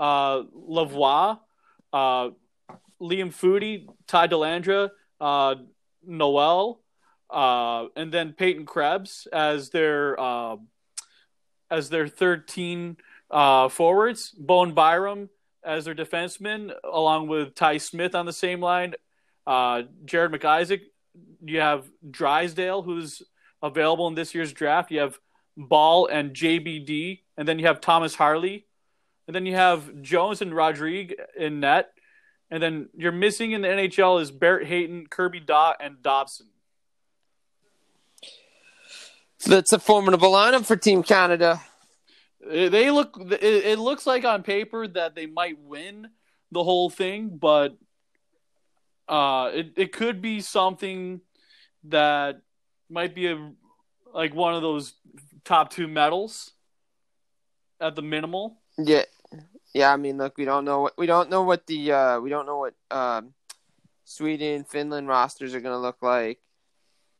uh, 0.00 0.42
Lavoie, 0.54 1.38
uh, 1.92 2.30
Liam 3.00 3.32
Foudy, 3.32 3.86
Ty 4.06 4.28
Dellandrea, 4.28 4.90
uh, 5.20 5.54
Noel, 6.04 6.80
uh, 7.30 7.86
and 7.96 8.12
then 8.12 8.32
Peyton 8.32 8.66
Krebs 8.66 9.26
as 9.32 9.70
their 9.70 10.18
uh, 10.18 10.56
as 11.70 11.90
their 11.90 12.08
13 12.08 12.96
uh, 13.30 13.68
forwards. 13.68 14.30
Bowen 14.30 14.72
Byram 14.72 15.28
as 15.64 15.84
their 15.84 15.94
defenseman, 15.94 16.72
along 16.84 17.28
with 17.28 17.54
Ty 17.54 17.78
Smith 17.78 18.14
on 18.14 18.26
the 18.26 18.32
same 18.32 18.60
line. 18.60 18.94
Uh, 19.46 19.82
Jared 20.04 20.32
McIsaac. 20.32 20.80
You 21.44 21.60
have 21.60 21.88
Drysdale, 22.08 22.82
who's 22.82 23.22
available 23.62 24.06
in 24.08 24.14
this 24.14 24.34
year's 24.34 24.52
draft. 24.52 24.90
You 24.90 25.00
have 25.00 25.18
Ball 25.56 26.06
and 26.06 26.32
JBD, 26.32 27.20
and 27.36 27.48
then 27.48 27.58
you 27.58 27.66
have 27.66 27.80
Thomas 27.80 28.14
Harley 28.14 28.66
and 29.28 29.34
then 29.34 29.44
you 29.44 29.54
have 29.54 30.00
Jones 30.00 30.40
and 30.40 30.56
Rodrigue 30.56 31.14
in 31.36 31.60
net, 31.60 31.90
and 32.50 32.62
then 32.62 32.88
you're 32.96 33.12
missing 33.12 33.52
in 33.52 33.60
the 33.60 33.68
NHL 33.68 34.22
is 34.22 34.32
Barrett 34.32 34.66
Hayton, 34.66 35.06
Kirby 35.06 35.42
Dach, 35.42 35.74
and 35.80 36.02
Dobson. 36.02 36.46
So 39.36 39.50
that's 39.50 39.72
a 39.72 39.78
formidable 39.78 40.32
lineup 40.32 40.64
for 40.64 40.76
Team 40.76 41.02
Canada. 41.02 41.60
They 42.40 42.90
look. 42.90 43.18
It, 43.20 43.42
it 43.42 43.78
looks 43.78 44.06
like 44.06 44.24
on 44.24 44.42
paper 44.42 44.88
that 44.88 45.14
they 45.14 45.26
might 45.26 45.60
win 45.60 46.08
the 46.50 46.64
whole 46.64 46.88
thing, 46.88 47.36
but 47.38 47.76
uh, 49.08 49.50
it 49.52 49.72
it 49.76 49.92
could 49.92 50.22
be 50.22 50.40
something 50.40 51.20
that 51.84 52.40
might 52.90 53.14
be 53.14 53.26
a 53.26 53.52
like 54.12 54.34
one 54.34 54.54
of 54.54 54.62
those 54.62 54.94
top 55.44 55.70
two 55.70 55.88
medals 55.88 56.52
at 57.80 57.94
the 57.94 58.02
minimal. 58.02 58.58
Yeah, 58.76 59.04
yeah. 59.74 59.92
I 59.92 59.96
mean, 59.96 60.18
look, 60.18 60.38
we 60.38 60.44
don't 60.44 60.64
know 60.64 60.82
what 60.82 60.98
we 60.98 61.06
don't 61.06 61.30
know 61.30 61.42
what 61.42 61.66
the 61.66 61.92
uh, 61.92 62.20
we 62.20 62.30
don't 62.30 62.46
know 62.46 62.58
what 62.58 62.74
um, 62.90 63.34
Sweden, 64.08 64.64
Finland 64.64 65.06
rosters 65.06 65.54
are 65.54 65.60
going 65.60 65.74
to 65.74 65.78
look 65.78 66.02
like. 66.02 66.40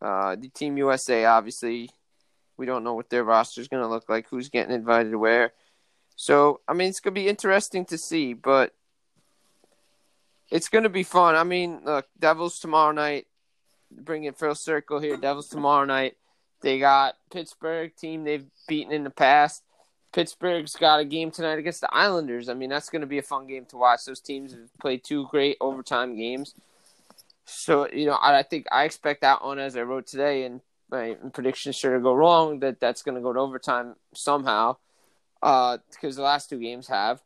Uh, 0.01 0.37
the 0.37 0.49
Team 0.49 0.79
USA, 0.79 1.27
obviously, 1.27 1.91
we 2.57 2.67
don't 2.67 2.83
know 2.83 2.95
what 2.95 3.11
their 3.11 3.25
roster 3.25 3.61
is 3.61 3.69
going 3.69 3.83
to 3.83 3.89
look 3.89 4.09
like. 4.09 4.27
Who's 4.29 4.49
getting 4.49 4.75
invited 4.75 5.15
where? 5.15 5.53
So, 6.17 6.61
I 6.67 6.73
mean, 6.73 6.89
it's 6.89 7.01
going 7.01 7.15
to 7.15 7.21
be 7.21 7.29
interesting 7.29 7.85
to 7.87 7.99
see, 7.99 8.33
but 8.33 8.75
it's 10.51 10.69
going 10.69 10.85
to 10.85 10.91
be 10.91 11.03
fun. 11.03 11.37
I 11.37 11.45
mean, 11.45 11.81
look, 11.85 12.07
Devils 12.19 12.59
tomorrow 12.59 12.93
night. 12.93 13.27
Bring 13.91 14.25
it 14.25 14.39
full 14.39 14.55
circle 14.55 15.01
here. 15.01 15.17
Devils 15.17 15.49
tomorrow 15.49 15.85
night. 15.85 16.17
They 16.61 16.79
got 16.79 17.17
Pittsburgh 17.31 17.95
team 17.97 18.25
they've 18.25 18.47
beaten 18.67 18.93
in 18.93 19.05
the 19.05 19.11
past. 19.11 19.63
Pittsburgh's 20.13 20.75
got 20.75 21.01
a 21.01 21.05
game 21.05 21.31
tonight 21.31 21.59
against 21.59 21.81
the 21.81 21.95
Islanders. 21.95 22.49
I 22.49 22.55
mean, 22.55 22.71
that's 22.71 22.89
going 22.89 23.03
to 23.03 23.07
be 23.07 23.19
a 23.19 23.23
fun 23.23 23.47
game 23.47 23.67
to 23.67 23.77
watch. 23.77 24.05
Those 24.05 24.21
teams 24.21 24.53
have 24.53 24.73
played 24.81 25.05
two 25.05 25.27
great 25.31 25.57
overtime 25.61 26.17
games. 26.17 26.55
So, 27.45 27.89
you 27.91 28.07
know, 28.07 28.15
I, 28.15 28.39
I 28.39 28.43
think 28.43 28.67
I 28.73 28.85
expect 28.85 29.21
that 29.21 29.45
one, 29.45 29.59
as 29.59 29.77
I 29.77 29.83
wrote 29.83 30.07
today, 30.07 30.45
and 30.45 30.61
my 30.91 31.17
predictions 31.33 31.77
sure 31.77 31.95
to 31.95 32.01
go 32.01 32.15
wrong, 32.15 32.61
that 32.61 32.81
that's 32.81 33.03
going 33.03 33.15
to 33.15 33.21
go 33.21 33.33
to 33.33 33.41
overtime 33.41 33.97
somehow, 34.15 34.77
uh, 35.43 35.79
because 35.91 36.17
the 36.17 36.23
last 36.23 36.49
two 36.51 36.59
games 36.59 36.89
have. 36.89 37.23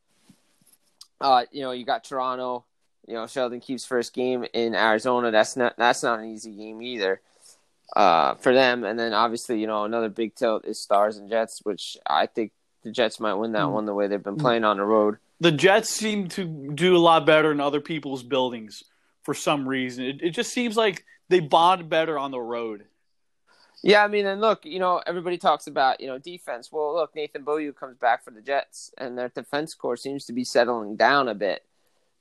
Uh, 1.21 1.45
you 1.53 1.63
know, 1.63 1.71
you 1.71 1.85
got 1.85 2.05
Toronto, 2.05 2.65
you 3.07 3.15
know, 3.15 3.27
Sheldon 3.27 3.61
Keefe's 3.61 3.85
first 3.85 4.15
game 4.15 4.45
in 4.53 4.75
Arizona. 4.75 5.31
That's 5.31 5.57
not 5.57 5.77
that's 5.77 6.03
not 6.03 6.21
an 6.21 6.27
easy 6.27 6.53
game 6.53 6.83
either 6.83 7.21
uh, 7.97 8.35
for 8.35 8.55
them. 8.55 8.85
And 8.85 8.99
then 8.99 9.13
obviously, 9.13 9.61
you 9.61 9.67
know, 9.67 9.85
another 9.85 10.09
big 10.09 10.35
tilt 10.35 10.65
is 10.65 10.81
Stars 10.81 11.17
and 11.17 11.29
Jets, 11.29 11.61
which 11.65 11.97
I 12.07 12.27
think 12.27 12.53
the 12.83 12.91
Jets 12.91 13.21
might 13.21 13.35
win 13.35 13.53
that 13.53 13.71
one 13.71 13.87
the 13.87 13.95
way 13.95 14.09
they've 14.09 14.23
been 14.23 14.37
playing 14.37 14.65
on 14.65 14.77
the 14.77 14.85
road. 14.85 15.19
The 15.41 15.53
Jets 15.53 15.91
seem 15.91 16.29
to 16.31 16.45
do 16.45 16.97
a 16.97 16.99
lot 16.99 17.27
better 17.27 17.51
in 17.51 17.61
other 17.61 17.81
people's 17.81 18.23
buildings 18.23 18.83
for 19.25 19.35
some 19.35 19.69
reason. 19.69 20.05
It, 20.05 20.23
it 20.23 20.31
just 20.31 20.53
seems 20.53 20.77
like 20.77 21.05
they 21.29 21.41
bond 21.41 21.89
better 21.89 22.19
on 22.19 22.31
the 22.31 22.41
road. 22.41 22.85
Yeah, 23.85 24.05
I 24.05 24.09
mean, 24.09 24.27
and 24.27 24.41
look, 24.41 24.65
you 24.65 24.79
know, 24.79 25.03
everybody 25.05 25.39
talks 25.39 25.67
about 25.67 26.01
you 26.01 26.07
know 26.07 26.19
defense. 26.19 26.71
Well, 26.71 26.95
look, 26.95 27.17
Nathan 27.17 27.43
Beaulieu 27.43 27.73
comes 27.73 27.97
back 27.97 28.25
for 28.25 28.31
the 28.31 28.41
Jets, 28.41 28.93
and 28.97 29.19
their 29.19 29.29
defense 29.29 29.75
core 29.75 29.97
seems 29.97 30.25
to 30.27 30.33
be 30.33 30.45
settling 30.45 30.95
down 30.97 31.29
a 31.29 31.35
bit. 31.35 31.65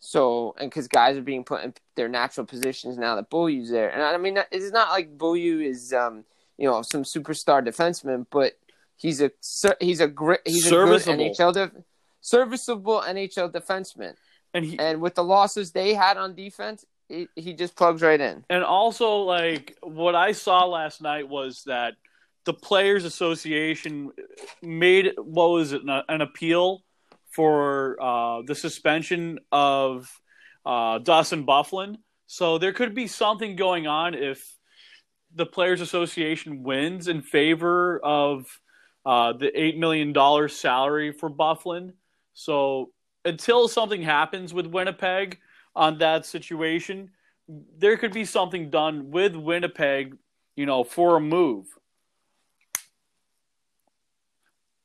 So, 0.04 0.56
and 0.60 0.70
because 0.70 0.88
guys 0.88 1.16
are 1.16 1.22
being 1.22 1.43
put 1.43 1.64
in 1.64 1.74
their 1.95 2.10
natural 2.10 2.45
positions 2.45 2.97
now 2.97 3.16
that 3.16 3.30
Beaulieu's 3.30 3.70
there, 3.70 3.89
and 3.89 4.02
I 4.02 4.18
mean, 4.18 4.38
it's 4.52 4.72
not 4.72 4.89
like 4.89 5.16
Beaulieu 5.16 5.62
is, 5.62 5.93
um, 5.93 6.26
you 6.58 6.68
know, 6.68 6.82
some 6.82 7.04
superstar 7.04 7.66
defenseman, 7.66 8.26
but 8.32 8.54
he's 8.97 9.22
a 9.22 9.32
he's 9.80 9.99
a 9.99 10.08
great 10.08 10.39
he's 10.43 10.66
a 10.66 10.72
good. 10.72 11.02
NHL 11.04 11.54
def- 11.54 11.84
serviceable 12.20 13.04
NHL 13.08 13.52
defenseman. 13.52 14.16
And 14.54 14.66
he, 14.66 14.78
And 14.80 15.02
with 15.02 15.16
the 15.16 15.24
losses 15.24 15.72
they 15.72 15.93
had 15.93 16.18
on 16.18 16.36
defense, 16.36 16.84
he, 17.08 17.28
he 17.36 17.54
just 17.54 17.76
plugs 17.76 18.02
right 18.02 18.20
in. 18.20 18.43
And 18.49 18.64
also, 18.64 19.18
like 19.18 19.78
what 19.82 20.16
I 20.16 20.32
saw 20.32 20.66
last 20.66 21.02
night 21.02 21.30
was 21.30 21.64
that 21.66 21.93
the 22.45 22.54
Players 22.54 23.06
Association 23.06 24.12
made 24.64 25.14
what 25.18 25.52
was 25.52 25.74
it 25.74 25.84
an, 25.84 26.02
an 26.10 26.22
appeal 26.22 26.84
for 27.32 28.01
uh, 28.01 28.41
the 28.45 28.55
suspension 28.55 29.39
of 29.51 30.11
uh, 30.65 30.99
Dustin 30.99 31.45
Byfuglien. 31.45 31.97
So 32.27 32.57
there 32.57 32.73
could 32.73 32.93
be 32.93 33.07
something 33.07 33.55
going 33.55 33.88
on 33.88 34.13
if 34.13 34.57
the 35.34 35.45
Players 35.45 35.82
Association 35.82 36.63
wins 36.63 37.07
in 37.07 37.21
favor 37.21 37.99
of 38.03 38.59
uh, 39.05 39.34
the 39.34 39.57
eight 39.59 39.77
million 39.77 40.13
dollar 40.13 40.47
salary 40.47 41.11
for 41.11 41.29
Byfuglien. 41.29 41.93
So 42.34 42.91
until 43.25 43.67
something 43.67 44.01
happens 44.01 44.53
with 44.53 44.65
Winnipeg 44.65 45.39
on 45.75 45.97
that 45.99 46.25
situation, 46.25 47.11
there 47.77 47.97
could 47.97 48.13
be 48.13 48.25
something 48.25 48.69
done 48.69 49.11
with 49.11 49.36
Winnipeg, 49.36 50.17
you 50.55 50.65
know, 50.65 50.84
for 50.84 51.17
a 51.17 51.21
move. 51.21 51.67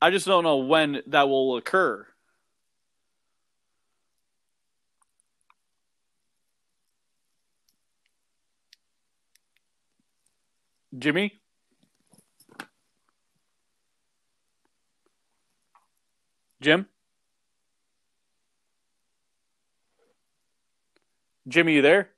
I 0.00 0.10
just 0.10 0.26
don't 0.26 0.44
know 0.44 0.58
when 0.58 1.02
that 1.08 1.28
will 1.28 1.56
occur. 1.56 2.06
Jimmy? 10.98 11.38
Jim? 16.60 16.86
Jimmy, 21.48 21.74
you 21.74 21.82
there? 21.82 22.10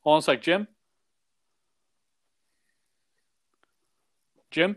Hold 0.00 0.14
on 0.14 0.18
a 0.18 0.22
sec, 0.22 0.42
Jim. 0.42 0.66
Jim? 4.50 4.76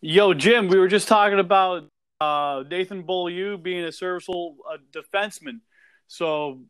Yo, 0.00 0.34
Jim, 0.34 0.68
we 0.68 0.78
were 0.78 0.88
just 0.88 1.08
talking 1.08 1.38
about 1.38 1.84
uh, 2.20 2.62
Nathan 2.68 3.02
Beaulieu 3.02 3.56
being 3.56 3.84
a 3.84 3.92
serviceable 3.92 4.56
uh, 4.70 4.76
defenseman. 4.92 5.60
So, 6.08 6.60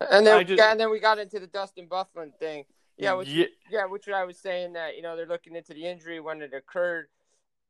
And 0.00 0.26
then, 0.26 0.46
just- 0.46 0.58
yeah, 0.58 0.70
and 0.70 0.78
then 0.80 0.90
we 0.90 1.00
got 1.00 1.18
into 1.18 1.40
the 1.40 1.46
Dustin 1.46 1.88
Byfuglien 1.88 2.34
thing. 2.38 2.64
Yeah, 2.98 3.14
which, 3.14 3.28
Ye- 3.28 3.48
yeah, 3.70 3.86
which 3.86 4.08
I 4.08 4.24
was 4.24 4.38
saying 4.38 4.74
that 4.74 4.96
you 4.96 5.02
know 5.02 5.16
they're 5.16 5.26
looking 5.26 5.56
into 5.56 5.72
the 5.74 5.86
injury 5.86 6.20
when 6.20 6.42
it 6.42 6.52
occurred. 6.54 7.08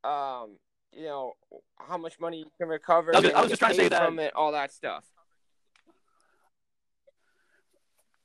Um, 0.04 0.56
you 0.92 1.04
know 1.04 1.34
how 1.78 1.96
much 1.96 2.18
money 2.20 2.38
you 2.38 2.46
can 2.58 2.68
recover. 2.68 3.14
I 3.16 3.20
was- 3.20 3.30
I 3.32 3.40
was 3.40 3.50
just 3.50 3.60
trying 3.60 3.70
to 3.70 3.76
say 3.76 3.82
paid 3.84 3.92
that- 3.92 4.04
from 4.04 4.18
it, 4.18 4.34
all 4.34 4.52
that 4.52 4.72
stuff. 4.72 5.04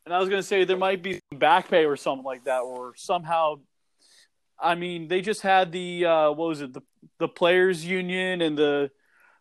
And 0.06 0.14
I 0.14 0.20
was 0.20 0.30
going 0.30 0.40
to 0.42 0.48
say 0.48 0.64
there 0.64 0.78
might 0.78 1.04
be 1.04 1.20
back 1.36 1.68
pay 1.70 1.86
or 1.86 1.98
something 1.98 2.24
like 2.26 2.46
that, 2.46 2.60
or 2.62 2.94
somehow. 2.96 3.60
I 4.60 4.76
mean, 4.76 5.08
they 5.08 5.22
just 5.22 5.42
had 5.42 5.72
the 5.72 6.06
uh, 6.06 6.32
what 6.32 6.48
was 6.50 6.62
it? 6.62 6.74
The 6.74 6.82
the 7.20 7.28
players 7.28 7.86
union 7.86 8.42
and 8.42 8.58
the 8.58 8.92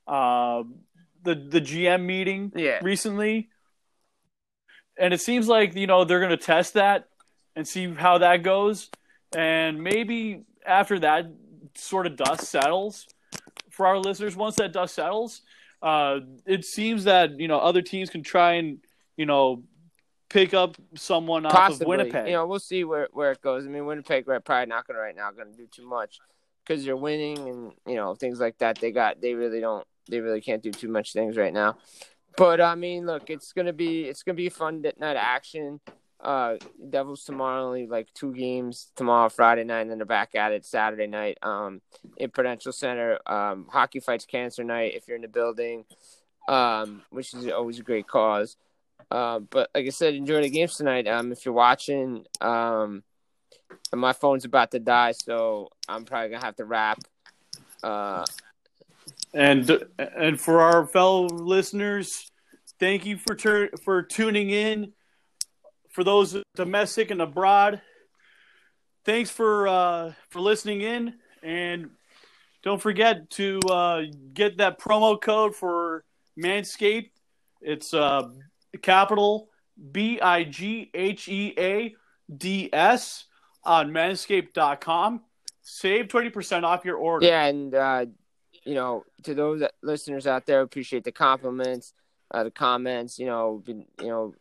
uh, 0.07 0.63
the 1.23 1.35
the 1.35 1.61
GM 1.61 2.03
meeting 2.05 2.53
Yeah. 2.55 2.81
recently, 2.83 3.49
and 4.99 5.13
it 5.15 5.21
seems 5.21 5.49
like 5.49 5.75
you 5.75 5.87
know 5.87 6.05
they're 6.05 6.21
going 6.21 6.31
to 6.31 6.37
test 6.37 6.75
that 6.75 7.09
and 7.55 7.67
see 7.67 7.93
how 7.93 8.19
that 8.19 8.43
goes, 8.43 8.91
and 9.35 9.83
maybe 9.83 10.43
after 10.65 10.99
that 11.01 11.27
sort 11.75 12.07
of 12.07 12.17
dust 12.17 12.49
settles 12.49 13.07
for 13.71 13.87
our 13.87 13.99
listeners, 13.99 14.37
once 14.37 14.57
that 14.57 14.73
dust 14.73 14.95
settles, 14.95 15.43
uh, 15.83 16.21
it 16.47 16.65
seems 16.65 17.05
that 17.05 17.39
you 17.39 17.49
know 17.49 17.59
other 17.59 17.83
teams 17.83 18.11
can 18.11 18.23
try 18.23 18.55
and 18.55 18.79
you 19.17 19.27
know 19.27 19.63
pick 20.28 20.55
up 20.55 20.77
someone 20.94 21.47
off 21.47 21.53
Possibly. 21.53 21.85
of 21.85 21.89
Winnipeg. 21.89 22.27
You 22.27 22.32
know, 22.35 22.47
we'll 22.47 22.59
see 22.59 22.85
where, 22.85 23.09
where 23.12 23.32
it 23.32 23.40
goes. 23.40 23.65
I 23.66 23.69
mean, 23.69 23.86
Winnipeg 23.86 24.27
right 24.27 24.44
probably 24.44 24.66
not 24.66 24.86
going 24.86 24.97
to 24.97 25.01
right 25.01 25.16
now 25.16 25.31
going 25.31 25.51
to 25.51 25.57
do 25.57 25.66
too 25.66 25.89
much 25.89 26.19
because 26.66 26.85
they're 26.85 26.97
winning 26.97 27.39
and 27.48 27.73
you 27.86 27.94
know 27.94 28.15
things 28.15 28.40
like 28.40 28.59
that. 28.59 28.78
They 28.81 28.90
got 28.90 29.20
they 29.20 29.35
really 29.35 29.61
don't 29.61 29.86
they 30.09 30.20
really 30.20 30.40
can't 30.40 30.62
do 30.62 30.70
too 30.70 30.89
much 30.89 31.12
things 31.12 31.36
right 31.36 31.53
now. 31.53 31.77
But 32.36 32.61
I 32.61 32.74
mean, 32.74 33.07
look, 33.07 33.31
it's 33.31 33.53
gonna 33.53 33.73
be 33.73 34.05
it's 34.05 34.23
gonna 34.23 34.36
be 34.36 34.48
a 34.48 34.51
fun 34.51 34.82
night 34.82 35.16
of 35.16 35.16
action. 35.16 35.81
Uh, 36.19 36.57
Devils 36.90 37.24
tomorrow 37.24 37.66
only 37.66 37.86
like 37.86 38.09
two 38.15 38.32
games 38.32 38.90
tomorrow, 38.97 39.28
Friday 39.28 39.65
night, 39.65 39.82
and 39.82 39.90
then 39.90 39.98
they're 39.98 40.07
back 40.07 40.35
at 40.35 40.53
it 40.53 40.65
Saturday 40.65 41.07
night. 41.07 41.39
Um, 41.43 41.82
in 42.16 42.31
Prudential 42.31 42.73
Center, 42.73 43.19
um, 43.27 43.66
Hockey 43.70 44.01
Fights 44.01 44.27
Cancer 44.27 44.65
Night 44.65 44.94
if 44.94 45.07
you're 45.07 45.16
in 45.16 45.23
the 45.23 45.28
building, 45.28 45.85
um, 46.48 47.03
which 47.11 47.32
is 47.35 47.48
always 47.48 47.78
a 47.78 47.82
great 47.82 48.07
cause. 48.07 48.57
Uh, 49.10 49.39
but 49.40 49.70
like 49.74 49.86
I 49.86 49.90
said, 49.90 50.14
enjoy 50.14 50.43
the 50.43 50.51
games 50.51 50.77
tonight. 50.77 51.06
Um, 51.06 51.32
if 51.32 51.44
you're 51.44 51.55
watching, 51.55 52.24
um, 52.40 53.02
my 53.94 54.12
phone's 54.12 54.44
about 54.44 54.70
to 54.73 54.78
die, 54.78 55.12
so 55.12 55.68
I'm 55.89 56.05
probably 56.05 56.31
gonna 56.31 56.44
have 56.44 56.56
to 56.56 56.64
wrap. 56.64 56.98
Uh, 57.82 58.24
And 59.35 59.70
and 59.98 60.40
for 60.40 60.62
our 60.62 60.86
fellow 60.86 61.27
listeners, 61.27 62.31
thank 62.81 63.05
you 63.05 63.18
for 63.18 63.35
tur- 63.35 63.70
for 63.85 64.02
tuning 64.02 64.51
in. 64.51 64.93
For 65.90 66.05
those 66.05 66.43
domestic 66.55 67.10
and 67.10 67.20
abroad, 67.20 67.82
thanks 69.05 69.31
for 69.31 69.68
uh, 69.68 70.12
for 70.31 70.40
listening 70.40 70.81
in, 70.81 71.14
and 71.43 71.90
don't 72.62 72.81
forget 72.81 73.28
to 73.31 73.60
uh, 73.70 74.02
get 74.32 74.59
that 74.59 74.78
promo 74.81 75.20
code 75.20 75.55
for 75.55 76.05
Manscaped. 76.39 77.10
It's 77.60 77.93
uh, 77.93 78.28
capital 78.78 79.48
B 79.93 80.20
I 80.20 80.44
G 80.44 80.90
H 80.94 81.28
E 81.28 81.55
A 81.59 81.94
D 82.35 82.70
S 82.73 83.24
on 83.65 83.90
Manscaped.com. 83.90 85.23
Save 85.62 86.09
twenty 86.09 86.31
percent 86.31 86.65
off 86.65 86.85
your 86.85 86.97
order. 86.97 87.27
yeah, 87.27 87.44
and 87.47 87.74
uh, 87.74 88.07
you 88.65 88.74
know, 88.74 89.05
to 89.24 89.35
those 89.35 89.62
listeners 89.82 90.27
out 90.27 90.47
there, 90.47 90.61
appreciate 90.61 91.05
the 91.05 91.12
compliments, 91.12 91.93
uh, 92.31 92.44
the 92.44 92.51
comments. 92.51 93.19
You 93.19 93.27
know, 93.27 93.62
been, 93.65 93.86
you 94.01 94.09
know, 94.09 94.35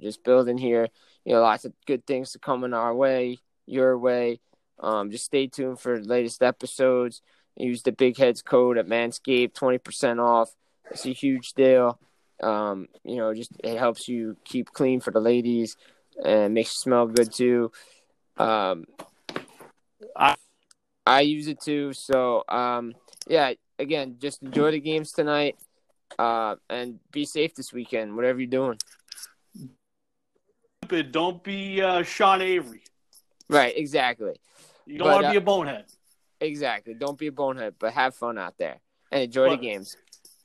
just 0.00 0.24
building 0.24 0.58
here. 0.58 0.88
You 1.24 1.34
know, 1.34 1.40
lots 1.42 1.64
of 1.64 1.72
good 1.86 2.06
things 2.06 2.32
to 2.32 2.38
come 2.38 2.64
in 2.64 2.74
our 2.74 2.94
way, 2.94 3.38
your 3.66 3.96
way. 3.98 4.40
Um, 4.80 5.10
just 5.10 5.24
stay 5.24 5.46
tuned 5.46 5.80
for 5.80 6.00
the 6.00 6.08
latest 6.08 6.42
episodes. 6.42 7.22
Use 7.56 7.82
the 7.82 7.92
Big 7.92 8.16
Heads 8.16 8.42
code 8.42 8.78
at 8.78 8.86
Manscaped, 8.86 9.54
twenty 9.54 9.78
percent 9.78 10.20
off. 10.20 10.50
It's 10.90 11.06
a 11.06 11.10
huge 11.10 11.52
deal. 11.54 12.00
Um, 12.42 12.88
you 13.04 13.16
know, 13.16 13.34
just 13.34 13.52
it 13.64 13.78
helps 13.78 14.08
you 14.08 14.36
keep 14.44 14.72
clean 14.72 15.00
for 15.00 15.10
the 15.10 15.20
ladies 15.20 15.76
and 16.24 16.54
makes 16.54 16.70
you 16.70 16.78
smell 16.80 17.06
good 17.06 17.32
too. 17.32 17.72
Um, 18.36 18.84
I- 20.16 20.36
I 21.06 21.22
use 21.22 21.48
it 21.48 21.60
too. 21.60 21.92
So, 21.94 22.44
um, 22.48 22.94
yeah, 23.26 23.54
again, 23.78 24.16
just 24.18 24.42
enjoy 24.42 24.72
the 24.72 24.80
games 24.80 25.12
tonight. 25.12 25.56
Uh, 26.18 26.56
and 26.70 26.98
be 27.12 27.24
safe 27.24 27.54
this 27.54 27.72
weekend, 27.72 28.14
whatever 28.16 28.38
you're 28.40 28.46
doing. 28.48 28.78
Stupid. 30.82 31.12
Don't 31.12 31.42
be 31.42 31.82
uh, 31.82 32.02
Sean 32.02 32.40
Avery. 32.40 32.82
Right, 33.48 33.76
exactly. 33.76 34.40
You 34.86 34.98
don't 34.98 35.08
want 35.08 35.22
to 35.22 35.28
uh, 35.28 35.32
be 35.32 35.36
a 35.36 35.40
bonehead. 35.40 35.84
Exactly. 36.40 36.94
Don't 36.94 37.18
be 37.18 37.26
a 37.26 37.32
bonehead, 37.32 37.74
but 37.78 37.92
have 37.92 38.14
fun 38.14 38.38
out 38.38 38.56
there 38.58 38.78
and 39.12 39.22
enjoy 39.24 39.48
But- 39.48 39.56
the 39.60 39.66
games. 39.66 39.96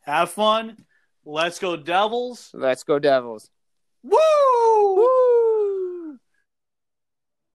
Have 0.02 0.32
fun. 0.32 0.78
Let's 1.26 1.60
go, 1.60 1.78
Devils. 1.78 2.52
Let's 2.54 2.84
go, 2.84 3.00
Devils. 3.00 3.50
Woo! 4.04 4.20
Woo! 4.96 5.43